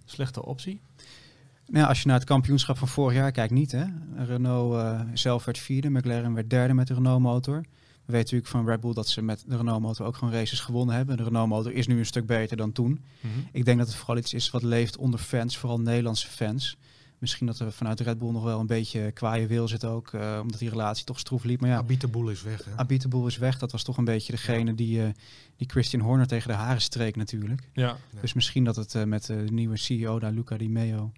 slechte 0.05 0.45
optie? 0.45 0.81
Nou, 1.67 1.89
als 1.89 2.01
je 2.01 2.07
naar 2.07 2.19
het 2.19 2.29
kampioenschap 2.29 2.79
van 2.79 2.89
vorig 2.89 3.17
jaar 3.17 3.33
kijkt, 3.33 3.53
niet 3.53 3.73
hè. 3.73 3.85
Renault 4.17 4.75
eh, 4.75 5.01
zelf 5.15 5.45
werd 5.45 5.59
vierde, 5.59 5.91
McLaren 5.91 6.35
werd 6.35 6.51
derde 6.51 6.75
met 6.75 6.87
de 6.87 6.95
Renault 6.95 7.23
motor. 7.23 7.65
We 8.05 8.13
weten 8.13 8.37
natuurlijk 8.37 8.51
van 8.51 8.67
Red 8.67 8.81
Bull 8.81 8.93
dat 8.93 9.09
ze 9.09 9.23
met 9.23 9.45
de 9.47 9.57
Renault 9.57 9.81
motor 9.81 10.07
ook 10.07 10.17
gewoon 10.17 10.35
races 10.35 10.61
gewonnen 10.61 10.97
hebben. 10.97 11.17
De 11.17 11.23
Renault 11.23 11.49
motor 11.49 11.73
is 11.73 11.87
nu 11.87 11.99
een 11.99 12.07
stuk 12.07 12.27
beter 12.27 12.57
dan 12.57 12.73
toen. 12.73 13.05
Ik 13.53 13.65
denk 13.65 13.79
dat 13.79 13.87
het 13.87 13.97
vooral 13.97 14.17
iets 14.17 14.35
is 14.35 14.51
wat 14.51 14.63
leeft 14.63 14.97
onder 14.97 15.21
fans, 15.21 15.57
vooral 15.57 15.81
Nederlandse 15.81 16.29
fans. 16.29 16.77
Misschien 17.25 17.47
dat 17.47 17.59
er 17.59 17.73
vanuit 17.73 18.01
Red 18.01 18.19
Bull 18.19 18.31
nog 18.31 18.43
wel 18.43 18.61
een 18.61 18.67
beetje 18.67 19.13
kwaaie 19.13 19.47
wil 19.47 19.69
zit 19.69 19.85
ook, 19.85 20.13
eh, 20.13 20.39
omdat 20.43 20.59
die 20.59 20.69
relatie 20.69 21.05
toch 21.05 21.19
stroef 21.19 21.45
liep. 21.45 21.61
Maar 21.61 21.71
ja, 21.71 21.77
Abitaboel 21.77 22.29
is 22.29 22.43
weg. 22.43 22.65
Hè? 22.65 22.77
Abiteboul 22.77 23.27
is 23.27 23.37
weg. 23.37 23.59
Dat 23.59 23.73
was 23.73 23.83
toch 23.83 23.97
een 23.97 24.05
beetje 24.05 24.33
degene 24.33 24.75
die, 24.75 25.03
eh, 25.03 25.09
die 25.57 25.69
Christian 25.71 26.03
Horner 26.03 26.27
tegen 26.27 26.49
de 26.49 26.55
haren 26.57 26.81
streek 26.81 27.17
natuurlijk. 27.17 27.69
Ja, 27.73 27.87
Ja. 27.87 28.21
Dus 28.21 28.33
misschien 28.33 28.65
dat 28.65 28.77
het 28.77 28.95
eh, 28.95 29.05
met 29.05 29.27
de 29.27 29.35
nieuwe 29.35 29.77
CEO 29.77 30.19
daar, 30.19 30.33
Luca 30.33 30.57
Di 30.57 30.69
Meo, 30.69 31.13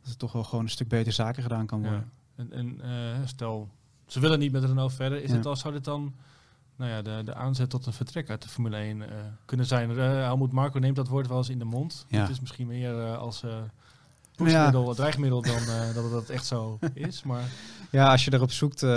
dat 0.00 0.08
het 0.08 0.18
toch 0.18 0.32
wel 0.32 0.44
gewoon 0.44 0.64
een 0.64 0.70
stuk 0.70 0.88
beter 0.88 1.12
zaken 1.12 1.42
gedaan 1.42 1.66
kan 1.66 1.80
ja. 1.80 1.88
worden. 1.88 2.10
En, 2.36 2.52
en 2.52 2.80
eh, 2.80 3.26
stel, 3.26 3.68
ze 4.06 4.20
willen 4.20 4.38
niet 4.38 4.52
met 4.52 4.64
Renault 4.64 4.92
verder. 4.92 5.22
Is 5.22 5.30
Ja. 5.30 5.36
het 5.36 5.46
al, 5.46 5.56
zou 5.56 5.74
dit 5.74 5.84
dan 5.84 6.14
nou 6.76 6.90
ja, 6.90 7.02
de, 7.02 7.22
de 7.24 7.34
aanzet 7.34 7.70
tot 7.70 7.86
een 7.86 7.92
vertrek 7.92 8.30
uit 8.30 8.42
de 8.42 8.48
Formule 8.48 8.76
1 8.76 9.02
eh, 9.02 9.16
kunnen 9.44 9.66
zijn? 9.66 9.90
Uh, 9.90 9.96
Helmut 9.96 10.52
Marco 10.52 10.78
neemt 10.78 10.96
dat 10.96 11.08
woord 11.08 11.28
wel 11.28 11.36
eens 11.38 11.48
in 11.48 11.58
de 11.58 11.64
mond. 11.64 12.04
Ja. 12.08 12.20
Het 12.20 12.30
is 12.30 12.40
misschien 12.40 12.66
meer 12.66 12.98
eh, 13.00 13.18
als 13.18 13.42
eh 14.38 14.44
pushmiddel, 14.46 14.94
dreigmiddel 14.94 15.42
dan 15.42 15.54
eh, 15.56 15.94
dat 15.94 16.02
het 16.04 16.12
dat 16.12 16.28
echt 16.28 16.46
zo 16.46 16.78
is. 16.94 17.22
Maar 17.22 17.42
Ja, 17.90 18.10
als 18.10 18.24
je 18.24 18.32
erop 18.32 18.52
zoekt, 18.52 18.82
eh, 18.82 18.88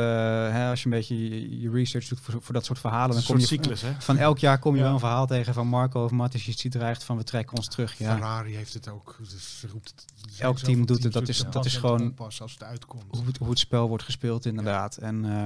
hè, 0.52 0.70
als 0.70 0.80
je 0.80 0.86
een 0.86 0.92
beetje 0.92 1.60
je, 1.62 1.70
research 1.72 2.08
doet 2.08 2.20
voor, 2.20 2.42
voor 2.42 2.54
dat 2.54 2.66
soort 2.66 2.80
verhalen, 2.80 3.16
dan 3.16 3.24
kom 3.24 3.38
je 3.38 3.46
cyclus, 3.46 3.82
hè? 3.82 3.92
van 4.00 4.18
elk 4.18 4.40
jaar 4.40 4.60
kom 4.60 4.72
je 4.74 4.78
Ja. 4.80 4.84
wel 4.86 4.94
een 4.94 5.00
verhaal 5.00 5.28
tegen 5.28 5.54
van 5.54 5.68
Marco 5.68 6.04
of 6.04 6.12
Mattis 6.12 6.58
die 6.58 6.72
dreigt 6.72 7.04
van 7.04 7.18
we 7.18 7.24
trekken 7.24 7.58
ons 7.58 7.68
terug. 7.68 7.98
Ja. 7.98 8.12
Ferrari 8.14 8.56
heeft 8.56 8.74
het 8.74 8.90
ook. 8.90 9.16
Dus 9.20 9.64
roept 9.72 9.90
het, 9.96 10.06
Elk 10.40 10.60
team 10.60 10.86
doet 10.86 11.04
het, 11.04 11.14
dat 11.14 11.28
is- 11.28 11.44
dat 11.52 11.66
is 11.66 11.78
gewoon- 11.78 12.14
pas 12.14 12.42
als 12.42 12.52
het 12.52 12.64
uitkomt. 12.64 13.04
Hoe, 13.10 13.26
het, 13.26 13.38
hoe 13.38 13.50
het 13.50 13.60
spel 13.60 13.88
wordt 13.88 14.04
gespeeld 14.04 14.46
inderdaad. 14.46 14.98
En 14.98 15.26
eh, 15.26 15.44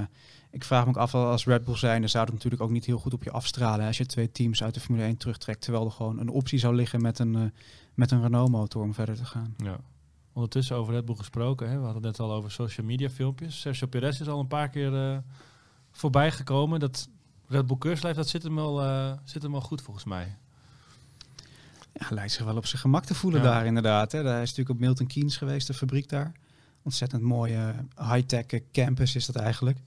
ik 0.52 0.64
vraag 0.64 0.84
me 0.84 0.90
ook 0.90 0.98
af, 0.98 1.16
als 1.16 1.46
Red 1.46 1.66
Bull 1.66 1.76
zijn, 1.78 2.00
dan 2.00 2.10
zou 2.10 2.24
het 2.24 2.34
natuurlijk 2.34 2.62
ook 2.62 2.70
niet 2.70 2.86
heel 2.86 2.98
goed 2.98 3.14
op 3.14 3.24
je 3.24 3.32
afstralen. 3.32 3.80
hè, 3.82 3.88
Als 3.88 3.98
je 3.98 4.06
twee 4.06 4.32
teams 4.32 4.64
uit 4.64 4.74
de 4.74 4.80
Formule 4.80 5.06
1 5.06 5.18
terugtrekt, 5.18 5.62
terwijl 5.62 5.86
er 5.86 5.92
gewoon 5.92 6.20
een 6.20 6.30
optie 6.30 6.60
zou 6.60 6.76
liggen 6.76 7.02
met 7.02 7.20
een, 7.20 7.36
eh, 7.36 7.42
met 7.96 8.12
een 8.12 8.22
Renault 8.22 8.52
motor 8.52 8.82
om 8.82 8.94
verder 8.94 9.16
te 9.16 9.26
gaan. 9.26 9.56
Ja. 9.58 9.78
Ondertussen 10.34 10.76
over 10.76 10.94
Red 10.94 11.06
Bull 11.06 11.16
gesproken. 11.16 11.70
Hè? 11.70 11.78
We 11.78 11.84
hadden 11.84 12.04
het 12.04 12.18
net 12.18 12.20
al 12.28 12.34
over 12.34 12.52
social 12.52 12.86
media 12.86 13.10
filmpjes. 13.10 13.60
Sergio 13.62 13.88
Perez 13.88 14.20
is 14.20 14.28
al 14.28 14.40
een 14.40 14.48
paar 14.48 14.70
keer 14.70 15.12
eh, 15.12 15.18
voorbij 15.92 16.32
gekomen. 16.32 16.80
Dat 16.80 17.10
Red 17.48 17.68
Bull 17.68 17.78
keurslijf, 17.78 18.16
dat 18.16 18.30
zit 18.30 18.44
hem, 18.44 18.60
al, 18.60 18.82
eh, 18.82 19.12
zit 19.24 19.42
hem 19.42 19.54
al 19.56 19.62
goed 19.62 19.82
volgens 19.82 20.06
mij. 20.06 20.36
Ja, 21.94 22.06
hij 22.08 22.16
lijkt 22.16 22.32
zich 22.32 22.46
wel 22.46 22.58
op 22.58 22.66
zijn 22.66 22.82
gemak 22.82 23.06
te 23.06 23.14
voelen 23.16 23.42
Ja. 23.42 23.48
daar 23.48 23.66
inderdaad. 23.66 24.12
Hè. 24.12 24.24
Hij 24.24 24.42
is 24.42 24.50
natuurlijk 24.50 24.70
op 24.70 24.80
Milton 24.80 25.08
Keynes 25.08 25.38
geweest, 25.38 25.68
de 25.68 25.74
fabriek 25.74 26.10
daar. 26.10 26.32
Ontzettend 26.82 27.22
mooie 27.22 27.76
high-tech 27.98 28.46
campus 28.72 29.16
is 29.16 29.26
dat 29.26 29.36
eigenlijk. 29.36 29.78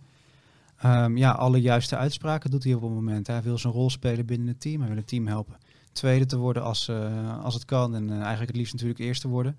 Ehm, 0.77 1.17
ja, 1.17 1.31
alle 1.31 1.61
juiste 1.61 1.97
uitspraken 1.97 2.51
doet 2.51 2.65
hij 2.65 2.75
op 2.75 2.83
het 2.83 2.91
moment. 2.91 3.27
Hij 3.27 3.43
wil 3.43 3.59
zijn 3.59 3.73
rol 3.73 3.91
spelen 3.91 4.27
binnen 4.27 4.49
het 4.49 4.61
team. 4.61 4.79
Hij 4.81 4.89
wil 4.89 4.97
het 4.99 5.09
team 5.09 5.27
helpen 5.27 5.57
tweede 5.99 6.27
te 6.27 6.37
worden 6.37 6.63
als, 6.63 6.89
eh, 6.89 7.45
als 7.45 7.55
het 7.55 7.65
kan. 7.65 7.95
En 7.95 8.09
eh, 8.11 8.17
eigenlijk 8.17 8.47
het 8.49 8.57
liefst 8.57 8.73
natuurlijk 8.73 9.01
eerste 9.01 9.29
worden. 9.29 9.57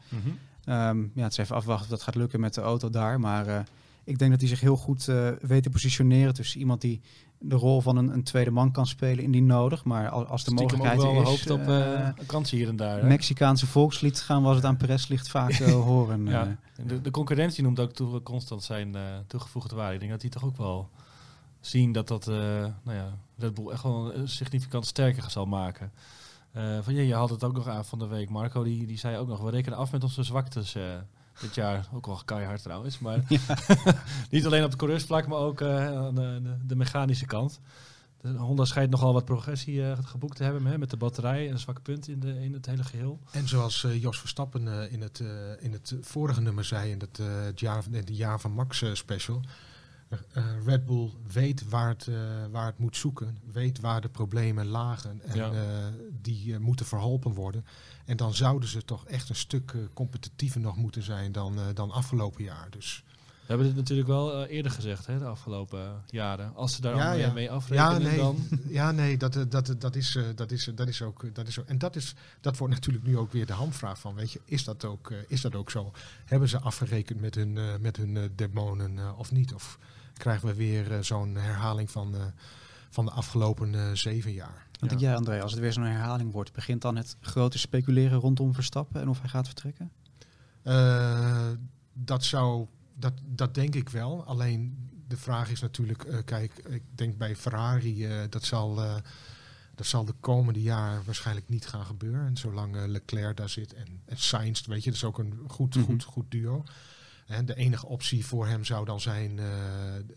Ehm, 0.66 1.00
ja, 1.14 1.24
het 1.24 1.32
is 1.32 1.38
even 1.38 1.56
afwachten 1.56 1.84
of 1.86 1.90
dat 1.92 2.02
gaat 2.02 2.16
lukken 2.16 2.40
met 2.40 2.54
de 2.54 2.62
auto 2.62 2.90
daar. 2.90 3.20
Maar 3.20 3.48
eh, 3.48 3.60
ik 4.04 4.20
denk 4.20 4.32
dat 4.32 4.40
hij 4.40 4.50
zich 4.50 4.60
heel 4.60 4.76
goed 4.78 5.06
weet 5.42 5.64
te 5.64 5.70
positioneren 5.70 6.34
tussen 6.34 6.60
iemand 6.60 6.82
die 6.82 7.02
de 7.40 7.56
rol 7.56 7.82
van 7.82 7.98
een, 7.98 8.14
een 8.14 8.24
tweede 8.24 8.52
man 8.52 8.72
kan 8.72 8.88
spelen 8.88 9.24
indien 9.24 9.46
nodig. 9.46 9.84
Maar 9.84 10.10
al- 10.10 10.26
als 10.26 10.44
de 10.44 10.52
Stiekem 10.52 10.80
ook 10.80 10.86
mogelijkheid 10.86 11.14
wel 11.14 11.26
er 11.26 11.34
is, 11.34 11.48
hoopt 11.48 11.62
op 11.62 11.68
een 12.20 12.26
kansje 12.26 12.56
hier 12.56 12.68
en 12.68 12.76
daar. 12.76 13.00
hè? 13.02 13.08
Mexicaanse 13.08 13.68
volkslied 13.68 14.20
gaan 14.22 14.42
we 14.42 14.48
als 14.48 14.56
het 14.56 14.66
aan 14.66 14.78
Perez 14.78 15.08
ligt 15.08 15.30
vaak 15.30 15.54
horen. 15.92 16.26
Ja. 16.26 16.58
De, 16.86 17.02
de 17.02 17.12
concurrentie 17.12 17.64
noemt 17.64 17.80
ook 17.80 17.92
toe, 17.92 18.22
constant 18.24 18.64
zijn 18.64 18.96
toegevoegde 19.28 19.76
waarde. 19.76 19.94
Ik 19.94 20.00
denk 20.00 20.12
dat 20.12 20.22
die 20.22 20.30
toch 20.30 20.44
ook 20.44 20.58
wel 20.58 20.90
zien 21.60 21.92
dat 21.92 22.08
dat 22.08 22.26
nou 22.26 22.74
ja, 22.98 23.18
Red 23.38 23.54
Bull 23.54 23.70
echt 23.72 23.84
wel 23.84 24.16
een 24.16 24.30
significant 24.30 24.86
sterker 24.86 25.32
zal 25.32 25.46
maken. 25.46 25.92
Eh, 26.52 26.78
van, 26.82 26.94
ja, 26.94 27.02
je 27.02 27.14
had 27.14 27.30
het 27.30 27.44
ook 27.44 27.54
nog 27.54 27.68
aan 27.68 27.86
van 27.86 28.00
de 28.00 28.08
week. 28.08 28.30
Marco 28.30 28.64
die, 28.64 28.86
die 28.86 28.98
zei 28.98 29.18
ook 29.18 29.28
nog, 29.28 29.42
we 29.42 29.50
rekenen 29.50 29.78
af 29.78 29.92
met 29.92 30.04
onze 30.04 30.24
zwaktes 30.24 30.76
eh, 30.76 30.84
dit 31.42 31.56
jaar. 31.56 31.90
Ook 31.94 32.06
wel 32.06 32.22
keihard 32.26 32.62
trouwens. 32.62 33.00
Maar 33.00 33.24
niet 34.30 34.46
alleen 34.46 34.64
op 34.64 34.70
het 34.70 34.80
coureursvlak, 34.80 35.28
maar 35.28 35.38
ook 35.38 35.62
eh, 35.62 35.86
aan 35.98 36.16
de, 36.16 36.58
de, 36.66 36.76
mechanische 36.76 37.26
kant. 37.26 37.60
De 38.22 38.30
Honda 38.30 38.66
schijnt 38.66 38.90
nogal 38.90 39.14
wat 39.14 39.26
progressie 39.26 39.96
geboekt 40.04 40.38
te 40.38 40.44
hebben 40.44 40.66
hè, 40.66 40.78
met 40.78 40.90
de 40.90 40.98
batterij 40.98 41.48
en 41.48 41.52
een 41.52 41.60
zwak 41.60 41.82
punt 41.82 42.08
in, 42.08 42.20
de, 42.20 42.42
in 42.44 42.54
het 42.54 42.66
hele 42.66 42.84
geheel. 42.84 43.20
En 43.32 43.48
zoals 43.48 43.88
Jos 44.00 44.20
Verstappen 44.20 44.92
in, 44.92 45.02
het, 45.02 45.20
in 45.60 45.72
het 45.72 45.96
vorige 46.02 46.42
nummer 46.42 46.66
zei, 46.66 46.92
in 46.92 47.00
het, 47.00 47.18
het 47.18 47.60
jaar, 47.60 47.84
in 47.92 48.06
de 48.06 48.16
jaar 48.16 48.40
van 48.40 48.52
Max 48.52 48.84
special. 48.94 49.42
Eh, 50.32 50.44
Red 50.66 50.86
Bull 50.86 51.10
weet 51.32 51.70
waar 51.70 51.88
het, 51.90 52.08
eh, 52.08 52.16
waar 52.52 52.66
het 52.66 52.78
moet 52.80 52.98
zoeken, 52.98 53.38
weet 53.52 53.80
waar 53.80 54.02
de 54.02 54.10
problemen 54.10 54.66
lagen 54.68 55.22
en 55.24 55.36
Ja. 55.36 55.52
eh, 55.52 55.60
die 56.22 56.54
eh, 56.54 56.60
moeten 56.60 56.86
verholpen 56.86 57.34
worden. 57.34 57.66
En 58.06 58.18
dan 58.18 58.34
zouden 58.34 58.70
ze 58.70 58.86
toch 58.86 59.06
echt 59.06 59.30
een 59.30 59.36
stuk 59.36 59.72
eh, 59.72 59.82
competitiever 59.94 60.60
nog 60.62 60.76
moeten 60.76 61.04
zijn 61.04 61.32
dan, 61.32 61.58
eh, 61.60 61.66
dan 61.74 61.92
afgelopen 61.92 62.44
jaar. 62.44 62.68
Dus 62.70 63.04
We 63.40 63.56
hebben 63.56 63.68
dit 63.68 63.76
natuurlijk 63.76 64.08
wel 64.08 64.34
eh, 64.44 64.56
eerder 64.56 64.72
gezegd, 64.72 65.06
hè, 65.06 65.18
de 65.20 65.26
afgelopen 65.26 65.80
eh, 65.80 65.92
jaren. 66.10 66.56
Als 66.56 66.76
ze 66.76 66.82
daar 66.82 67.18
Ja, 67.18 67.32
mee 67.34 67.52
afrekenen, 67.52 67.92
Ja, 68.02 68.08
nee, 68.08 68.18
dan... 68.18 68.38
ja, 68.68 68.92
nee 68.92 69.18
dat, 69.18 69.36
eh, 69.36 69.44
dat, 69.50 69.76
dat, 69.80 69.96
is, 69.96 70.16
eh, 70.16 70.24
dat, 70.36 70.52
is, 70.52 70.72
dat 70.76 70.88
is 70.88 71.02
ook. 71.02 71.36
Dat 71.36 71.48
is 71.48 71.60
ook 71.60 71.66
en 71.68 71.78
dat, 71.78 71.96
is, 71.96 72.16
dat 72.42 72.58
wordt 72.58 72.74
natuurlijk 72.74 73.06
nu 73.06 73.18
ook 73.18 73.32
weer 73.32 73.46
de 73.46 73.54
hamvraag 73.54 74.00
van, 74.00 74.16
weet 74.16 74.32
je, 74.32 74.42
is 74.46 74.64
dat 74.64 74.86
ook, 74.86 75.12
eh, 75.12 75.18
is 75.28 75.42
dat 75.42 75.56
ook 75.56 75.72
zo? 75.72 75.92
Hebben 76.26 76.50
ze 76.50 76.60
afgerekend 76.60 77.22
met 77.22 77.36
hun, 77.36 77.58
eh, 77.58 77.64
met 77.80 77.98
hun 77.98 78.18
eh, 78.18 78.24
demonen 78.36 78.98
eh, 79.00 79.20
of 79.20 79.32
niet? 79.32 79.54
Of 79.54 79.80
krijgen 80.20 80.48
we 80.48 80.54
weer 80.54 80.92
eh, 80.94 81.00
zo'n 81.02 81.36
herhaling 81.36 81.92
van, 81.92 82.16
eh, 82.16 82.22
van 82.90 83.06
de 83.06 83.12
afgelopen 83.12 83.76
eh, 83.76 83.92
zeven 83.94 84.32
jaar? 84.34 84.68
Wat 84.72 84.82
Ja. 84.82 84.88
denk 84.88 85.00
jij, 85.00 85.16
André, 85.16 85.42
als 85.42 85.52
het 85.52 85.62
weer 85.62 85.74
zo'n 85.74 85.84
herhaling 85.84 86.32
wordt, 86.32 86.54
begint 86.54 86.82
dan 86.82 86.96
het 86.96 87.16
grote 87.22 87.58
speculeren 87.58 88.20
rondom 88.20 88.54
Verstappen 88.54 89.02
en 89.02 89.08
of 89.10 89.20
hij 89.20 89.30
gaat 89.30 89.46
vertrekken? 89.48 89.92
Eh, 90.64 91.48
dat 91.94 92.24
zou, 92.24 92.66
dat, 92.96 93.14
dat 93.26 93.54
denk 93.56 93.76
ik 93.76 93.90
wel. 93.90 94.24
Alleen 94.26 94.90
de 95.08 95.18
vraag 95.18 95.50
is 95.52 95.62
natuurlijk, 95.62 96.04
eh, 96.04 96.18
kijk, 96.26 96.58
ik 96.58 96.84
denk 96.96 97.18
bij 97.18 97.36
Ferrari, 97.36 98.06
eh, 98.06 98.18
dat 98.30 98.44
zal, 98.44 98.82
eh, 98.82 98.96
Dat 99.76 99.88
zal 99.88 100.06
de 100.06 100.14
komende 100.20 100.62
jaren 100.62 101.02
waarschijnlijk 101.06 101.50
niet 101.50 101.68
gaan 101.68 101.86
gebeuren. 101.86 102.26
En 102.26 102.38
zolang 102.38 102.76
uh, 102.76 102.84
Leclerc 102.88 103.38
daar 103.38 103.50
zit 103.50 103.74
en, 103.74 104.02
en 104.06 104.18
Sainz, 104.18 104.66
weet 104.66 104.84
je, 104.84 104.90
dat 104.90 104.96
is 105.00 105.04
ook 105.06 105.18
een 105.20 105.40
goed, 105.48 105.76
Mhm. 105.76 105.86
goed, 105.86 106.04
goed 106.04 106.32
duo. 106.32 106.64
De 107.46 107.56
enige 107.56 107.86
optie 107.88 108.26
voor 108.26 108.48
hem 108.48 108.64
zou 108.64 108.86
dan 108.86 109.00
zijn, 109.00 109.40
eh, 109.40 109.48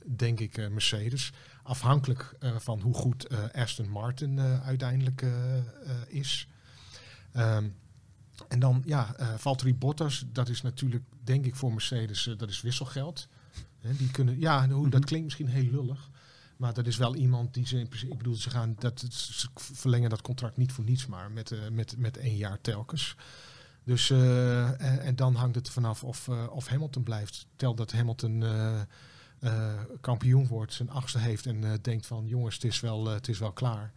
denk 0.06 0.40
ik, 0.40 0.56
eh, 0.58 0.68
Mercedes. 0.68 1.32
Afhankelijk 1.62 2.34
eh, 2.40 2.56
van 2.58 2.80
hoe 2.80 2.94
goed 2.94 3.52
Aston 3.52 3.88
Martin 3.88 4.40
uiteindelijk 4.40 5.24
is. 6.06 6.48
Ehm, 7.32 7.68
en 8.48 8.58
dan, 8.58 8.82
ja, 8.86 9.14
eh 9.16 9.34
Valtteri 9.36 9.74
Bottas, 9.74 10.24
dat 10.32 10.48
is 10.48 10.62
natuurlijk, 10.62 11.04
denk 11.24 11.46
ik, 11.46 11.56
voor 11.56 11.72
Mercedes, 11.72 12.30
dat 12.36 12.48
is 12.48 12.60
wisselgeld. 12.60 13.28
Hè, 13.80 13.96
die 13.96 14.10
kunnen, 14.10 14.40
ja, 14.40 14.68
hoe, 14.68 14.88
dat 14.88 15.00
Mhm. 15.00 15.08
klinkt 15.08 15.24
misschien 15.24 15.48
heel 15.48 15.70
lullig. 15.70 16.10
Maar 16.56 16.74
dat 16.74 16.86
is 16.86 16.96
wel 16.96 17.14
iemand 17.14 17.54
die 17.54 17.66
ze 17.66 17.78
in 17.78 17.86
principe, 17.88 18.12
ik 18.12 18.18
bedoel, 18.18 18.34
ze 18.34 18.50
gaan 18.50 18.74
dat, 18.78 19.06
ze 19.10 19.48
verlengen 19.54 20.10
dat 20.10 20.22
contract 20.22 20.56
niet 20.56 20.72
voor 20.72 20.84
niets, 20.84 21.06
maar 21.06 21.30
met, 21.30 21.70
met, 21.72 21.98
met 21.98 22.16
één 22.16 22.36
jaar 22.36 22.60
telkens. 22.60 23.16
Dus, 23.84 24.10
eh, 24.10 24.80
en, 24.80 25.00
en 25.00 25.16
dan 25.16 25.34
hangt 25.34 25.54
het 25.54 25.70
vanaf 25.70 26.04
of, 26.04 26.28
eh, 26.28 26.46
of 26.50 26.66
Hamilton 26.66 27.02
blijft. 27.02 27.46
Tel 27.56 27.74
dat 27.74 27.92
Hamilton 27.92 28.44
eh, 29.40 29.72
kampioen 30.00 30.46
wordt, 30.46 30.72
zijn 30.72 30.90
achtste 30.90 31.18
heeft 31.18 31.46
en 31.46 31.78
denkt 31.82 32.06
van 32.06 32.26
jongens, 32.26 32.54
het 32.54 32.64
is 32.64 32.80
wel, 32.80 33.06
het 33.06 33.28
is 33.28 33.38
wel 33.38 33.52
klaar. 33.52 33.92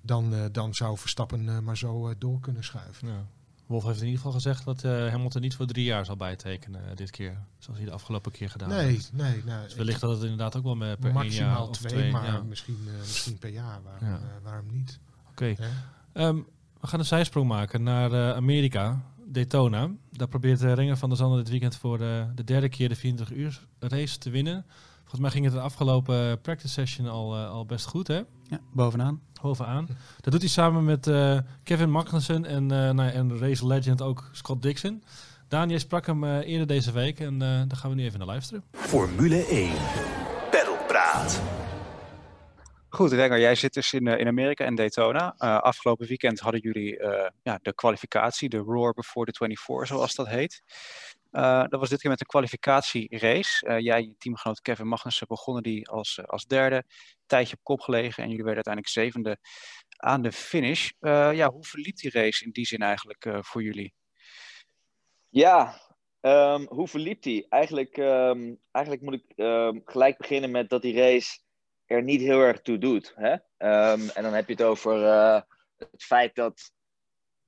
Dan, 0.00 0.48
dan 0.52 0.74
zou 0.74 0.98
Verstappen 0.98 1.64
maar 1.64 1.76
zo 1.76 2.18
door 2.18 2.40
kunnen 2.40 2.64
schuiven. 2.64 3.08
Ja. 3.08 3.26
Wolf 3.66 3.84
heeft 3.84 4.00
in 4.00 4.04
ieder 4.04 4.20
geval 4.20 4.32
gezegd 4.32 4.64
dat 4.64 4.82
Hamilton 4.82 5.40
niet 5.40 5.54
voor 5.54 5.66
drie 5.66 5.84
jaar 5.84 6.04
zal 6.04 6.16
bijtekenen 6.16 6.96
dit 6.96 7.10
keer. 7.10 7.38
Zoals 7.58 7.78
hij 7.78 7.88
de 7.88 7.94
afgelopen 7.94 8.32
keer 8.32 8.50
gedaan 8.50 8.68
nee, 8.68 8.86
heeft. 8.86 9.12
nee, 9.12 9.42
nee. 9.44 9.62
Dus 9.62 9.74
wellicht 9.74 10.00
dat 10.00 10.10
het 10.10 10.22
inderdaad 10.22 10.56
ook 10.56 10.62
wel 10.62 10.74
met 10.76 11.00
per 11.00 11.04
één 11.04 11.14
jaar 11.14 11.24
maximaal 11.24 11.68
of 11.68 11.76
twee, 11.76 11.92
twee. 11.92 12.12
maar 12.12 12.24
ja. 12.24 12.42
misschien, 12.42 12.78
eh, 12.86 12.98
misschien 12.98 13.38
per 13.38 13.50
jaar. 13.50 13.82
Waarom, 13.82 14.08
Ja. 14.08 14.20
waarom 14.42 14.66
niet? 14.70 14.98
Oké. 15.30 15.56
Ehm, 16.12 16.36
we 16.80 16.86
gaan 16.86 16.98
een 16.98 17.04
zijsprong 17.04 17.48
maken 17.48 17.82
naar 17.82 18.34
Amerika, 18.34 19.02
Daytona. 19.26 19.90
Daar 20.10 20.28
probeert 20.28 20.60
de 20.60 20.72
Renger 20.72 20.96
van 20.96 21.08
der 21.08 21.18
Zanden 21.18 21.38
dit 21.38 21.48
weekend 21.48 21.76
voor 21.76 22.00
eh, 22.00 22.24
de 22.34 22.44
derde 22.44 22.68
keer 22.68 22.88
de 22.88 22.96
24 22.96 23.36
uur 23.36 23.60
race 23.78 24.18
te 24.18 24.30
winnen. 24.30 24.64
Volgens 25.00 25.20
mij 25.20 25.30
ging 25.30 25.44
het 25.44 25.54
de 25.54 25.60
afgelopen 25.60 26.40
practice 26.40 26.72
session 26.72 27.08
al, 27.08 27.34
eh, 27.36 27.50
al 27.50 27.66
best 27.66 27.86
goed, 27.86 28.06
hè? 28.06 28.22
Ja, 28.48 28.60
bovenaan. 28.72 29.20
Bovenaan. 29.42 29.88
Dat 30.20 30.32
doet 30.32 30.40
hij 30.40 30.50
samen 30.50 30.84
met 30.84 31.06
eh, 31.06 31.38
Kevin 31.62 31.90
Magnussen 31.90 32.44
en, 32.44 32.62
eh 32.62 32.90
nou, 32.90 33.02
ja, 33.02 33.10
en 33.10 33.38
race 33.38 33.66
legend 33.66 34.02
ook 34.02 34.28
Scott 34.32 34.62
Dixon. 34.62 35.02
Daniel 35.48 35.78
sprak 35.78 36.06
hem 36.06 36.24
eh, 36.24 36.48
eerder 36.48 36.66
deze 36.66 36.92
week 36.92 37.20
en 37.20 37.42
eh 37.42 37.48
daar 37.48 37.76
gaan 37.76 37.90
we 37.90 37.96
nu 37.96 38.04
even 38.04 38.18
naar 38.18 38.28
luisteren. 38.28 38.62
Formule 38.72 39.46
1. 39.46 39.72
Pedalpraat. 40.50 41.42
Goed, 42.94 43.12
Renger, 43.12 43.40
jij 43.40 43.54
zit 43.54 43.74
dus 43.74 43.92
in, 43.92 44.06
eh, 44.06 44.18
in 44.18 44.26
Amerika 44.26 44.64
en 44.64 44.74
Daytona. 44.74 45.34
Eh, 45.38 45.58
afgelopen 45.58 46.06
weekend 46.06 46.40
hadden 46.40 46.60
jullie 46.60 46.98
eh, 46.98 47.30
ja, 47.42 47.58
de 47.62 47.74
kwalificatie, 47.74 48.48
de 48.48 48.56
Roar 48.56 48.92
Before 48.92 49.26
the 49.26 49.32
24, 49.38 49.86
zoals 49.86 50.14
dat 50.14 50.28
heet. 50.28 50.62
Dat 51.30 51.80
was 51.80 51.88
dit 51.88 52.00
keer 52.00 52.10
met 52.10 52.20
een 52.20 52.26
kwalificatierace. 52.26 53.80
Jij 53.82 53.96
en 53.96 54.04
je 54.04 54.14
teamgenoot 54.18 54.60
Kevin 54.60 54.88
Magnussen 54.88 55.26
begonnen 55.26 55.62
die 55.62 55.88
als, 55.88 56.26
als 56.26 56.46
derde. 56.46 56.84
Tijdje 57.26 57.56
op 57.56 57.62
kop 57.62 57.80
gelegen 57.80 58.22
en 58.22 58.28
jullie 58.28 58.44
werden 58.44 58.64
uiteindelijk 58.64 58.94
zevende 58.94 59.38
aan 59.96 60.22
de 60.22 60.32
finish. 60.32 60.90
Ja, 61.00 61.50
hoe 61.50 61.64
verliep 61.64 61.96
die 61.96 62.10
race 62.10 62.44
in 62.44 62.50
die 62.50 62.66
zin 62.66 62.82
eigenlijk 62.82 63.28
voor 63.40 63.62
jullie? 63.62 63.94
Ja, 65.28 65.80
ehm, 66.20 66.66
hoe 66.66 66.88
verliep 66.88 67.22
die? 67.22 67.46
Eigenlijk, 67.48 67.96
ehm, 67.96 68.54
eigenlijk 68.70 69.04
moet 69.04 69.14
ik 69.14 69.32
ehm, 69.36 69.78
gelijk 69.84 70.18
beginnen 70.18 70.50
met 70.50 70.68
dat 70.68 70.82
die 70.82 70.96
race 70.96 71.42
er 71.94 72.02
niet 72.02 72.20
heel 72.20 72.40
erg 72.40 72.60
toe 72.60 72.78
doet. 72.78 73.12
Hè? 73.16 73.36
Ehm, 73.56 74.00
en 74.14 74.22
dan 74.22 74.32
heb 74.32 74.46
je 74.46 74.52
het 74.52 74.62
over 74.62 75.04
eh, 75.04 75.40
het 75.76 76.04
feit 76.04 76.34
dat 76.34 76.72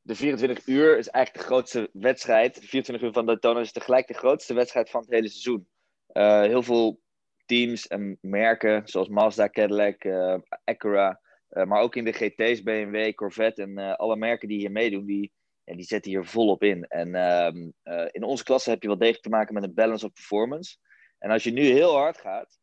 de 0.03 0.15
24 0.15 0.67
uur 0.67 0.99
is 0.99 1.09
eigenlijk 1.09 1.47
de 1.47 1.53
grootste 1.53 1.91
wedstrijd. 1.93 2.55
De 2.55 2.67
24 2.67 3.07
uur 3.07 3.13
van 3.13 3.27
Daytona 3.27 3.61
is 3.61 3.73
tegelijk 3.73 4.07
de 4.07 4.15
grootste 4.15 4.55
wedstrijd 4.55 4.91
van 4.91 5.01
het 5.01 5.11
hele 5.11 5.29
seizoen. 5.29 5.69
Eh, 6.07 6.41
heel 6.41 6.63
veel 6.63 7.01
teams 7.47 7.87
en 7.87 8.19
merken, 8.21 8.83
zoals 8.85 9.09
Mazda, 9.09 9.49
Cadillac, 9.49 10.05
eh, 10.05 10.39
Acura, 10.65 11.21
maar 11.49 11.81
ook 11.81 11.97
in 11.97 12.05
de 12.05 12.13
GT's, 12.13 12.63
BMW, 12.63 13.15
Corvette 13.15 13.63
en 13.63 13.97
alle 13.97 14.17
merken 14.17 14.49
die 14.49 14.59
hier 14.59 14.71
meedoen, 14.71 15.07
die, 15.07 15.33
ja, 15.67 15.75
die 15.75 15.85
zetten 15.85 16.11
hier 16.11 16.25
volop 16.25 16.63
in. 16.63 16.85
En 16.85 17.15
ehm, 17.15 17.71
eh, 17.83 18.09
in 18.11 18.23
onze 18.23 18.45
klasse 18.45 18.71
heb 18.71 18.83
je 18.83 18.89
wel 18.89 18.99
degelijk 18.99 19.23
te 19.23 19.29
maken 19.29 19.55
met 19.55 19.63
een 19.63 19.75
balance 19.75 20.07
of 20.07 20.13
performance. 20.13 20.77
En 21.19 21.31
als 21.31 21.45
je 21.45 21.51
nu 21.51 21.63
heel 21.63 21.97
hard 21.97 22.19
gaat, 22.19 22.59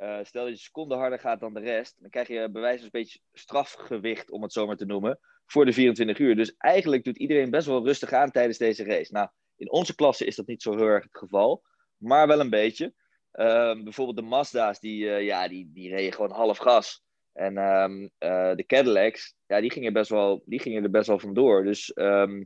eh, 0.00 0.18
stel 0.22 0.44
dat 0.44 0.52
je 0.52 0.58
seconde 0.58 0.94
harder 0.94 1.18
gaat 1.18 1.40
dan 1.40 1.54
de 1.54 1.60
rest, 1.60 1.96
dan 1.98 2.10
krijg 2.10 2.28
je 2.28 2.50
bij 2.50 2.80
een 2.82 2.88
beetje 2.90 3.20
strafgewicht, 3.32 4.30
om 4.30 4.42
het 4.42 4.52
zo 4.52 4.66
maar 4.66 4.76
te 4.76 4.84
noemen, 4.84 5.18
voor 5.46 5.64
de 5.64 5.72
24 5.72 6.18
uur. 6.18 6.36
Dus 6.36 6.54
eigenlijk 6.56 7.04
doet 7.04 7.18
iedereen 7.18 7.50
best 7.50 7.66
wel 7.66 7.84
rustig 7.84 8.12
aan 8.12 8.30
tijdens 8.30 8.58
deze 8.58 8.84
race. 8.84 9.12
Nou, 9.12 9.28
in 9.56 9.70
onze 9.70 9.94
klasse 9.94 10.24
is 10.24 10.36
dat 10.36 10.46
niet 10.46 10.62
zo 10.62 10.76
heel 10.76 10.86
erg 10.86 11.02
het 11.02 11.18
geval, 11.18 11.62
maar 11.96 12.26
wel 12.26 12.40
een 12.40 12.50
beetje. 12.50 12.94
Ehm, 13.32 13.82
bijvoorbeeld 13.82 14.16
de 14.16 14.22
Mazda's, 14.22 14.80
die, 14.80 15.10
eh, 15.10 15.24
ja, 15.24 15.48
die, 15.48 15.70
die 15.72 15.90
reden 15.90 16.12
gewoon 16.12 16.30
half 16.30 16.58
gas. 16.58 17.02
En 17.32 17.56
ehm, 17.56 18.08
eh, 18.18 18.54
de 18.54 18.64
Cadillacs, 18.66 19.34
ja, 19.46 19.60
die 19.60 19.70
gingen, 19.70 19.92
best 19.92 20.10
wel, 20.10 20.42
die 20.44 20.60
gingen 20.60 20.82
er 20.82 20.90
best 20.90 21.06
wel 21.06 21.18
vandoor. 21.18 21.64
Dus 21.64 21.92
ehm, 21.92 22.44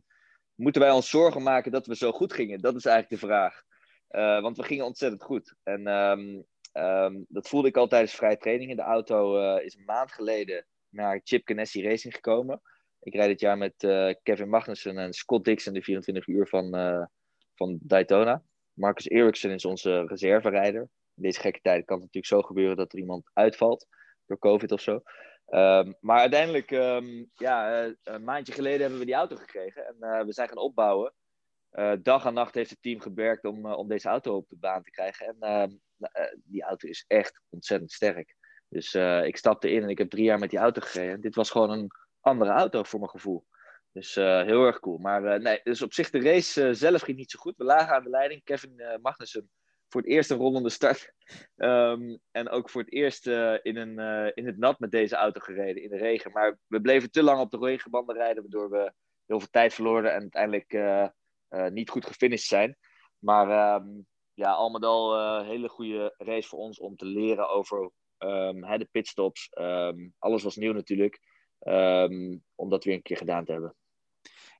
moeten 0.55 0.83
wij 0.83 0.91
ons 0.91 1.11
zorgen 1.11 1.43
maken 1.43 1.73
dat 1.73 1.87
we 1.87 1.97
zo 1.97 2.13
goed 2.13 2.33
gingen? 2.33 2.61
Dat 2.61 2.77
is 2.77 2.85
eigenlijk 2.85 3.21
de 3.21 3.27
vraag. 3.27 3.63
Want 4.41 4.57
we 4.57 4.63
gingen 4.63 4.85
ontzettend 4.85 5.23
goed. 5.23 5.55
En 5.63 5.87
ehm, 6.75 7.23
dat 7.29 7.49
voelde 7.49 7.69
ik 7.69 7.77
al 7.77 7.87
tijdens 7.87 8.15
vrije 8.15 8.39
training 8.39 8.71
in 8.71 8.77
de 8.77 8.83
auto. 8.83 9.37
eh, 9.37 9.65
is 9.65 9.75
een 9.75 9.85
maand 9.85 10.13
geleden 10.13 10.67
naar 10.89 11.21
Chip 11.25 11.47
Ganassi 11.49 11.89
Racing 11.89 12.15
gekomen. 12.15 12.61
Ik 13.01 13.15
rijd 13.15 13.29
dit 13.29 13.41
jaar 13.41 13.59
met 13.59 13.85
eh, 13.85 14.15
Kevin 14.23 14.49
Magnussen 14.49 14.99
en 14.99 15.13
Scott 15.13 15.45
Dixon 15.45 15.73
de 15.73 15.83
24 15.83 16.27
uur 16.27 16.47
van, 16.47 16.75
eh, 16.75 17.07
van 17.55 17.79
Daytona. 17.83 18.43
Marcus 18.73 19.09
Ericsson 19.09 19.51
is 19.51 19.65
onze 19.65 20.07
reserverijder. 20.07 20.81
In 21.15 21.23
deze 21.23 21.41
gekke 21.41 21.61
tijden 21.61 21.85
kan 21.85 21.97
het 21.97 22.05
natuurlijk 22.05 22.35
zo 22.35 22.49
gebeuren 22.49 22.77
dat 22.77 22.93
er 22.93 22.99
iemand 22.99 23.31
uitvalt 23.33 23.87
door 24.27 24.39
COVID 24.39 24.73
of 24.73 24.81
zo. 24.81 25.03
Ehm, 25.47 25.93
maar 26.01 26.19
uiteindelijk, 26.19 26.71
ehm, 26.71 27.25
ja, 27.35 27.85
een 28.03 28.25
maandje 28.25 28.53
geleden 28.53 28.81
hebben 28.81 28.99
we 28.99 29.05
die 29.05 29.15
auto 29.15 29.37
gekregen 29.37 29.87
en 29.87 30.27
we 30.27 30.33
zijn 30.33 30.49
gaan 30.49 30.59
opbouwen. 30.59 31.15
Dag 32.03 32.25
en 32.25 32.35
nacht 32.35 32.55
heeft 32.55 32.71
het 32.71 32.83
team 32.83 33.01
gewerkt 33.01 33.45
om, 33.45 33.67
om 33.67 33.89
deze 33.89 34.09
auto 34.09 34.37
op 34.37 34.49
de 34.49 34.57
baan 34.57 34.83
te 34.83 34.91
krijgen. 34.91 35.37
En 35.41 35.81
die 36.45 36.63
auto 36.63 36.89
is 36.89 37.05
echt 37.07 37.41
ontzettend 37.49 37.93
sterk. 37.93 38.37
Dus 38.69 38.95
eh, 38.95 39.25
ik 39.25 39.37
stapte 39.37 39.71
in 39.71 39.83
en 39.83 39.89
ik 39.89 39.99
heb 39.99 40.11
drie 40.11 40.25
jaar 40.25 40.39
met 40.39 40.51
die 40.51 40.59
auto 40.59 40.81
gereden. 40.85 41.21
Dit 41.21 41.35
was 41.35 41.51
gewoon 41.51 41.71
een 41.71 41.91
andere 42.21 42.51
auto 42.51 42.83
voor 42.83 42.99
mijn 42.99 43.11
gevoel. 43.11 43.47
Dus 43.93 44.17
eh, 44.17 44.43
heel 44.43 44.67
erg 44.67 44.81
cool. 44.81 44.99
Maar 44.99 45.25
eh, 45.25 45.41
nee, 45.41 45.61
dus 45.63 45.83
op 45.83 45.93
zich 45.93 46.11
de 46.11 46.21
race 46.21 46.67
eh, 46.67 46.75
zelf 46.75 47.03
ging 47.03 47.17
niet 47.17 47.31
zo 47.31 47.39
goed. 47.39 47.57
We 47.57 47.65
lagen 47.65 47.95
aan 47.95 48.05
de 48.05 48.11
leiding. 48.11 48.45
Kevin 48.45 48.79
eh, 48.79 48.99
Magnussen 49.03 49.51
voor 49.95 50.03
het 50.03 50.11
eerst 50.11 50.31
een 50.31 50.37
rollende 50.37 50.71
start. 50.71 51.13
Ehm, 51.57 52.17
en 52.31 52.49
ook 52.49 52.71
voor 52.71 52.81
het 52.81 52.93
eerst 52.93 53.27
eh, 53.27 53.55
in, 53.63 53.77
een, 53.77 53.99
eh, 53.99 54.31
in 54.35 54.47
het 54.47 54.59
nat 54.59 54.79
met 54.79 54.91
deze 54.91 55.17
auto 55.17 55.41
gereden, 55.41 55.83
in 55.83 55.91
de 55.91 55.97
regen. 55.97 56.33
Maar 56.33 56.59
we 56.67 56.81
bleven 56.81 57.11
te 57.11 57.23
lang 57.23 57.41
op 57.41 57.51
de 57.51 57.59
regenbanden 57.59 58.17
rijden, 58.17 58.43
waardoor 58.43 58.71
we 58.71 58.93
heel 59.27 59.39
veel 59.39 59.51
tijd 59.51 59.75
verloren 59.75 60.13
en 60.13 60.21
uiteindelijk 60.21 60.73
eh, 60.73 61.09
eh, 61.49 61.71
niet 61.71 61.91
goed 61.91 62.07
gefinished 62.07 62.49
zijn. 62.49 62.77
Maar 63.19 63.51
ehm, 63.51 63.89
ja, 64.35 64.53
al 64.53 64.71
met 64.71 64.85
al 64.85 65.19
een 65.19 65.47
hele 65.47 65.69
goede 65.69 66.15
race 66.17 66.49
voor 66.49 66.59
ons 66.59 66.79
om 66.79 66.97
te 66.97 67.05
leren 67.05 67.49
over 67.49 67.91
ehm, 68.19 68.65
hè, 68.65 68.79
de 68.79 68.89
pitstops. 68.91 69.49
Ehm, 69.49 70.09
alles 70.19 70.43
was 70.43 70.57
nieuw 70.57 70.73
natuurlijk, 70.73 71.21
ehm, 71.59 72.39
om 72.55 72.69
dat 72.69 72.85
weer 72.85 72.95
een 72.95 73.03
keer 73.03 73.17
gedaan 73.17 73.45
te 73.45 73.53
hebben. 73.53 73.77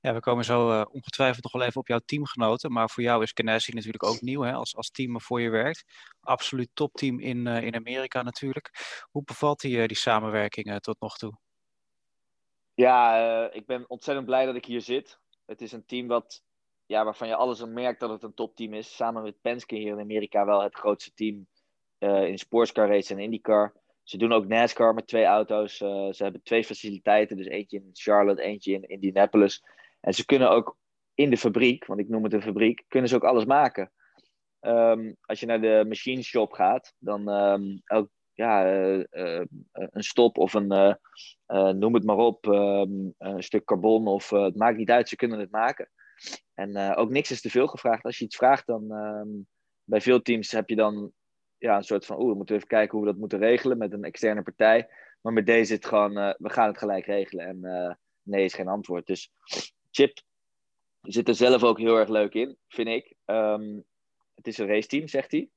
Ja, 0.01 0.13
we 0.13 0.19
komen 0.19 0.45
zo 0.45 0.71
eh, 0.71 0.85
ongetwijfeld 0.91 1.43
nog 1.43 1.51
wel 1.51 1.61
even 1.61 1.81
op 1.81 1.87
jouw 1.87 2.01
teamgenoten. 2.05 2.71
Maar 2.71 2.89
voor 2.89 3.03
jou 3.03 3.23
is 3.23 3.31
Ganassi 3.33 3.73
natuurlijk 3.73 4.03
ook 4.03 4.21
nieuw 4.21 4.41
hè, 4.41 4.53
als, 4.53 4.75
als 4.75 4.89
team 4.89 5.11
waarvoor 5.11 5.41
je 5.41 5.49
werkt. 5.49 5.83
Absoluut 6.19 6.69
topteam 6.73 7.19
in, 7.19 7.47
eh, 7.47 7.61
in 7.61 7.75
Amerika 7.75 8.21
natuurlijk. 8.21 8.71
Hoe 9.11 9.23
bevalt 9.23 9.59
die, 9.59 9.81
eh, 9.81 9.87
die 9.87 9.97
samenwerking 9.97 10.65
eh, 10.65 10.75
tot 10.75 10.99
nog 10.99 11.17
toe? 11.17 11.37
Ja, 12.73 13.17
eh, 13.47 13.55
ik 13.55 13.65
ben 13.65 13.89
ontzettend 13.89 14.25
blij 14.25 14.45
dat 14.45 14.55
ik 14.55 14.65
hier 14.65 14.81
zit. 14.81 15.19
Het 15.45 15.61
is 15.61 15.71
een 15.71 15.85
team 15.85 16.07
wat, 16.07 16.43
ja, 16.85 17.03
waarvan 17.03 17.27
je 17.27 17.35
alles 17.35 17.61
aan 17.61 17.73
merkt 17.73 17.99
dat 17.99 18.09
het 18.09 18.23
een 18.23 18.33
topteam 18.33 18.73
is. 18.73 18.95
Samen 18.95 19.23
met 19.23 19.41
Penske 19.41 19.75
hier 19.75 19.91
in 19.91 19.99
Amerika 19.99 20.45
wel 20.45 20.61
het 20.61 20.75
grootste 20.75 21.13
team 21.13 21.47
eh, 21.97 22.27
in 22.27 22.37
sportscar 22.37 22.87
race 22.87 23.13
en 23.13 23.19
IndyCar. 23.19 23.73
Ze 24.03 24.17
doen 24.17 24.31
ook 24.31 24.47
NASCAR 24.47 24.93
met 24.93 25.07
twee 25.07 25.25
auto's. 25.25 25.81
Eh, 25.81 26.11
ze 26.11 26.23
hebben 26.23 26.43
twee 26.43 26.63
faciliteiten, 26.63 27.37
dus 27.37 27.45
eentje 27.45 27.77
in 27.77 27.89
Charlotte, 27.93 28.41
eentje 28.41 28.73
in 28.73 28.83
Indianapolis. 28.83 29.63
En 29.99 30.13
ze 30.13 30.25
kunnen 30.25 30.49
ook 30.49 30.77
in 31.13 31.29
de 31.29 31.37
fabriek, 31.37 31.85
want 31.85 31.99
ik 31.99 32.09
noem 32.09 32.23
het 32.23 32.33
een 32.33 32.41
fabriek, 32.41 32.83
kunnen 32.87 33.09
ze 33.09 33.15
ook 33.15 33.23
alles 33.23 33.45
maken. 33.45 33.91
Ehm, 34.59 35.13
als 35.21 35.39
je 35.39 35.45
naar 35.45 35.61
de 35.61 35.85
machine 35.87 36.21
shop 36.21 36.51
gaat, 36.51 36.93
dan 36.99 37.29
um, 37.29 37.81
ja, 38.33 38.73
uh, 38.73 39.03
uh, 39.11 39.43
een 39.71 40.03
stop 40.03 40.37
of 40.37 40.53
een, 40.53 40.73
uh, 41.47 41.69
noem 41.69 41.93
het 41.93 42.03
maar 42.03 42.17
op, 42.17 42.45
um, 42.45 43.13
een 43.17 43.43
stuk 43.43 43.65
carbon 43.65 44.07
of 44.07 44.29
het 44.29 44.55
maakt 44.55 44.77
niet 44.77 44.91
uit, 44.91 45.09
ze 45.09 45.15
kunnen 45.15 45.39
het 45.39 45.51
maken. 45.51 45.89
En 46.53 46.95
ook 46.95 47.09
niks 47.09 47.31
is 47.31 47.41
te 47.41 47.49
veel 47.49 47.67
gevraagd. 47.67 48.03
Als 48.03 48.17
je 48.17 48.25
iets 48.25 48.35
vraagt, 48.35 48.67
dan 48.67 48.91
ehm, 48.91 49.27
bij 49.83 50.01
veel 50.01 50.21
teams 50.21 50.51
heb 50.51 50.69
je 50.69 50.75
dan 50.75 51.13
ja, 51.57 51.77
een 51.77 51.83
soort 51.83 52.05
van, 52.05 52.19
oeh, 52.19 52.29
we 52.29 52.37
moeten 52.37 52.55
even 52.55 52.67
kijken 52.67 52.97
hoe 52.97 53.05
we 53.05 53.11
dat 53.11 53.19
moeten 53.19 53.39
regelen 53.39 53.77
met 53.77 53.93
een 53.93 54.03
externe 54.03 54.41
partij. 54.41 54.89
Maar 55.21 55.33
met 55.33 55.45
deze 55.45 55.73
het 55.73 55.85
gewoon, 55.85 56.17
eh, 56.17 56.33
we 56.37 56.49
gaan 56.49 56.67
het 56.67 56.77
gelijk 56.77 57.05
regelen. 57.05 57.45
En 57.45 57.63
eh, 57.63 57.93
nee 58.21 58.43
is 58.43 58.53
geen 58.53 58.67
antwoord. 58.67 59.05
Dus 59.05 59.31
Chip 59.91 60.21
zit 61.01 61.27
er 61.27 61.35
zelf 61.35 61.63
ook 61.63 61.79
heel 61.79 61.97
erg 61.97 62.09
leuk 62.09 62.33
in, 62.33 62.57
vind 62.67 62.87
ik. 62.87 63.13
Ehm, 63.25 63.79
het 64.35 64.47
is 64.47 64.57
een 64.57 64.67
raceteam, 64.67 65.07
zegt 65.07 65.31
hij. 65.31 65.49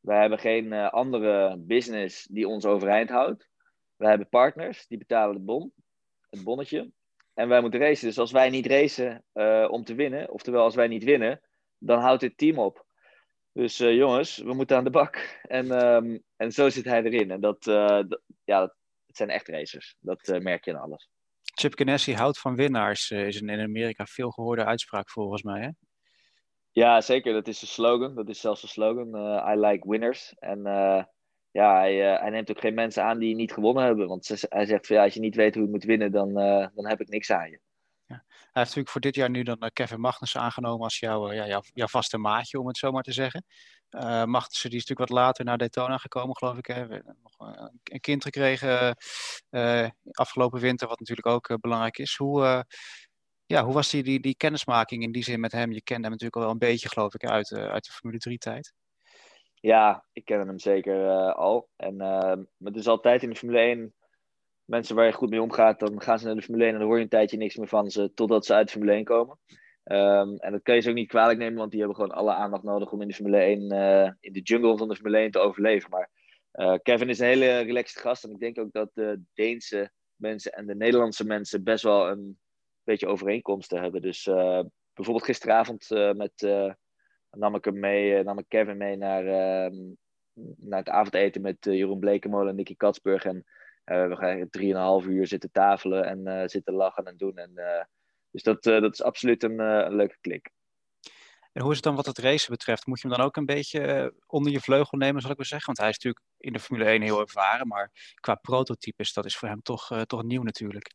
Wij 0.00 0.20
hebben 0.20 0.38
geen 0.38 0.72
eh, 0.72 0.90
andere 0.92 1.56
business 1.58 2.26
die 2.30 2.48
ons 2.48 2.64
overeind 2.64 3.10
houdt. 3.10 3.48
Wij 3.96 4.08
hebben 4.08 4.28
partners, 4.28 4.86
die 4.86 4.98
betalen 4.98 5.34
de 5.34 5.42
bon, 5.42 5.72
het 6.30 6.44
bonnetje. 6.44 6.90
En 7.36 7.48
wij 7.48 7.60
moeten 7.60 7.80
racen. 7.80 8.06
Dus 8.06 8.18
als 8.18 8.32
wij 8.32 8.50
niet 8.50 8.66
racen 8.66 9.24
eh, 9.32 9.66
om 9.70 9.84
te 9.84 9.94
winnen, 9.94 10.30
oftewel 10.30 10.62
als 10.62 10.74
wij 10.74 10.88
niet 10.88 11.04
winnen, 11.04 11.40
dan 11.78 12.00
houdt 12.00 12.20
dit 12.20 12.38
team 12.38 12.58
op. 12.58 12.86
Dus 13.52 13.80
eh, 13.80 13.94
jongens, 13.94 14.36
we 14.36 14.54
moeten 14.54 14.76
aan 14.76 14.84
de 14.84 14.90
bak. 14.90 15.40
En, 15.42 15.70
ehm, 15.70 16.18
en 16.36 16.52
zo 16.52 16.68
zit 16.68 16.84
hij 16.84 17.02
erin. 17.02 17.30
En 17.30 17.40
dat, 17.40 17.66
eh, 17.66 18.00
dat- 18.08 18.22
ja, 18.44 18.60
dat, 18.60 18.74
het 19.06 19.16
zijn 19.16 19.30
echt 19.30 19.48
racers. 19.48 19.96
Dat 20.00 20.38
merk 20.42 20.64
je 20.64 20.70
in 20.70 20.76
alles. 20.76 21.08
Chip 21.42 21.78
Ganassi 21.78 22.14
houdt 22.14 22.38
van 22.38 22.56
winnaars, 22.56 23.10
is 23.10 23.40
een 23.40 23.48
in 23.48 23.60
Amerika 23.60 24.04
veel 24.04 24.30
gehoorde 24.30 24.64
uitspraak 24.64 25.10
volgens 25.10 25.42
mij. 25.42 25.60
Hè? 25.60 25.68
Ja, 26.70 27.00
zeker. 27.00 27.32
Dat 27.32 27.48
is 27.48 27.58
de 27.58 27.66
slogan. 27.66 28.14
Dat 28.14 28.28
is 28.28 28.40
zelfs 28.40 28.60
de 28.60 28.66
slogan. 28.66 29.14
I 29.52 29.60
like 29.66 29.88
winners. 29.88 30.34
En 30.38 30.62
ja, 31.56 31.78
hij, 31.78 32.12
eh, 32.12 32.20
hij 32.20 32.30
neemt 32.30 32.50
ook 32.50 32.60
geen 32.60 32.74
mensen 32.74 33.02
aan 33.04 33.18
die 33.18 33.34
niet 33.34 33.52
gewonnen 33.52 33.84
hebben. 33.84 34.08
Want 34.08 34.46
hij 34.48 34.66
zegt 34.66 34.86
van 34.86 34.96
ja, 34.96 35.02
als 35.02 35.14
je 35.14 35.20
niet 35.20 35.34
weet 35.34 35.54
hoe 35.54 35.64
je 35.64 35.70
moet 35.70 35.84
winnen, 35.84 36.12
dan, 36.12 36.28
eh, 36.38 36.66
dan 36.74 36.86
heb 36.86 37.00
ik 37.00 37.08
niks 37.08 37.30
aan 37.30 37.50
je. 37.50 37.60
Hij 38.06 38.64
heeft 38.64 38.76
natuurlijk 38.76 38.88
voor 38.88 39.00
dit 39.00 39.14
jaar 39.14 39.30
nu 39.30 39.42
dan 39.42 39.58
eh, 39.58 39.68
Kevin 39.72 40.00
Magnussen 40.00 40.40
aangenomen 40.40 40.84
als 40.84 40.98
jouw, 40.98 41.32
ja, 41.32 41.46
jouw, 41.46 41.62
jouw 41.72 41.86
vaste 41.86 42.18
maatje, 42.18 42.60
om 42.60 42.66
het 42.66 42.76
zo 42.76 42.90
maar 42.90 43.02
te 43.02 43.12
zeggen. 43.12 43.44
Eh 43.88 44.24
Magnussen 44.24 44.70
die 44.70 44.78
is 44.78 44.86
natuurlijk 44.86 45.10
wat 45.10 45.18
later 45.18 45.44
naar 45.44 45.58
Daytona 45.58 45.96
gekomen, 45.96 46.36
geloof 46.36 46.56
ik. 46.56 46.66
Hè. 46.66 46.86
Nog 47.22 47.54
een 47.82 48.00
kind 48.00 48.22
gekregen 48.22 48.96
afgelopen 50.10 50.60
winter, 50.60 50.88
wat 50.88 50.98
natuurlijk 50.98 51.26
ook 51.26 51.60
belangrijk 51.60 51.98
is. 51.98 52.16
Hoe, 52.16 52.64
ja, 53.46 53.64
hoe 53.64 53.74
was 53.74 53.90
die, 53.90 54.02
die, 54.02 54.20
die 54.20 54.36
kennismaking 54.36 55.02
in 55.02 55.12
die 55.12 55.24
zin 55.24 55.40
met 55.40 55.52
hem? 55.52 55.72
Je 55.72 55.82
kende 55.82 56.02
hem 56.02 56.10
natuurlijk 56.10 56.36
al 56.36 56.42
wel 56.42 56.50
een 56.50 56.58
beetje, 56.58 56.88
geloof 56.88 57.14
ik, 57.14 57.24
uit, 57.24 57.52
uit 57.52 57.84
de 57.84 57.92
Formule 57.92 58.20
3-tijd. 58.30 58.74
Ja, 59.66 60.04
ik 60.12 60.24
ken 60.24 60.46
hem 60.46 60.58
zeker 60.58 61.08
eh, 61.08 61.34
al. 61.34 61.68
En 61.76 62.00
eh, 62.00 62.36
maar 62.56 62.72
het 62.72 62.76
is 62.76 62.86
altijd 62.86 63.22
in 63.22 63.30
de 63.30 63.36
Formule 63.36 63.58
1. 63.58 63.94
Mensen 64.64 64.96
waar 64.96 65.06
je 65.06 65.12
goed 65.12 65.30
mee 65.30 65.42
omgaat, 65.42 65.80
dan 65.80 66.00
gaan 66.00 66.18
ze 66.18 66.26
naar 66.26 66.34
de 66.34 66.42
Formule 66.42 66.64
1 66.64 66.72
en 66.72 66.78
dan 66.78 66.88
hoor 66.88 66.96
je 66.96 67.02
een 67.02 67.08
tijdje 67.08 67.36
niks 67.36 67.56
meer 67.56 67.68
van 67.68 67.90
ze 67.90 68.12
totdat 68.14 68.46
ze 68.46 68.54
uit 68.54 68.66
de 68.66 68.72
Formule 68.72 68.96
1 68.96 69.04
komen. 69.04 69.38
Ehm, 69.84 70.36
en 70.36 70.52
dat 70.52 70.62
kan 70.62 70.74
je 70.74 70.80
ze 70.80 70.88
ook 70.88 70.94
niet 70.94 71.08
kwalijk 71.08 71.38
nemen, 71.38 71.58
want 71.58 71.70
die 71.70 71.78
hebben 71.78 71.96
gewoon 71.96 72.16
alle 72.16 72.34
aandacht 72.34 72.62
nodig 72.62 72.92
om 72.92 73.00
in 73.00 73.08
de 73.08 73.14
Formule 73.14 73.42
1, 73.44 73.70
eh, 73.70 74.12
in 74.20 74.32
de 74.32 74.40
jungle 74.40 74.76
van 74.76 74.88
de 74.88 74.94
Formule 74.94 75.18
1 75.18 75.30
te 75.30 75.38
overleven. 75.38 75.90
Maar 75.90 76.10
eh, 76.50 76.74
Kevin 76.82 77.08
is 77.08 77.18
een 77.18 77.26
hele 77.26 77.58
relaxed 77.58 78.00
gast 78.00 78.24
en 78.24 78.30
ik 78.30 78.38
denk 78.38 78.58
ook 78.58 78.72
dat 78.72 78.90
de 78.94 79.20
Deense 79.34 79.90
mensen 80.16 80.52
en 80.52 80.66
de 80.66 80.76
Nederlandse 80.76 81.24
mensen 81.24 81.64
best 81.64 81.82
wel 81.82 82.08
een 82.08 82.38
beetje 82.84 83.06
overeenkomsten 83.06 83.82
hebben. 83.82 84.02
Dus 84.02 84.24
bijvoorbeeld 84.94 85.26
gisteravond 85.26 85.88
met, 86.16 86.32
nam 87.30 87.54
ik 87.54 87.64
hem 87.64 87.78
mee, 87.78 88.16
eh, 88.16 88.24
nam 88.24 88.38
ik 88.38 88.44
Kevin 88.48 88.76
mee 88.76 88.96
naar, 88.96 89.26
ehm, 89.26 89.74
naar 90.56 90.78
het 90.78 90.88
avondeten 90.88 91.42
met 91.42 91.66
eh, 91.66 91.74
Jeroen 91.74 91.98
Blekemolen 91.98 92.48
en 92.48 92.56
Nicky 92.56 92.76
Katsburg. 92.76 93.24
En 93.24 93.44
eh, 93.84 94.08
we 94.08 94.16
gaan 94.16 94.50
drieënhalf 94.50 95.04
uur 95.04 95.26
zitten 95.26 95.50
tafelen 95.52 96.04
en 96.04 96.50
zitten 96.50 96.74
lachen 96.74 97.04
en 97.04 97.16
doen. 97.16 97.36
En, 97.36 97.52
dus 98.30 98.42
dat, 98.42 98.62
dat 98.62 98.92
is 98.92 99.02
absoluut 99.02 99.42
een, 99.42 99.56
leuke 99.94 100.16
klik. 100.20 100.50
En 101.52 101.62
hoe 101.62 101.70
is 101.70 101.76
het 101.76 101.84
dan 101.84 101.94
wat 101.94 102.06
het 102.06 102.18
racen 102.18 102.50
betreft? 102.50 102.86
Moet 102.86 103.00
je 103.00 103.08
hem 103.08 103.16
dan 103.16 103.26
ook 103.26 103.36
een 103.36 103.46
beetje 103.46 104.12
onder 104.26 104.52
je 104.52 104.60
vleugel 104.60 104.98
nemen, 104.98 105.20
zal 105.20 105.30
ik 105.30 105.36
maar 105.36 105.46
zeggen? 105.46 105.66
Want 105.66 105.78
hij 105.78 105.88
is 105.88 105.94
natuurlijk 105.94 106.24
in 106.38 106.52
de 106.52 106.58
Formule 106.58 106.90
1 106.90 107.02
heel 107.02 107.20
ervaren, 107.20 107.66
maar 107.66 108.14
qua 108.14 108.34
prototypes, 108.34 109.12
dat 109.12 109.24
is 109.24 109.36
voor 109.36 109.48
hem 109.48 109.62
toch, 109.62 110.04
toch 110.06 110.22
nieuw 110.22 110.42
natuurlijk. 110.42 110.94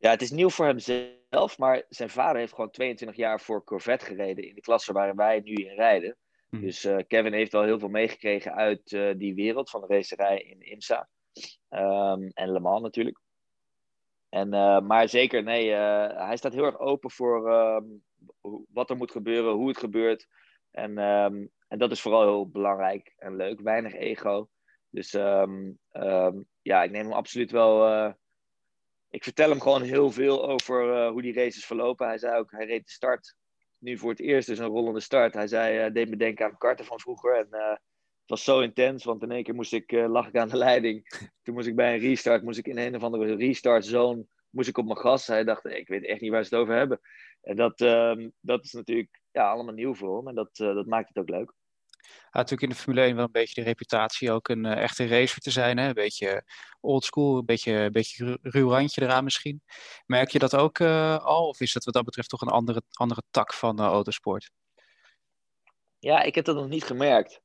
Ja, 0.00 0.10
het 0.10 0.22
is 0.22 0.30
nieuw 0.30 0.50
voor 0.50 0.66
hemzelf, 0.66 1.58
maar 1.58 1.84
zijn 1.88 2.10
vader 2.10 2.36
heeft 2.36 2.54
gewoon 2.54 2.70
22 2.70 3.16
jaar 3.16 3.40
voor 3.40 3.64
Corvette 3.64 4.04
gereden 4.04 4.48
in 4.48 4.54
de 4.54 4.60
klasse 4.60 4.92
waar 4.92 5.14
wij 5.14 5.40
nu 5.40 5.52
in 5.52 5.74
rijden. 5.74 6.16
Hmm. 6.48 6.60
Dus 6.60 6.84
eh, 6.84 6.96
Kevin 7.06 7.32
heeft 7.32 7.52
wel 7.52 7.62
heel 7.62 7.78
veel 7.78 7.88
meegekregen 7.88 8.54
uit 8.54 8.92
eh, 8.92 9.10
die 9.16 9.34
wereld 9.34 9.70
van 9.70 9.80
de 9.80 9.86
racerij 9.86 10.38
in 10.38 10.60
IMSA. 10.60 11.08
Ehm, 11.68 12.28
en 12.34 12.52
Le 12.52 12.60
Mans 12.60 12.82
natuurlijk. 12.82 13.20
En, 14.28 14.52
eh, 14.54 14.80
maar 14.80 15.08
zeker, 15.08 15.42
nee, 15.42 15.70
hij 15.70 16.36
staat 16.36 16.52
heel 16.52 16.64
erg 16.64 16.78
open 16.78 17.10
voor 17.10 17.50
ehm, 17.50 17.84
wat 18.72 18.90
er 18.90 18.96
moet 18.96 19.10
gebeuren, 19.10 19.52
hoe 19.52 19.68
het 19.68 19.78
gebeurt. 19.78 20.26
En, 20.70 20.98
ehm, 20.98 21.46
en 21.68 21.78
dat 21.78 21.90
is 21.90 22.00
vooral 22.00 22.22
heel 22.22 22.48
belangrijk 22.48 23.14
en 23.16 23.36
leuk. 23.36 23.60
Weinig 23.60 23.94
ego. 23.94 24.48
Dus 24.90 25.10
ja, 26.62 26.82
ik 26.82 26.90
neem 26.90 27.04
hem 27.04 27.12
absoluut 27.12 27.50
wel. 27.50 28.14
Ik 29.10 29.24
vertel 29.24 29.50
hem 29.50 29.60
gewoon 29.60 29.82
heel 29.82 30.10
veel 30.10 30.48
over 30.48 30.94
eh, 30.94 31.10
hoe 31.10 31.22
die 31.22 31.32
races 31.32 31.66
verlopen. 31.66 32.06
Hij 32.06 32.18
zei 32.18 32.38
ook, 32.38 32.50
hij 32.50 32.66
reed 32.66 32.86
de 32.86 32.92
start. 32.92 33.36
Nu 33.78 33.98
voor 33.98 34.10
het 34.10 34.20
eerst 34.20 34.48
dus 34.48 34.58
een 34.58 34.66
rollende 34.66 35.00
start. 35.00 35.34
Hij 35.34 35.46
zei, 35.46 35.78
eh, 35.78 35.92
deed 35.92 36.08
me 36.08 36.16
denken 36.16 36.44
aan 36.44 36.58
karten 36.58 36.84
van 36.84 37.00
vroeger. 37.00 37.36
En 37.36 37.46
eh, 37.50 37.70
het 37.70 38.38
was 38.38 38.44
zo 38.44 38.60
intens, 38.60 39.04
want 39.04 39.22
in 39.22 39.30
één 39.30 39.42
keer 39.42 39.54
moest 39.54 39.72
ik, 39.72 39.90
lag 39.92 40.28
ik 40.28 40.36
aan 40.36 40.48
de 40.48 40.56
leiding. 40.56 41.08
Toen 41.42 41.54
moest 41.54 41.66
ik 41.66 41.76
bij 41.76 41.94
een 41.94 42.00
restart, 42.00 42.42
moest 42.42 42.58
ik 42.58 42.66
in 42.66 42.78
een 42.78 42.96
of 42.96 43.02
andere 43.02 43.34
restart 43.34 43.84
zone, 43.84 44.26
moest 44.50 44.68
ik 44.68 44.78
op 44.78 44.84
mijn 44.84 44.98
gas. 44.98 45.26
Hij 45.26 45.44
dacht, 45.44 45.64
ik 45.64 45.88
weet 45.88 46.04
echt 46.04 46.20
niet 46.20 46.30
waar 46.30 46.44
ze 46.44 46.54
het 46.54 46.62
over 46.62 46.74
hebben. 46.74 47.00
En 47.40 47.56
dat, 47.56 47.80
ehm, 47.80 48.28
dat 48.40 48.64
is 48.64 48.72
natuurlijk 48.72 49.20
ja, 49.30 49.50
allemaal 49.50 49.74
nieuw 49.74 49.94
voor 49.94 50.16
hem. 50.16 50.28
En 50.28 50.34
dat, 50.34 50.56
dat 50.56 50.86
maakt 50.86 51.08
het 51.08 51.18
ook 51.18 51.28
leuk. 51.28 51.52
Had 52.30 52.32
natuurlijk 52.50 52.62
in 52.62 52.68
de 52.68 52.74
Formule 52.74 53.04
1 53.06 53.14
wel 53.16 53.24
een 53.24 53.32
beetje 53.32 53.60
de 53.62 53.68
reputatie 53.68 54.32
ook 54.32 54.48
een 54.48 54.64
eh, 54.64 54.82
echte 54.82 55.06
racer 55.06 55.40
te 55.40 55.50
zijn. 55.50 55.78
Hè? 55.78 55.88
Een 55.88 55.94
beetje 55.94 56.44
oldschool, 56.80 57.38
een 57.38 57.44
beetje, 57.44 57.72
een 57.72 57.92
beetje 57.92 58.24
ru- 58.24 58.36
ruw 58.42 58.68
randje 58.68 59.02
eraan 59.02 59.24
misschien. 59.24 59.62
Merk 60.06 60.30
je 60.30 60.38
dat 60.38 60.56
ook 60.56 60.78
eh, 60.78 61.24
al? 61.24 61.48
Of 61.48 61.60
is 61.60 61.72
dat 61.72 61.84
wat 61.84 61.94
dat 61.94 62.04
betreft 62.04 62.28
toch 62.28 62.40
een 62.40 62.48
andere, 62.48 62.82
andere 62.92 63.22
tak 63.30 63.52
van 63.52 63.80
autosport? 63.80 64.50
Ja, 65.98 66.22
ik 66.22 66.34
heb 66.34 66.44
dat 66.44 66.56
nog 66.56 66.68
niet 66.68 66.84
gemerkt. 66.84 67.40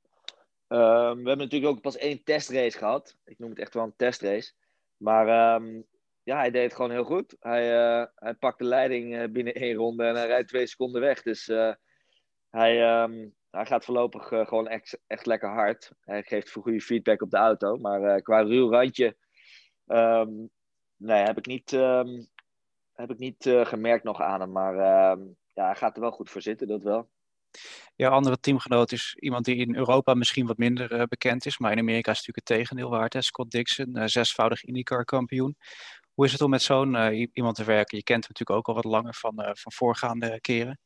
Ehm, 0.68 1.18
we 1.22 1.28
hebben 1.28 1.38
natuurlijk 1.38 1.72
ook 1.72 1.82
pas 1.82 1.97
één 1.97 2.24
testrace 2.24 2.78
gehad. 2.78 3.16
Ik 3.26 3.39
noem 3.39 3.49
het 3.49 3.59
echt 3.59 3.74
wel 3.74 3.84
een 3.84 3.95
testrace. 3.95 4.53
Maar 4.97 5.28
ehm, 5.28 5.82
ja, 6.24 6.38
hij 6.38 6.51
deed 6.51 6.63
het 6.63 6.76
gewoon 6.76 6.91
heel 6.91 7.03
goed. 7.03 7.36
Hij, 7.39 7.78
eh, 7.78 8.05
hij 8.16 8.34
pakt 8.34 8.57
de 8.57 8.63
leiding 8.63 9.32
binnen 9.32 9.53
één 9.53 9.76
ronde 9.76 10.05
en 10.05 10.16
hij 10.16 10.28
rijdt 10.28 10.47
twee 10.47 10.68
seconden 10.68 11.01
weg. 11.01 11.22
Dus 11.22 11.45
hij, 12.49 12.84
ehm, 12.84 13.28
hij 13.56 13.66
gaat 13.66 13.86
voorlopig 13.86 14.32
eh, 14.32 14.47
gewoon 14.47 14.68
echt, 14.68 14.99
echt 15.08 15.26
lekker 15.26 15.49
hard. 15.49 15.91
Hij 16.01 16.24
geeft 16.24 16.49
voor 16.49 16.62
goede 16.64 16.82
feedback 16.82 17.22
op 17.22 17.30
de 17.30 17.38
auto. 17.38 17.78
Maar 17.78 18.01
eh, 18.01 18.22
qua 18.22 18.41
ruw 18.41 18.70
randje 18.70 19.18
ehm, 19.86 20.32
nee, 20.95 21.24
heb 21.24 21.38
ik 21.38 21.45
niet, 21.45 21.74
ehm, 21.74 22.24
heb 22.93 23.12
ik 23.12 23.18
niet 23.18 23.45
eh, 23.45 23.66
gemerkt 23.66 24.03
nog 24.03 24.22
aan 24.22 24.39
hem. 24.39 24.51
Maar 24.51 24.74
ehm, 24.74 25.22
ja, 25.53 25.66
hij 25.66 25.76
gaat 25.76 25.95
er 25.95 26.01
wel 26.01 26.12
goed 26.12 26.30
voor 26.30 26.41
zitten, 26.41 26.68
dat 26.68 26.84
wel. 26.84 27.10
Jouw 27.95 28.12
andere 28.12 28.39
teamgenoot 28.39 28.91
is 28.91 29.16
iemand 29.20 29.45
die 29.45 29.56
in 29.56 29.76
Europa 29.76 30.14
misschien 30.14 30.47
wat 30.47 30.58
minder 30.58 31.08
bekend 31.08 31.45
is. 31.45 31.58
Maar 31.58 31.72
in 31.72 31.80
Amerika 31.80 32.12
is 32.12 32.18
natuurlijk 32.18 32.47
het 32.47 32.58
tegendeel 32.58 32.89
waard. 32.89 33.14
Hè? 33.14 33.22
Scott 33.22 33.51
Dixon, 33.51 34.10
zesvoudig 34.10 34.64
IndyCar 34.64 35.06
kampioen. 35.06 35.58
Hoe 36.14 36.26
is 36.26 36.32
het 36.32 36.41
om 36.41 36.49
met 36.49 36.62
zo'n 36.62 36.95
iemand 37.34 37.56
te 37.56 37.64
werken? 37.64 37.97
Je 37.97 38.03
kent 38.03 38.24
hem 38.24 38.34
natuurlijk 38.34 38.60
ook 38.60 38.68
al 38.68 38.84
wat 38.84 38.91
langer 38.91 39.14
van, 39.14 39.34
van 39.36 39.72
voorgaande 39.72 40.41
keren. 40.41 40.80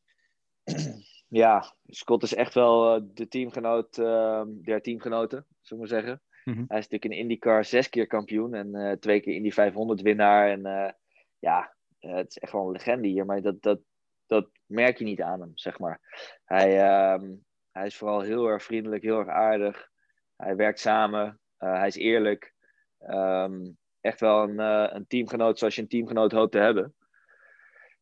Ja, 1.30 1.74
Scott 1.86 2.24
is 2.24 2.34
echt 2.34 2.54
wel 2.54 2.96
eh, 2.96 3.02
de 3.14 3.28
teamgenoot 3.28 3.98
ehm, 3.98 4.48
der 4.62 4.82
teamgenoten, 4.82 5.46
zullen 5.62 5.84
we 5.84 5.90
maar 5.90 6.02
zeggen. 6.02 6.22
Mhm. 6.44 6.64
Hij 6.68 6.78
is 6.78 6.88
natuurlijk 6.88 7.04
in 7.04 7.18
IndyCar 7.18 7.66
zes 7.66 7.90
keer 7.90 8.08
kampioen 8.08 8.54
en 8.54 8.76
eh, 8.76 8.98
twee 8.98 9.20
keer 9.20 9.34
Indy 9.34 9.52
500 9.52 10.02
winnaar. 10.02 10.50
En 10.50 10.66
eh, 10.66 10.92
ja, 11.40 11.76
het 12.00 12.30
is 12.30 12.38
echt 12.38 12.52
wel 12.52 12.66
een 12.66 12.72
legende 12.72 13.08
hier, 13.08 13.26
maar 13.26 13.42
dat, 13.42 13.62
dat, 13.62 13.80
dat 14.26 14.50
merk 14.66 14.98
je 14.98 15.04
niet 15.04 15.22
aan 15.22 15.40
hem, 15.40 15.52
zeg 15.54 15.80
maar. 15.80 16.00
Hij, 16.46 16.80
ehm, 16.82 17.34
hij 17.72 17.86
is 17.86 17.98
vooral 17.98 18.22
heel 18.22 18.48
erg 18.48 18.64
vriendelijk, 18.64 19.04
heel 19.04 19.20
erg 19.20 19.30
aardig. 19.30 19.90
Hij 20.36 20.56
werkt 20.56 20.80
samen, 20.80 21.40
hij 21.58 21.88
is 21.88 21.96
eerlijk. 21.96 22.54
Ehm, 23.00 23.72
echt 24.02 24.20
wel 24.20 24.44
een, 24.44 24.60
een 24.96 25.08
teamgenoot 25.08 25.60
zoals 25.60 25.76
je 25.76 25.82
een 25.82 25.88
teamgenoot 25.88 26.32
hoopt 26.32 26.52
te 26.52 26.60
hebben. 26.60 26.96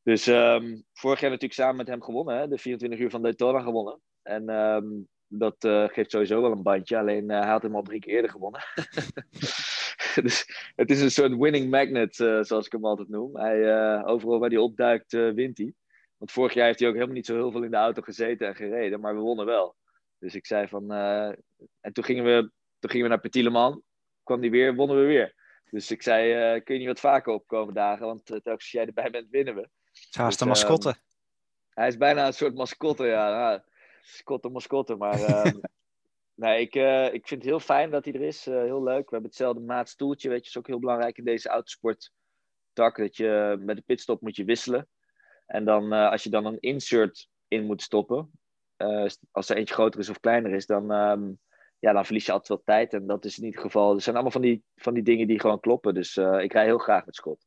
Dus 0.08 0.28
ehm, 0.28 0.82
vorig 0.94 1.20
jaar 1.20 1.30
natuurlijk 1.30 1.60
samen 1.60 1.76
met 1.76 1.88
hem 1.88 2.04
gewonnen, 2.04 2.38
hè? 2.38 2.48
de 2.48 2.58
24 2.58 3.00
uur 3.00 3.10
van 3.10 3.22
Daytona 3.22 3.60
gewonnen. 3.60 4.02
En 4.22 4.50
ehm, 4.50 4.86
dat 5.28 5.64
eh, 5.64 5.88
geeft 5.88 6.12
sowieso 6.12 6.42
wel 6.42 6.52
een 6.52 6.64
bandje, 6.64 6.98
alleen 6.98 7.30
eh, 7.30 7.40
hij 7.40 7.50
had 7.50 7.62
hem 7.62 7.76
al 7.76 7.82
drie 7.82 8.00
keer 8.00 8.14
eerder 8.14 8.32
gewonnen. 8.32 8.62
dus 10.24 10.46
het 10.76 10.90
is 10.90 11.02
een 11.02 11.12
soort 11.12 11.38
winning 11.38 11.70
magnet, 11.70 12.20
eh, 12.20 12.44
zoals 12.44 12.66
ik 12.66 12.72
hem 12.72 12.86
altijd 12.86 13.10
noem. 13.10 13.38
Hij, 13.38 14.04
overal 14.06 14.40
waar 14.40 14.50
hij 14.50 14.58
opduikt, 14.58 15.12
wint 15.12 15.58
hij. 15.58 15.74
Want 16.18 16.32
vorig 16.32 16.54
jaar 16.54 16.66
heeft 16.66 16.80
hij 16.80 16.88
ook 16.88 16.94
helemaal 16.94 17.16
niet 17.16 17.26
zo 17.26 17.36
heel 17.36 17.52
veel 17.52 17.64
in 17.64 17.72
de 17.72 17.78
auto 17.78 18.02
gezeten 18.02 18.48
en 18.48 18.56
gereden, 18.56 19.00
maar 19.00 19.16
we 19.16 19.22
wonnen 19.22 19.46
wel. 19.46 19.76
Dus 20.20 20.36
ik 20.36 20.46
zei 20.46 20.68
van. 20.68 20.92
en 21.82 21.94
toen 21.94 22.04
gingen, 22.04 22.24
we, 22.24 22.52
toen 22.80 22.90
gingen 22.90 23.06
we 23.06 23.12
naar 23.12 23.22
Petit 23.22 23.44
Le 23.44 23.50
Mans, 23.50 23.82
kwam 24.24 24.40
hij 24.40 24.50
weer, 24.50 24.76
wonnen 24.76 24.98
we 24.98 25.06
weer. 25.06 25.36
Dus 25.70 25.92
ik 25.92 26.02
zei: 26.02 26.62
Kun 26.62 26.74
je 26.74 26.80
niet 26.80 26.90
wat 26.90 27.00
vaker 27.00 27.34
opkomen 27.34 27.74
dagen? 27.74 28.06
Want 28.06 28.26
telkens 28.26 28.54
als 28.54 28.72
jij 28.72 28.86
erbij 28.86 29.10
bent, 29.10 29.30
winnen 29.30 29.56
we. 29.56 29.70
Het 30.06 30.10
is 30.10 30.16
haast 30.16 30.42
een 30.42 30.48
Dus, 30.48 30.62
ehm, 30.62 30.70
mascotte. 30.70 31.00
Hij 31.70 31.88
is 31.88 31.98
bijna 31.98 32.26
een 32.26 32.34
soort 32.34 32.56
mascotte, 32.56 33.06
ja. 33.06 33.30
Nou, 33.30 33.62
mascotte, 34.02 34.50
mascotte. 34.50 34.96
Maar 34.96 35.22
ehm, 35.24 35.58
Nee, 36.34 36.62
ik, 36.62 36.76
eh, 36.76 37.14
ik 37.14 37.28
vind 37.28 37.42
het 37.42 37.50
heel 37.50 37.60
fijn 37.60 37.90
dat 37.90 38.06
hij 38.06 38.14
er 38.14 38.22
is. 38.22 38.48
Eh, 38.48 38.54
heel 38.62 38.84
leuk. 38.84 39.04
We 39.04 39.12
hebben 39.12 39.30
hetzelfde 39.30 39.62
maatstoeltje. 39.62 40.30
Weet 40.30 40.44
je, 40.44 40.50
is 40.50 40.58
ook 40.58 40.68
heel 40.68 40.80
belangrijk 40.80 41.18
in 41.18 41.24
deze 41.24 41.50
autosport 41.50 42.12
tak. 42.74 42.98
Dat 42.98 43.18
je 43.18 43.58
met 43.60 43.76
de 43.76 43.82
pitstop 43.82 44.22
moet 44.22 44.36
je 44.36 44.44
wisselen. 44.46 44.88
En 45.46 45.66
dan 45.66 45.94
eh, 45.94 46.10
als 46.12 46.24
je 46.24 46.30
dan 46.30 46.46
een 46.46 46.60
insert 46.60 47.28
in 47.48 47.66
moet 47.66 47.82
stoppen. 47.82 48.32
eh, 48.78 49.06
als 49.32 49.50
er 49.50 49.58
eentje 49.58 49.74
groter 49.74 50.00
is 50.00 50.10
of 50.10 50.20
kleiner 50.20 50.54
is, 50.54 50.66
dan, 50.66 50.92
ehm, 50.92 51.32
ja, 51.80 51.94
dan 51.94 52.06
verlies 52.06 52.26
je 52.26 52.32
altijd 52.32 52.50
wel 52.50 52.62
tijd. 52.76 52.94
En 52.94 53.08
dat 53.08 53.26
is 53.26 53.38
in 53.38 53.46
ieder 53.46 53.62
geval. 53.62 53.96
Er 53.96 54.02
zijn 54.02 54.16
allemaal 54.16 54.34
van 54.34 54.42
die, 54.42 54.64
van 54.76 54.94
die 54.94 55.04
dingen 55.04 55.28
die 55.28 55.40
gewoon 55.40 55.60
kloppen. 55.60 55.94
Dus 55.94 56.18
eh, 56.18 56.40
ik 56.42 56.54
rij 56.54 56.66
heel 56.66 56.78
graag 56.78 57.06
met 57.06 57.16
Scott. 57.16 57.46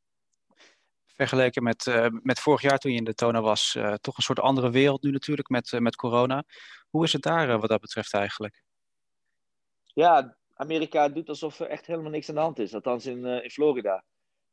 Vergeleken 1.26 1.62
met, 1.62 1.86
eh, 1.86 2.06
met 2.22 2.40
vorig 2.40 2.60
jaar 2.62 2.78
toen 2.78 2.90
je 2.92 2.98
in 2.98 3.04
de 3.04 3.12
Daytona 3.14 3.40
was, 3.40 3.74
eh, 3.74 3.94
toch 3.94 4.16
een 4.16 4.22
soort 4.22 4.40
andere 4.40 4.70
wereld 4.70 5.02
nu 5.02 5.10
natuurlijk 5.10 5.48
met, 5.48 5.72
eh, 5.72 5.80
met 5.80 5.96
corona. 5.96 6.44
Hoe 6.90 7.04
is 7.04 7.12
het 7.12 7.22
daar 7.22 7.58
wat 7.58 7.68
dat 7.68 7.80
betreft 7.80 8.14
eigenlijk? 8.14 8.62
Ja, 9.84 10.36
Amerika 10.54 11.08
doet 11.08 11.28
alsof 11.28 11.60
er 11.60 11.66
echt 11.66 11.86
helemaal 11.86 12.10
niks 12.10 12.28
aan 12.28 12.34
de 12.34 12.40
hand 12.40 12.58
is. 12.58 12.74
Althans 12.74 13.06
in, 13.06 13.24
in 13.24 13.50
Florida. 13.50 14.04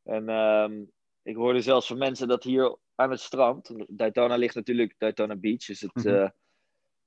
En 0.04 0.30
ehm, 0.30 0.84
ik 1.24 1.36
hoorde 1.36 1.62
zelfs 1.62 1.88
van 1.88 1.98
mensen 1.98 2.28
dat 2.28 2.44
hier 2.44 2.78
aan 2.96 3.12
het 3.12 3.20
strand. 3.20 3.72
Daytona 3.88 4.36
ligt 4.36 4.56
natuurlijk, 4.56 4.96
Daytona 4.98 5.36
Beach 5.36 5.70
is 5.70 5.82
het 5.82 5.94
Mhm. 5.94 6.30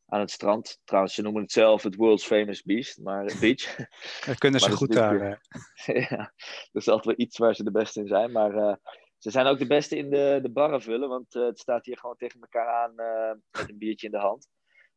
aan 0.07 0.21
het 0.21 0.31
strand. 0.31 0.81
Trouwens, 0.85 1.15
ze 1.15 1.23
noemen 1.23 1.43
het 1.43 1.53
zelf 1.53 1.83
het 1.83 1.95
World's 1.97 2.27
Famous 2.27 2.63
Beach. 2.63 2.97
Maar, 2.99 3.25
beach. 3.41 3.77
Dat 4.27 4.39
kunnen 4.39 4.61
ze 4.61 4.71
goed 4.71 4.93
daar. 4.93 5.21
eh. 5.21 6.07
ja, 6.11 6.33
dat 6.73 6.83
is 6.83 6.89
altijd 6.89 7.17
wel 7.17 7.27
iets 7.27 7.39
waar 7.39 7.55
ze 7.55 7.65
de 7.65 7.71
beste 7.71 8.01
in 8.01 8.07
zijn. 8.07 8.33
Maar 8.33 8.79
ze 9.21 9.31
zijn 9.31 9.47
ook 9.47 9.59
de 9.59 9.66
beste 9.66 9.97
in 9.97 10.11
de, 10.11 10.39
de 10.43 10.51
barren 10.51 10.83
vullen. 10.83 11.09
Want 11.09 11.35
eh, 11.35 11.43
het 11.43 11.59
staat 11.59 11.85
hier 11.85 11.99
gewoon 11.99 12.16
tegen 12.16 12.41
elkaar 12.41 12.66
aan 12.66 12.99
eh, 12.99 13.31
met 13.59 13.68
een 13.71 13.79
biertje 13.79 14.07
in 14.07 14.12
de 14.12 14.18
hand. 14.18 14.49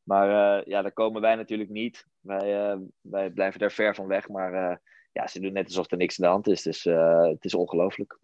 Maar 0.04 0.58
eh, 0.60 0.66
ja, 0.66 0.82
daar 0.82 0.94
komen 0.94 1.22
wij 1.22 1.36
natuurlijk 1.36 1.70
niet. 1.70 2.08
Wij, 2.20 2.78
wij 3.02 3.30
blijven 3.30 3.60
daar 3.60 3.72
ver 3.72 3.96
van 3.96 4.08
weg. 4.08 4.28
Maar 4.28 4.82
ja, 5.12 5.28
ze 5.28 5.40
doen 5.40 5.54
net 5.54 5.66
alsof 5.66 5.92
er 5.92 5.98
niks 5.98 6.22
aan 6.22 6.26
de 6.26 6.32
hand 6.32 6.48
is. 6.48 6.62
Dus 6.62 6.84
het 6.84 7.46
is 7.46 7.54
ongelooflijk. 7.54 8.20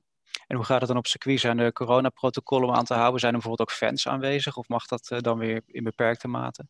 En 0.48 0.56
hoe 0.56 0.66
gaat 0.66 0.80
het 0.80 0.90
dan 0.90 0.98
op 0.98 1.08
circuit? 1.08 1.40
Zijn 1.40 1.60
er 1.60 1.74
coronaprotocollen 1.74 2.68
om 2.68 2.76
aan 2.76 2.86
te 2.86 2.94
houden? 2.94 3.20
Zijn 3.20 3.34
er 3.34 3.40
bijvoorbeeld 3.40 3.70
ook 3.70 3.76
fans 3.76 4.08
aanwezig? 4.08 4.58
Of 4.58 4.68
mag 4.68 4.86
dat 4.86 5.22
dan 5.22 5.38
weer 5.38 5.62
in 5.66 5.84
beperkte 5.84 6.28
mate? 6.28 6.66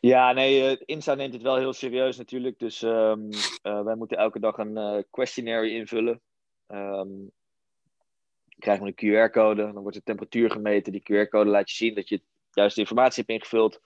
Ja, 0.00 0.32
nee, 0.32 0.78
Insta 0.84 1.14
neemt 1.14 1.32
het 1.32 1.42
wel 1.42 1.56
heel 1.56 1.72
serieus 1.72 2.16
natuurlijk. 2.16 2.58
Dus 2.58 2.82
ehm, 2.82 3.30
eh, 3.62 3.82
wij 3.82 3.94
moeten 3.94 4.18
elke 4.18 4.40
dag 4.40 4.58
een 4.58 4.76
eh, 4.76 5.02
questionnaire 5.10 5.70
invullen. 5.70 6.20
Ehm 6.66 7.08
krijgen 8.58 8.84
we 8.84 8.92
een 8.94 9.28
QR-code, 9.28 9.62
dan 9.72 9.82
wordt 9.82 9.96
de 9.96 10.02
temperatuur 10.02 10.50
gemeten. 10.50 10.92
Die 10.92 11.02
QR-code 11.02 11.50
laat 11.50 11.70
je 11.70 11.76
zien 11.76 11.94
dat 11.94 12.08
je 12.08 12.22
juist 12.50 12.74
de 12.74 12.80
informatie 12.80 13.24
hebt 13.26 13.38
ingevuld 13.38 13.80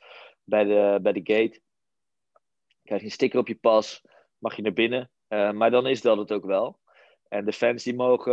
bij 0.45 0.65
de, 0.65 0.99
bij 1.03 1.13
de 1.13 1.21
gate. 1.35 1.61
Krijg 2.85 3.01
je 3.01 3.07
een 3.07 3.13
sticker 3.13 3.39
op 3.39 3.49
je 3.49 3.55
pas, 3.55 4.03
mag 4.39 4.57
je 4.57 4.63
naar 4.63 4.73
binnen. 4.73 5.11
Eh, 5.29 5.53
maar 5.53 5.71
dan 5.71 5.87
is 5.87 6.01
dat 6.01 6.17
het 6.17 6.33
ook 6.33 6.45
wel. 6.45 6.79
En 7.29 7.45
de 7.45 7.53
fans 7.53 7.83
die 7.83 7.95
mogen... 7.95 8.33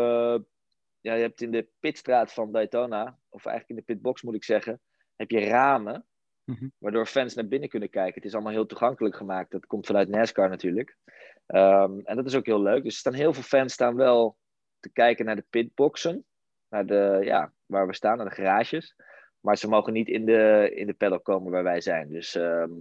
Ja, 1.02 1.14
je 1.14 1.22
hebt 1.22 1.42
in 1.42 1.52
de 1.52 1.68
pitstraat 1.80 2.34
van 2.34 2.52
Daytona, 2.52 3.20
of 3.30 3.46
eigenlijk 3.46 3.70
in 3.80 3.86
de 3.86 3.94
pitbox 3.94 4.22
moet 4.22 4.36
ik 4.36 4.44
zeggen, 4.44 4.82
heb 5.16 5.30
je 5.30 5.40
ramen 5.40 6.06
Mhm. 6.48 6.68
waardoor 6.78 7.06
fans 7.06 7.34
naar 7.34 7.48
binnen 7.48 7.70
kunnen 7.70 7.90
kijken. 7.90 8.14
Het 8.14 8.26
is 8.26 8.34
allemaal 8.34 8.52
heel 8.52 8.66
toegankelijk 8.66 9.16
gemaakt. 9.16 9.52
Dat 9.52 9.66
komt 9.66 9.86
vanuit 9.86 10.10
NASCAR 10.10 10.50
natuurlijk. 10.50 10.98
Ehm, 11.46 12.00
en 12.04 12.16
dat 12.16 12.26
is 12.26 12.36
ook 12.36 12.46
heel 12.46 12.62
leuk. 12.62 12.84
Dus 12.84 12.94
er 12.94 13.00
staan 13.00 13.14
heel 13.14 13.34
veel 13.34 13.44
fans 13.44 13.74
staan 13.74 13.96
wel 13.96 14.38
te 14.80 14.90
kijken 14.92 15.26
naar 15.26 15.36
de 15.36 15.46
pitboxen. 15.50 16.26
Naar 16.70 16.86
de, 16.86 17.20
ja, 17.24 17.52
waar 17.66 17.88
we 17.88 17.94
staan, 17.94 18.18
naar 18.18 18.30
de 18.30 18.36
garages. 18.36 18.96
Maar 19.40 19.58
ze 19.58 19.70
mogen 19.70 19.94
niet 19.94 20.08
in 20.08 20.26
de, 20.26 20.72
in 20.76 20.88
de 20.88 20.94
paddock 20.94 21.24
komen 21.24 21.52
waar 21.52 21.64
wij 21.64 21.82
zijn. 21.82 22.10
Dus 22.10 22.36
ehm, 22.36 22.72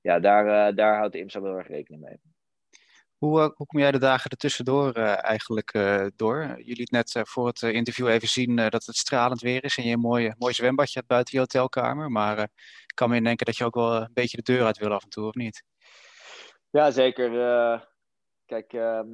ja, 0.00 0.20
daar, 0.20 0.68
eh, 0.68 0.76
daar 0.76 0.96
houdt 0.96 1.12
de 1.12 1.18
IMSA 1.18 1.40
wel 1.40 1.56
erg 1.56 1.68
rekening 1.68 2.02
mee. 2.02 2.20
Hoe, 3.18 3.40
eh, 3.40 3.50
hoe 3.54 3.66
kom 3.66 3.80
jij 3.80 3.92
de 3.92 3.98
dagen 3.98 4.30
ertussendoor 4.30 4.92
eh, 4.92 5.24
eigenlijk 5.24 5.72
door? 6.16 6.44
Jullie 6.44 6.76
liet 6.76 6.90
net 6.90 7.20
voor 7.22 7.46
het 7.46 7.62
interview 7.62 8.08
even 8.08 8.28
zien 8.28 8.56
dat 8.56 8.84
het 8.84 8.96
stralend 8.96 9.40
weer 9.40 9.64
is 9.64 9.76
en 9.76 9.84
je 9.84 9.92
een 9.92 10.00
mooi, 10.00 10.34
mooi 10.38 10.54
zwembadje 10.54 10.98
hebt 10.98 11.08
buiten 11.08 11.34
je 11.34 11.40
hotelkamer. 11.40 12.10
Maar 12.10 12.38
ik 12.86 12.92
kan 12.94 13.10
me 13.10 13.16
indenken 13.16 13.46
dat 13.46 13.56
je 13.56 13.64
ook 13.64 13.74
wel 13.74 13.94
een 13.94 14.10
beetje 14.12 14.36
de 14.36 14.52
deur 14.52 14.64
uit 14.64 14.78
wil 14.78 14.92
af 14.92 15.02
en 15.02 15.08
toe, 15.08 15.26
of 15.26 15.34
niet? 15.34 15.62
Ja, 16.70 16.90
zeker. 16.90 17.30
kijk, 18.44 18.72
ehm, 18.72 19.08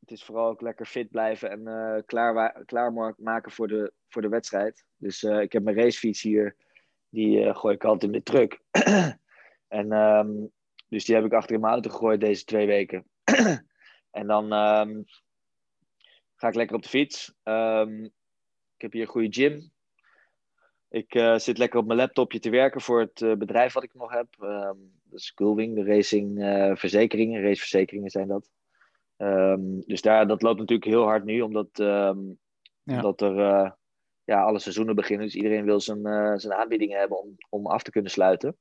het 0.00 0.10
is 0.10 0.24
vooral 0.24 0.48
ook 0.48 0.60
lekker 0.60 0.86
fit 0.86 1.10
blijven 1.10 1.50
en 1.50 1.66
eh 1.66 2.02
klaar, 2.06 2.64
klaarmaken 2.64 3.52
voor 3.52 3.68
de, 3.68 3.92
voor 4.08 4.22
de 4.22 4.28
wedstrijd. 4.28 4.84
Dus 4.96 5.22
eh, 5.22 5.40
ik 5.40 5.52
heb 5.52 5.62
mijn 5.62 5.76
racefiets 5.76 6.22
hier, 6.22 6.56
die 7.08 7.44
eh, 7.44 7.56
gooi 7.56 7.74
ik 7.74 7.84
altijd 7.84 8.12
in 8.12 8.18
de 8.18 8.22
truck. 8.22 8.60
en 9.80 9.92
ehm, 9.92 10.46
dus 10.88 11.04
die 11.04 11.14
heb 11.14 11.24
ik 11.24 11.32
achter 11.32 11.54
in 11.54 11.60
mijn 11.60 11.72
auto 11.72 11.90
gegooid 11.90 12.20
deze 12.20 12.44
twee 12.44 12.66
weken. 12.66 13.06
en 14.10 14.26
dan 14.26 14.52
ehm, 14.52 15.02
ga 16.34 16.48
ik 16.48 16.54
lekker 16.54 16.76
op 16.76 16.82
de 16.82 16.88
fiets. 16.88 17.34
Ehm, 17.42 18.04
ik 18.74 18.84
heb 18.84 18.92
hier 18.92 19.02
een 19.02 19.08
goede 19.08 19.32
gym. 19.32 19.70
Ik 20.90 21.20
zit 21.36 21.58
lekker 21.58 21.78
op 21.78 21.86
mijn 21.86 21.98
laptopje 21.98 22.38
te 22.38 22.50
werken 22.50 22.80
voor 22.80 23.00
het 23.00 23.38
bedrijf 23.38 23.72
wat 23.72 23.82
ik 23.82 23.94
nog 23.94 24.12
heb. 24.12 24.26
Dat 25.04 25.20
is 25.20 25.32
de 25.36 25.84
racing 25.84 26.38
verzekeringen, 26.78 27.42
raceverzekeringen 27.42 28.10
zijn 28.10 28.28
dat. 28.28 28.50
Ehm, 29.18 29.80
dus 29.80 30.02
daar, 30.02 30.26
dat 30.26 30.42
loopt 30.42 30.58
natuurlijk 30.58 30.88
heel 30.88 31.04
hard 31.04 31.24
nu, 31.24 31.40
omdat, 31.40 31.68
Ja. 31.72 32.14
omdat 32.84 33.20
er 33.20 33.38
eh, 33.38 33.70
ja, 34.24 34.42
alle 34.42 34.58
seizoenen 34.58 34.94
beginnen. 34.94 35.26
Dus 35.26 35.34
iedereen 35.34 35.64
wil 35.64 35.80
zijn, 35.80 36.06
eh, 36.06 36.32
zijn 36.36 36.52
aanbiedingen 36.54 36.98
hebben 36.98 37.22
om, 37.22 37.34
om 37.48 37.66
af 37.66 37.82
te 37.82 37.90
kunnen 37.90 38.10
sluiten. 38.10 38.56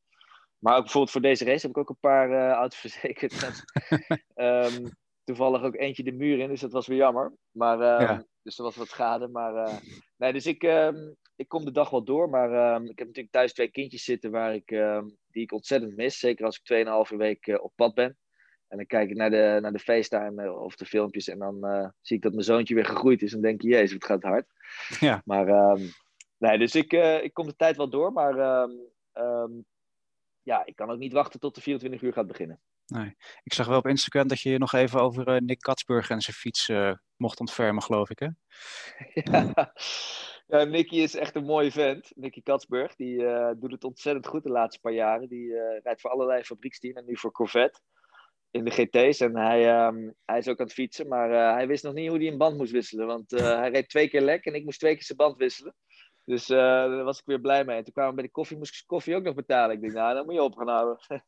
Maar 0.57 0.75
ook 0.75 0.81
bijvoorbeeld 0.81 1.11
voor 1.11 1.21
deze 1.21 1.45
race 1.45 1.61
heb 1.67 1.75
ik 1.75 1.77
ook 1.77 1.89
een 1.89 1.97
paar 1.99 2.51
auto's 2.51 2.79
verzekerd. 2.89 3.63
Ehm, 4.33 4.85
toevallig 5.23 5.61
ook 5.61 5.75
eentje 5.75 6.03
de 6.03 6.11
muur 6.11 6.39
in, 6.39 6.47
dus 6.49 6.61
dat 6.61 6.71
was 6.71 6.87
weer 6.87 6.97
jammer. 6.97 7.33
Maar, 7.51 7.79
Ja. 8.01 8.25
Dus 8.41 8.57
er 8.57 8.63
was 8.63 8.75
wat 8.75 8.87
schade. 8.87 9.27
Maar, 9.27 9.81
nee, 10.17 10.33
dus 10.33 10.45
ik, 10.45 10.63
ik 11.35 11.47
kom 11.47 11.65
de 11.65 11.71
dag 11.71 11.89
wel 11.89 12.03
door. 12.03 12.29
Maar 12.29 12.81
ik 12.81 12.97
heb 12.97 13.07
natuurlijk 13.07 13.31
thuis 13.31 13.53
twee 13.53 13.71
kindjes 13.71 14.03
zitten 14.03 14.31
waar 14.31 14.53
ik, 14.53 14.67
die 15.31 15.43
ik 15.43 15.51
ontzettend 15.51 15.95
mis. 15.95 16.19
Zeker 16.19 16.45
als 16.45 16.61
ik 16.63 16.85
2,5 17.11 17.15
week 17.17 17.59
op 17.61 17.71
pad 17.75 17.93
ben. 17.93 18.17
En 18.67 18.77
dan 18.77 18.85
kijk 18.85 19.09
ik 19.09 19.15
naar 19.15 19.29
de, 19.29 19.57
naar 19.61 19.71
de 19.71 19.79
FaceTime 19.79 20.43
eh, 20.43 20.61
of 20.61 20.75
de 20.75 20.85
filmpjes. 20.85 21.27
En 21.27 21.39
dan 21.39 21.65
eh, 21.65 21.87
zie 22.01 22.15
ik 22.15 22.21
dat 22.21 22.31
mijn 22.31 22.43
zoontje 22.43 22.75
weer 22.75 22.85
gegroeid 22.85 23.21
is. 23.21 23.33
En 23.33 23.41
denk 23.41 23.61
je, 23.61 23.67
jezus, 23.67 23.93
wat 23.93 24.05
gaat 24.05 24.21
het 24.21 24.31
hard. 24.31 24.45
Ja. 24.99 25.21
Maar 25.25 25.47
ehm, 25.47 25.81
nee, 26.37 26.57
dus 26.57 26.75
ik, 26.75 26.93
eh, 26.93 27.23
ik 27.23 27.33
kom 27.33 27.45
de 27.45 27.55
tijd 27.55 27.77
wel 27.77 27.89
door. 27.89 28.11
Maar 28.11 28.37
ehm, 28.37 28.71
ehm, 29.11 29.51
ja, 30.41 30.65
ik 30.65 30.75
kan 30.75 30.89
ook 30.89 30.97
niet 30.97 31.13
wachten 31.13 31.39
tot 31.39 31.55
de 31.55 31.61
24 31.61 32.01
uur 32.01 32.13
gaat 32.13 32.27
beginnen. 32.27 32.59
Ik 33.43 33.53
zag 33.53 33.67
wel 33.67 33.77
op 33.77 33.87
Instagram 33.87 34.27
dat 34.27 34.39
je 34.39 34.57
nog 34.57 34.73
even 34.73 35.01
over 35.01 35.41
Nick 35.43 35.59
Katsburg 35.59 36.09
en 36.09 36.21
zijn 36.21 36.35
fiets 36.35 36.71
mocht 37.15 37.39
ontfermen, 37.39 37.83
geloof 37.83 38.09
ik, 38.09 38.19
hè? 38.19 38.27
Ja. 39.31 39.73
ja, 40.47 40.63
Nicky 40.63 40.95
is 40.95 41.15
echt 41.15 41.35
een 41.35 41.45
mooie 41.45 41.71
vent. 41.71 42.11
Nicky 42.15 42.41
Katsburg. 42.43 42.95
Die 42.95 43.17
doet 43.59 43.71
het 43.71 43.83
ontzettend 43.83 44.27
goed 44.27 44.43
de 44.43 44.49
laatste 44.49 44.81
paar 44.81 44.93
jaren. 44.93 45.29
Die 45.29 45.53
rijdt 45.83 46.01
voor 46.01 46.09
allerlei 46.09 46.43
fabrieksteams 46.43 46.97
en 46.97 47.05
nu 47.05 47.17
voor 47.17 47.31
Corvette 47.31 47.79
in 48.51 48.63
de 48.63 48.71
GT's. 48.71 49.19
En 49.19 49.35
hij, 49.37 49.67
ehm, 49.67 50.11
hij 50.25 50.37
is 50.37 50.47
ook 50.47 50.59
aan 50.59 50.65
het 50.65 50.75
fietsen, 50.75 51.07
maar 51.07 51.31
eh, 51.31 51.53
hij 51.53 51.67
wist 51.67 51.83
nog 51.83 51.93
niet 51.93 52.09
hoe 52.09 52.17
hij 52.17 52.27
een 52.27 52.37
band 52.37 52.57
moest 52.57 52.71
wisselen. 52.71 53.07
Want 53.07 53.33
eh, 53.33 53.57
hij 53.59 53.69
reed 53.69 53.89
twee 53.89 54.09
keer 54.09 54.21
lek 54.21 54.45
en 54.45 54.55
ik 54.55 54.63
moest 54.63 54.79
twee 54.79 54.93
keer 54.93 55.03
zijn 55.03 55.17
band 55.17 55.37
wisselen. 55.37 55.75
Dus 56.25 56.49
eh, 56.49 56.57
daar 56.57 57.03
was 57.03 57.19
ik 57.19 57.25
weer 57.25 57.41
blij 57.41 57.65
mee. 57.65 57.77
En 57.77 57.83
toen 57.83 57.93
kwamen 57.93 58.09
we 58.09 58.15
bij 58.15 58.25
de 58.25 58.31
koffie, 58.31 58.57
moest 58.57 58.75
ik 58.75 58.83
koffie 58.85 59.15
ook 59.15 59.23
nog 59.23 59.33
betalen. 59.33 59.75
Ik 59.75 59.81
denk, 59.81 59.93
nou, 59.93 60.13
dan 60.13 60.25
moet 60.25 60.33
je 60.33 60.41
op 60.41 60.57
gaan 60.57 60.67
houden. 60.67 60.97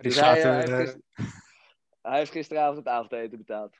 Dus 0.00 0.20
hij, 0.20 0.56
heeft 0.56 0.70
gister- 0.70 1.00
hij 2.02 2.18
heeft 2.18 2.30
gisteravond 2.30 2.76
het 2.76 2.86
avondeten 2.86 3.38
betaald. 3.38 3.78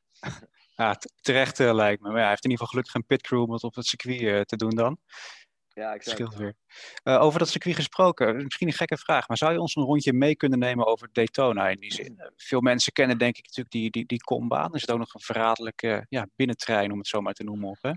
ja, 0.76 0.96
terecht 1.20 1.58
lijkt 1.58 2.02
me. 2.02 2.08
Maar 2.08 2.16
ja, 2.16 2.20
hij 2.20 2.28
heeft 2.28 2.44
in 2.44 2.50
ieder 2.50 2.66
geval 2.66 2.66
gelukkig 2.66 2.94
een 2.94 3.06
pitcrew 3.06 3.40
om 3.40 3.52
het 3.52 3.62
op 3.62 3.74
het 3.74 3.86
circuit 3.86 4.48
te 4.48 4.56
doen 4.56 4.74
dan. 4.74 4.98
Ja, 5.74 5.94
ik 5.94 6.02
Scheelt 6.02 6.34
weer. 6.34 6.54
Eh, 7.02 7.20
over 7.22 7.38
dat 7.38 7.48
circuit 7.48 7.74
gesproken, 7.74 8.42
misschien 8.42 8.66
een 8.66 8.72
gekke 8.72 8.96
vraag, 8.96 9.28
maar 9.28 9.36
zou 9.36 9.52
je 9.52 9.60
ons 9.60 9.76
een 9.76 9.82
rondje 9.82 10.12
mee 10.12 10.36
kunnen 10.36 10.58
nemen 10.58 10.86
over 10.86 11.08
Daytona 11.12 11.68
in 11.68 11.80
die 11.80 11.92
zin? 11.92 12.14
Eh, 12.18 12.26
Veel 12.36 12.60
mensen 12.60 12.92
kennen 12.92 13.18
denk 13.18 13.36
ik 13.36 13.44
natuurlijk 13.44 13.70
die, 13.74 13.90
die, 13.90 14.06
die 14.06 14.20
kombaan. 14.20 14.72
Er 14.72 14.80
zit 14.80 14.90
ook 14.90 14.98
nog 14.98 15.14
een 15.14 15.20
verraderlijke 15.20 16.06
ja, 16.08 16.26
binnentrein, 16.36 16.92
om 16.92 16.98
het 16.98 17.06
zo 17.06 17.20
maar 17.20 17.34
te 17.34 17.44
noemen, 17.44 17.68
op. 17.68 17.78
Hè? 17.80 17.92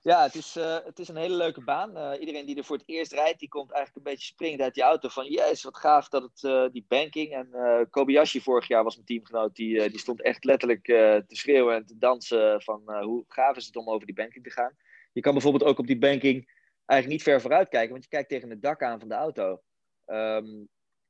Ja, 0.00 0.22
het 0.22 0.34
is, 0.34 0.56
eh, 0.56 0.76
het 0.84 0.98
is 0.98 1.08
een 1.08 1.16
hele 1.16 1.34
leuke 1.36 1.64
baan. 1.64 1.96
Eh, 1.96 2.20
iedereen 2.20 2.46
die 2.46 2.56
er 2.56 2.64
voor 2.64 2.76
het 2.76 2.88
eerst 2.88 3.12
rijdt, 3.12 3.38
die 3.38 3.48
komt 3.48 3.70
eigenlijk 3.72 4.06
een 4.06 4.12
beetje 4.12 4.26
springend 4.26 4.60
uit 4.60 4.74
die 4.74 4.82
auto. 4.82 5.08
Van, 5.08 5.26
jezus, 5.26 5.62
wat 5.62 5.76
gaaf 5.76 6.08
dat 6.08 6.22
het, 6.22 6.44
eh, 6.44 6.64
die 6.72 6.84
banking. 6.88 7.32
En 7.32 7.48
eh, 7.52 7.80
Kobayashi 7.90 8.40
vorig 8.40 8.68
jaar 8.68 8.84
was 8.84 8.94
mijn 8.94 9.06
teamgenoot. 9.06 9.54
Die, 9.54 9.82
eh, 9.82 9.90
die 9.90 9.98
stond 9.98 10.22
echt 10.22 10.44
letterlijk 10.44 10.88
eh, 10.88 10.96
te 10.96 11.36
schreeuwen 11.36 11.74
en 11.74 11.86
te 11.86 11.98
dansen 11.98 12.62
van 12.62 12.82
eh, 12.86 13.02
hoe 13.02 13.24
gaaf 13.28 13.56
is 13.56 13.66
het 13.66 13.76
om 13.76 13.88
over 13.88 14.06
die 14.06 14.14
banking 14.14 14.44
te 14.44 14.50
gaan. 14.50 14.76
Je 15.12 15.20
kan 15.20 15.32
bijvoorbeeld 15.32 15.64
ook 15.64 15.78
op 15.78 15.86
die 15.86 15.98
banking 15.98 16.60
eigenlijk 16.92 17.08
niet 17.08 17.22
ver 17.22 17.40
vooruit 17.40 17.68
kijken, 17.68 17.90
want 17.90 18.02
je 18.02 18.10
kijkt 18.10 18.28
tegen 18.28 18.50
het 18.50 18.62
dak 18.62 18.82
aan 18.82 18.98
van 18.98 19.08
de 19.08 19.14
auto. 19.14 19.62
Ehm, 20.04 20.46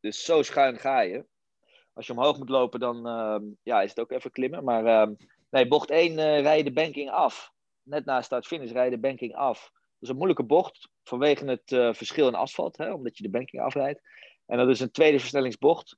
dus 0.01 0.25
zo 0.25 0.43
schuin 0.43 0.79
ga 0.79 1.01
je. 1.01 1.27
Als 1.93 2.07
je 2.07 2.13
omhoog 2.13 2.39
moet 2.39 2.49
lopen, 2.49 2.81
dan 2.81 3.07
ehm, 3.07 3.45
ja, 3.63 3.83
is 3.83 3.91
het 3.91 4.01
ook 4.01 4.13
even 4.13 4.31
klimmen. 4.31 4.65
Maar 4.65 4.87
ehm, 4.87 5.15
nee, 5.51 5.69
bocht 5.69 5.91
1 5.91 6.19
eh 6.19 6.41
rij 6.41 6.57
je 6.57 6.65
de 6.65 6.73
banking 6.73 7.11
af 7.11 7.53
net 7.83 8.05
na 8.05 8.23
start-finish 8.23 8.71
rijden 8.71 9.01
de 9.01 9.09
banking 9.09 9.35
af. 9.35 9.71
Dat 9.73 10.01
is 10.01 10.09
een 10.09 10.17
moeilijke 10.17 10.45
bocht 10.45 10.89
vanwege 11.03 11.45
het 11.45 11.73
eh, 11.73 11.93
verschil 11.93 12.29
in 12.29 12.35
asfalt, 12.35 12.77
hè, 12.77 12.93
omdat 12.93 13.17
je 13.17 13.23
de 13.23 13.31
banking 13.31 13.63
afrijdt. 13.63 14.01
En 14.47 14.59
dat 14.59 14.69
is 14.69 14.81
een 14.81 14.91
tweede 14.91 15.19
versnellingsbocht. 15.19 15.97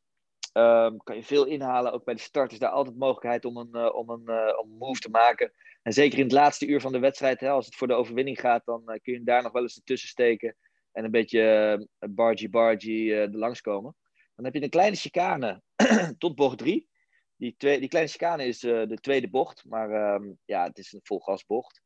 Ehm, 0.55 0.97
kan 0.97 1.17
je 1.17 1.23
veel 1.23 1.47
inhalen. 1.47 1.93
Ook 1.93 2.05
bij 2.05 2.15
de 2.15 2.21
start 2.21 2.53
is 2.53 2.59
daar 2.59 2.71
altijd 2.71 2.97
mogelijkheid 2.97 3.45
om 3.45 3.57
een, 3.57 3.69
uh, 3.73 3.95
om 3.95 4.09
een, 4.09 4.23
uh, 4.27 4.59
om 4.59 4.71
move 4.79 5.01
te 5.01 5.11
maken. 5.11 5.53
En 5.83 5.93
zeker 5.93 6.19
in 6.19 6.25
het 6.25 6.33
laatste 6.33 6.67
uur 6.67 6.81
van 6.81 6.93
de 6.93 6.99
wedstrijd, 6.99 7.41
hè, 7.41 7.51
als 7.51 7.67
het 7.67 7.75
voor 7.75 7.87
de 7.87 7.95
overwinning 7.95 8.41
gaat, 8.41 8.65
dan 8.65 8.83
uh, 8.87 8.97
kun 9.03 9.13
je 9.13 9.23
daar 9.23 9.43
nog 9.43 9.53
wel 9.53 9.63
eens 9.63 9.77
ertussen 9.77 10.09
steken. 10.09 10.57
En 10.93 11.05
een 11.05 11.11
beetje 11.11 11.89
bargy-bargy 12.11 13.11
er 13.11 13.31
langskomen. 13.31 13.97
Dan 14.35 14.45
heb 14.45 14.55
je 14.55 14.63
een 14.63 14.71
kleine 14.71 14.97
chicane 14.97 15.63
tot 16.19 16.35
bocht 16.35 16.59
3. 16.59 16.89
Die, 17.37 17.55
twee, 17.57 17.81
die 17.81 17.89
kleine 17.89 18.11
chicane 18.11 18.47
is 18.47 18.59
de 18.59 18.99
tweede 19.01 19.31
bocht. 19.31 19.65
Maar 19.65 20.15
um, 20.15 20.39
ja, 20.45 20.65
het 20.65 20.79
is 20.79 20.93
een 20.93 21.01
volgasbocht. 21.03 21.83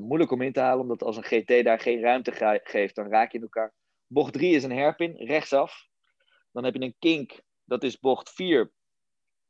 moeilijk 0.00 0.30
om 0.30 0.42
in 0.42 0.52
te 0.52 0.60
halen, 0.60 0.80
omdat 0.80 1.02
als 1.02 1.16
een 1.16 1.24
GT 1.24 1.64
daar 1.64 1.80
geen 1.80 2.00
ruimte 2.00 2.60
geeft, 2.62 2.94
dan 2.94 3.08
raak 3.08 3.32
je 3.32 3.38
in 3.38 3.44
elkaar. 3.44 3.74
Bocht 4.06 4.32
3 4.32 4.54
is 4.54 4.64
een 4.64 4.72
herpin, 4.72 5.16
rechtsaf. 5.16 5.86
Dan 6.52 6.64
heb 6.64 6.74
je 6.74 6.80
een 6.80 6.96
kink 6.98 7.44
dat 7.66 7.82
is 7.82 7.98
bocht 7.98 8.30
4. 8.30 8.72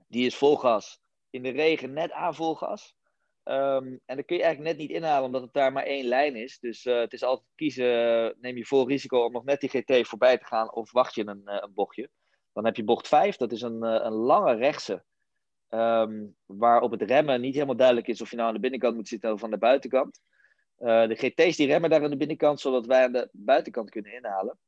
Die 0.08 0.26
is 0.26 0.36
vol 0.36 0.56
gas. 0.56 1.00
In 1.30 1.42
de 1.42 1.50
regen 1.50 1.92
net 1.92 2.12
aan 2.12 2.34
vol 2.34 2.54
gas. 2.54 2.96
Um, 3.44 4.00
en 4.04 4.16
dan 4.16 4.24
kun 4.24 4.36
je 4.36 4.42
eigenlijk 4.42 4.76
net 4.76 4.88
niet 4.88 4.96
inhalen, 4.96 5.24
omdat 5.24 5.42
het 5.42 5.52
daar 5.52 5.72
maar 5.72 5.82
één 5.82 6.04
lijn 6.04 6.36
is. 6.36 6.58
Dus 6.58 6.84
uh, 6.84 6.98
het 6.98 7.12
is 7.12 7.22
altijd 7.22 7.48
kiezen, 7.54 8.34
neem 8.40 8.56
je 8.56 8.64
vol 8.64 8.88
risico 8.88 9.24
om 9.24 9.32
nog 9.32 9.44
net 9.44 9.60
die 9.60 9.68
GT 9.68 10.08
voorbij 10.08 10.38
te 10.38 10.44
gaan 10.44 10.72
of 10.72 10.92
wacht 10.92 11.14
je 11.14 11.26
een, 11.26 11.42
uh, 11.44 11.56
een 11.60 11.74
bochtje. 11.74 12.10
Dan 12.52 12.64
heb 12.64 12.76
je 12.76 12.84
bocht 12.84 13.08
5, 13.08 13.36
dat 13.36 13.52
is 13.52 13.62
een, 13.62 13.82
een 13.82 14.12
lange 14.12 14.54
rechtse. 14.54 15.04
Um, 15.68 16.36
waar 16.44 16.80
op 16.80 16.90
het 16.90 17.02
remmen 17.02 17.40
niet 17.40 17.54
helemaal 17.54 17.76
duidelijk 17.76 18.06
is 18.06 18.20
of 18.20 18.30
je 18.30 18.36
nou 18.36 18.48
aan 18.48 18.54
de 18.54 18.60
binnenkant 18.60 18.94
moet 18.94 19.08
zitten 19.08 19.32
of 19.32 19.44
aan 19.44 19.50
de 19.50 19.58
buitenkant. 19.58 20.20
de 20.76 21.14
GT's 21.14 21.56
die 21.56 21.66
remmen 21.66 21.90
daar 21.90 22.04
aan 22.04 22.10
de 22.10 22.16
binnenkant, 22.16 22.60
zodat 22.60 22.86
wij 22.86 23.04
aan 23.04 23.12
de 23.12 23.28
buitenkant 23.32 23.90
kunnen 23.90 24.12
inhalen. 24.12 24.58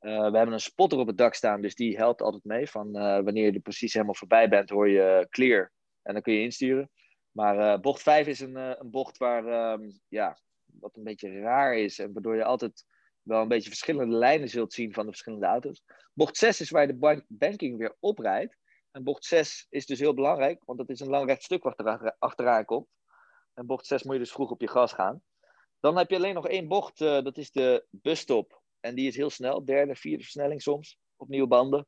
Uh, 0.00 0.30
we 0.30 0.36
hebben 0.36 0.52
een 0.52 0.60
spotter 0.60 0.98
op 0.98 1.06
het 1.06 1.18
dak 1.18 1.34
staan, 1.34 1.60
dus 1.60 1.74
die 1.74 1.96
helpt 1.96 2.22
altijd 2.22 2.44
mee. 2.44 2.70
Van 2.70 2.96
uh, 2.96 3.20
wanneer 3.20 3.44
je 3.44 3.52
er 3.52 3.60
precies 3.60 3.92
helemaal 3.92 4.14
voorbij 4.14 4.48
bent, 4.48 4.70
hoor 4.70 4.88
je 4.88 5.26
clear 5.30 5.72
en 6.02 6.12
dan 6.12 6.22
kun 6.22 6.32
je 6.32 6.42
insturen. 6.42 6.90
Maar 7.30 7.58
uh, 7.58 7.80
bocht 7.80 8.02
5 8.02 8.26
is 8.26 8.40
een, 8.40 8.56
een 8.56 8.90
bocht 8.90 9.16
waar, 9.16 9.72
um, 9.72 10.00
ja, 10.08 10.38
wat 10.64 10.96
een 10.96 11.02
beetje 11.02 11.40
raar 11.40 11.76
is. 11.76 11.98
En 11.98 12.12
waardoor 12.12 12.36
je 12.36 12.44
altijd 12.44 12.84
wel 13.22 13.42
een 13.42 13.48
beetje 13.48 13.68
verschillende 13.68 14.16
lijnen 14.16 14.48
zult 14.48 14.72
zien 14.72 14.92
van 14.92 15.04
de 15.04 15.10
verschillende 15.10 15.46
auto's. 15.46 15.82
Bocht 16.14 16.36
6 16.36 16.60
is 16.60 16.70
waar 16.70 16.86
je 16.86 16.98
de 16.98 17.24
banking 17.28 17.78
weer 17.78 17.96
oprijdt. 18.00 18.56
En 18.90 19.04
bocht 19.04 19.24
6 19.24 19.66
is 19.70 19.86
dus 19.86 19.98
heel 19.98 20.14
belangrijk, 20.14 20.62
want 20.64 20.78
dat 20.78 20.88
is 20.88 21.00
een 21.00 21.08
lang 21.08 21.26
recht 21.26 21.42
stuk 21.42 21.62
wat 21.62 21.78
er 21.78 22.16
achteraan 22.18 22.64
komt. 22.64 22.86
En 23.54 23.66
bocht 23.66 23.86
6 23.86 24.02
moet 24.02 24.14
je 24.14 24.20
dus 24.20 24.32
vroeg 24.32 24.50
op 24.50 24.60
je 24.60 24.68
gas 24.68 24.92
gaan. 24.92 25.22
Dan 25.80 25.96
heb 25.96 26.10
je 26.10 26.16
alleen 26.16 26.34
nog 26.34 26.48
één 26.48 26.68
bocht, 26.68 26.98
dat 26.98 27.36
is 27.36 27.50
de 27.50 27.86
busstop. 27.90 28.57
En 28.80 28.94
die 28.94 29.06
is 29.06 29.16
heel 29.16 29.30
snel, 29.30 29.64
derde, 29.64 29.94
vierde 29.94 30.22
versnelling 30.22 30.62
soms, 30.62 30.98
op 31.16 31.28
nieuwe 31.28 31.48
banden. 31.48 31.86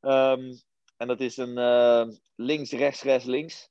Um, 0.00 0.60
en 0.96 1.08
dat 1.08 1.20
is 1.20 1.36
een 1.36 1.58
uh, 1.58 2.06
links, 2.34 2.72
rechts, 2.72 3.02
rechts, 3.02 3.24
links. 3.24 3.70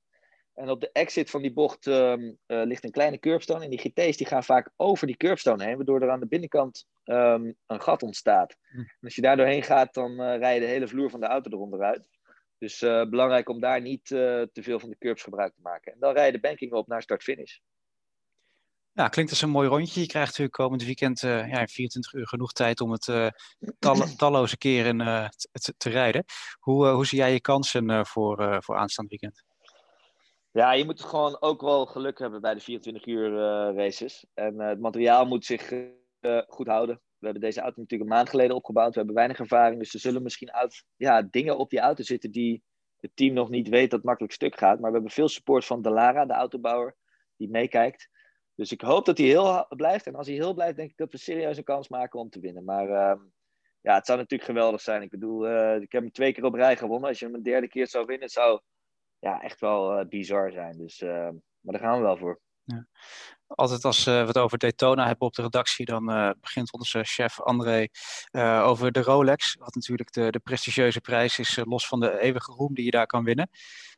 En 0.54 0.70
op 0.70 0.82
de 0.82 0.92
exit 0.92 1.30
van 1.30 1.42
die 1.42 1.54
bocht 1.54 1.86
um, 1.86 2.38
uh, 2.48 2.64
ligt 2.64 2.84
een 2.84 2.92
kleine 2.92 3.20
curbstone. 3.20 3.64
En 3.64 3.70
die 3.70 3.80
GT's 3.80 4.18
die 4.18 4.28
gaan 4.28 4.44
vaak 4.44 4.72
over 4.76 5.08
die 5.08 5.18
curbstone 5.18 5.64
heen, 5.64 5.76
waardoor 5.76 6.02
er 6.02 6.12
aan 6.12 6.20
de 6.20 6.28
binnenkant 6.28 6.88
um, 7.06 7.56
een 7.68 7.82
gat 7.82 8.04
ontstaat. 8.04 8.58
Hm. 8.72 8.80
En 8.80 8.98
als 9.02 9.16
je 9.16 9.22
daar 9.22 9.38
doorheen 9.38 9.64
gaat, 9.64 9.94
dan 9.94 10.12
uh, 10.12 10.38
rij 10.38 10.54
je 10.54 10.60
de 10.60 10.66
hele 10.66 10.88
vloer 10.88 11.10
van 11.10 11.20
de 11.20 11.26
auto 11.26 11.52
eronder 11.52 11.82
uit. 11.82 12.08
Dus 12.58 12.80
belangrijk 12.80 13.50
om 13.50 13.60
daar 13.60 13.82
niet 13.82 14.06
te 14.06 14.50
veel 14.54 14.80
van 14.80 14.90
de 14.90 14.98
curbs 14.98 15.24
gebruik 15.24 15.54
te 15.54 15.62
maken. 15.62 15.94
En 15.94 16.00
dan 16.00 16.14
rij 16.14 16.26
je 16.26 16.32
de 16.32 16.40
banking 16.40 16.72
op 16.72 16.88
naar 16.88 17.02
start-finish. 17.02 17.60
Ja, 18.94 19.08
klinkt 19.08 19.32
als 19.32 19.42
een 19.42 19.50
mooi 19.50 19.68
rondje. 19.68 20.02
Je 20.02 20.08
krijgt 20.08 20.28
natuurlijk 20.28 20.58
komend 20.58 20.84
weekend 20.84 21.22
uh, 21.22 21.50
ja, 21.50 21.68
24 21.68 22.14
uur 22.14 22.28
genoeg 22.28 22.52
tijd 22.52 22.82
om 22.82 22.92
het 22.92 23.08
uh, 23.08 23.28
tal 23.80 23.96
talloze 24.18 24.58
keren 24.58 25.00
uh, 25.00 25.28
te, 25.52 25.74
te, 25.78 25.90
rijden. 25.90 26.24
Hoe, 26.60 26.88
hoe 26.88 27.06
zie 27.06 27.18
jij 27.18 27.34
je 27.34 27.42
kansen 27.42 28.06
voor, 28.06 28.64
voor 28.64 28.76
aanstaand 28.76 29.10
weekend? 29.10 29.44
Ja, 30.52 30.72
je 30.72 30.86
moet 30.86 31.04
gewoon 31.04 31.42
ook 31.42 31.62
wel 31.62 31.86
geluk 31.86 32.20
hebben 32.20 32.42
bij 32.42 32.54
de 32.54 32.60
24 32.60 33.06
uur 33.06 33.32
races. 33.76 34.26
En 34.34 34.60
het 34.60 34.80
materiaal 34.80 35.26
moet 35.26 35.46
zich 35.46 35.74
goed 36.48 36.68
houden. 36.68 36.96
We 36.96 37.28
hebben 37.28 37.42
deze 37.42 37.62
auto 37.62 37.82
natuurlijk 37.82 38.10
een 38.10 38.16
maand 38.16 38.30
geleden 38.30 38.56
opgebouwd. 38.56 38.92
We 38.92 38.98
hebben 38.98 39.16
weinig 39.16 39.40
ervaring, 39.40 39.80
dus 39.80 39.94
er 39.94 40.00
zullen 40.00 40.24
misschien 40.24 40.52
uit, 40.52 40.84
ja, 40.96 41.22
dingen 41.22 41.58
op 41.58 41.70
die 41.70 41.80
auto 41.80 42.04
zitten 42.04 42.32
die 42.32 42.64
het 43.00 43.12
team 43.16 43.34
nog 43.34 43.50
niet 43.50 43.70
weet 43.70 43.92
dat 43.92 44.04
makkelijk 44.04 44.34
stuk 44.34 44.58
gaat. 44.58 44.80
Maar 44.80 44.90
we 44.90 44.96
hebben 44.96 45.12
veel 45.12 45.28
support 45.28 45.66
van 45.66 45.82
Delara, 45.82 46.26
de 46.26 46.34
autobouwer, 46.34 46.96
die 47.38 47.50
meekijkt. 47.50 48.10
Dus 48.62 48.72
ik 48.72 48.82
hoop 48.82 49.06
dat 49.06 49.18
hij 49.18 49.28
heel 49.28 49.66
blijft. 49.70 50.08
En 50.08 50.16
als 50.16 50.28
hij 50.28 50.36
heel 50.36 50.54
blijft, 50.54 50.76
denk 50.76 50.90
ik 50.90 50.98
dat 50.98 51.12
we 51.12 51.18
serieus 51.18 51.58
een 51.58 51.64
kans 51.64 51.90
maken 51.90 52.20
om 52.20 52.30
te 52.30 52.40
winnen. 52.40 52.64
Maar 52.64 52.88
uh, 52.88 53.22
ja, 53.82 53.96
het 53.96 54.06
zou 54.06 54.18
natuurlijk 54.18 54.50
geweldig 54.50 54.82
zijn. 54.82 55.02
Ik 55.02 55.10
bedoel, 55.10 55.50
uh, 55.50 55.76
ik 55.76 55.92
heb 55.92 56.02
hem 56.02 56.12
twee 56.12 56.34
keer 56.34 56.44
op 56.44 56.54
rij 56.54 56.78
gewonnen. 56.78 57.10
Als 57.10 57.20
je 57.20 57.26
hem 57.26 57.36
een 57.36 57.44
derde 57.44 57.68
keer 57.68 57.88
zou 57.88 58.06
winnen, 58.06 58.30
zou 58.30 58.62
ja, 59.20 59.42
echt 59.42 59.60
wel 59.60 60.00
uh, 60.00 60.06
bizar 60.08 60.52
zijn. 60.52 60.78
Dus, 60.78 61.02
ehm, 61.02 61.34
maar 61.60 61.74
daar 61.74 61.80
gaan 61.80 61.98
we 61.98 62.04
wel 62.04 62.18
voor. 62.18 62.40
Ja. 62.64 62.88
Altijd 63.48 63.86
als 63.86 64.04
we 64.04 64.12
het 64.12 64.38
over 64.38 64.58
Daytona 64.58 65.08
hebben 65.08 65.28
op 65.28 65.34
de 65.34 65.42
redactie, 65.42 65.86
dan 65.86 66.36
begint 66.40 66.74
onze 66.74 67.04
chef 67.04 67.42
André 67.42 67.88
over 68.64 68.92
de 68.92 69.02
Rolex. 69.02 69.56
Wat 69.60 69.76
natuurlijk 69.76 70.12
de, 70.12 70.30
de 70.30 70.40
prestigieuze 70.40 71.02
prijs 71.02 71.40
is, 71.40 71.60
los 71.64 71.88
van 71.88 72.00
de 72.00 72.20
eeuwige 72.20 72.52
roem 72.52 72.74
die 72.74 72.86
je 72.86 72.92
daar 72.92 73.06
kan 73.06 73.24
winnen. 73.24 73.50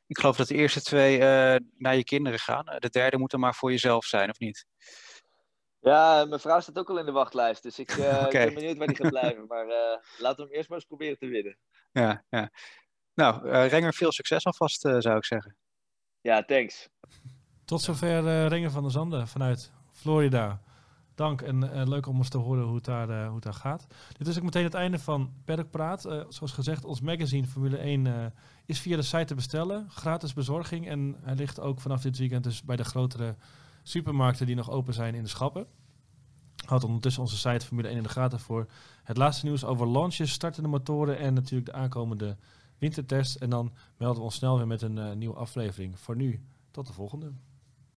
Ik 0.08 0.18
geloof 0.18 0.38
dat 0.38 0.48
de 0.48 0.56
eerste 0.56 0.82
twee 0.82 1.18
uh, 1.18 1.56
naar 1.78 1.96
je 1.96 2.04
kinderen 2.04 2.40
gaan. 2.40 2.66
De 2.66 2.90
derde 2.90 3.18
moet 3.18 3.32
dan 3.32 3.40
maar 3.40 3.56
voor 3.56 3.72
jezelf 3.72 4.06
zijn, 4.06 4.30
of 4.30 4.40
niet? 4.40 4.66
Ja, 5.80 6.26
mijn 6.26 6.40
vrouw 6.40 6.60
staat 6.60 6.78
ook 6.78 6.90
al 6.90 7.00
in 7.00 7.06
de 7.06 7.12
wachtlijst. 7.12 7.64
Dus 7.64 7.80
ik, 7.80 7.98
uh, 7.98 8.06
okay. 8.26 8.26
ik 8.26 8.32
ben 8.32 8.54
benieuwd 8.54 8.78
waar 8.78 8.88
die 8.88 8.96
gaat 8.96 9.10
blijven. 9.10 9.46
Maar 9.48 9.68
uh, 9.68 9.98
laten 10.18 10.38
we 10.38 10.44
hem 10.44 10.52
eerst 10.52 10.70
maar 10.70 10.78
eens 10.78 10.88
proberen 10.88 11.18
te 11.18 11.28
winnen. 11.28 11.58
Ja, 11.92 12.26
ja. 12.30 12.52
Nou, 13.14 13.50
Renger, 13.50 13.94
veel 13.94 14.12
succes 14.12 14.46
alvast, 14.46 14.82
zou 14.82 15.18
ik 15.18 15.26
zeggen. 15.26 15.58
Ja, 16.22 16.44
thanks. 16.44 16.90
Tot 17.66 17.82
zover 17.82 18.48
Renger 18.48 18.72
van 18.72 18.82
der 18.82 18.92
Zanden 18.92 19.28
vanuit 19.28 19.72
Florida. 19.92 20.62
Dank 21.16 21.42
en 21.42 21.90
leuk 21.90 22.08
om 22.08 22.18
eens 22.18 22.30
te 22.30 22.38
horen 22.38 22.64
hoe 22.64 22.76
het 22.76 22.86
daar, 22.86 23.28
hoe 23.28 23.40
het 23.44 23.56
gaat. 23.56 23.88
Dit 24.18 24.28
is 24.28 24.38
ook 24.38 24.44
meteen 24.44 24.64
het 24.64 24.74
einde 24.74 25.00
van 25.00 25.32
Perkpraat. 25.46 26.02
zoals 26.02 26.52
gezegd, 26.52 26.86
ons 26.86 27.02
magazine 27.02 27.48
Formule 27.48 27.78
1 27.78 28.34
is 28.66 28.80
via 28.80 28.96
de 28.96 29.02
site 29.02 29.26
te 29.26 29.36
bestellen. 29.36 29.86
Gratis 29.90 30.34
bezorging. 30.34 30.88
En 30.88 31.16
hij 31.22 31.36
ligt 31.36 31.60
ook 31.60 31.82
vanaf 31.82 32.02
dit 32.02 32.18
weekend 32.18 32.44
dus 32.44 32.64
bij 32.64 32.76
de 32.76 32.84
grotere 32.84 33.36
supermarkten 33.84 34.46
die 34.46 34.56
nog 34.56 34.72
open 34.72 34.94
zijn 34.94 35.16
in 35.16 35.24
de 35.24 35.30
schappen. 35.30 35.66
Houd 36.66 36.84
ondertussen 36.84 37.22
onze 37.22 37.38
site 37.38 37.66
Formule 37.66 37.88
1 37.88 37.98
in 37.98 38.04
de 38.04 38.10
gaten 38.10 38.40
voor 38.40 38.68
het 39.04 39.18
laatste 39.18 39.46
nieuws 39.46 39.66
over 39.66 39.90
launches, 39.90 40.32
startende 40.32 40.70
motoren 40.70 41.18
en 41.18 41.34
natuurlijk 41.34 41.72
de 41.72 41.78
aankomende 41.78 42.38
wintertest. 42.78 43.36
En 43.36 43.50
dan 43.50 43.72
melden 43.98 44.18
we 44.18 44.24
ons 44.24 44.36
snel 44.36 44.58
weer 44.58 44.68
met 44.68 44.82
een 44.82 45.18
nieuwe 45.18 45.36
aflevering. 45.36 46.00
Voor 46.00 46.16
nu, 46.16 46.44
tot 46.72 46.88
de 46.88 46.94
volgende. 46.94 47.32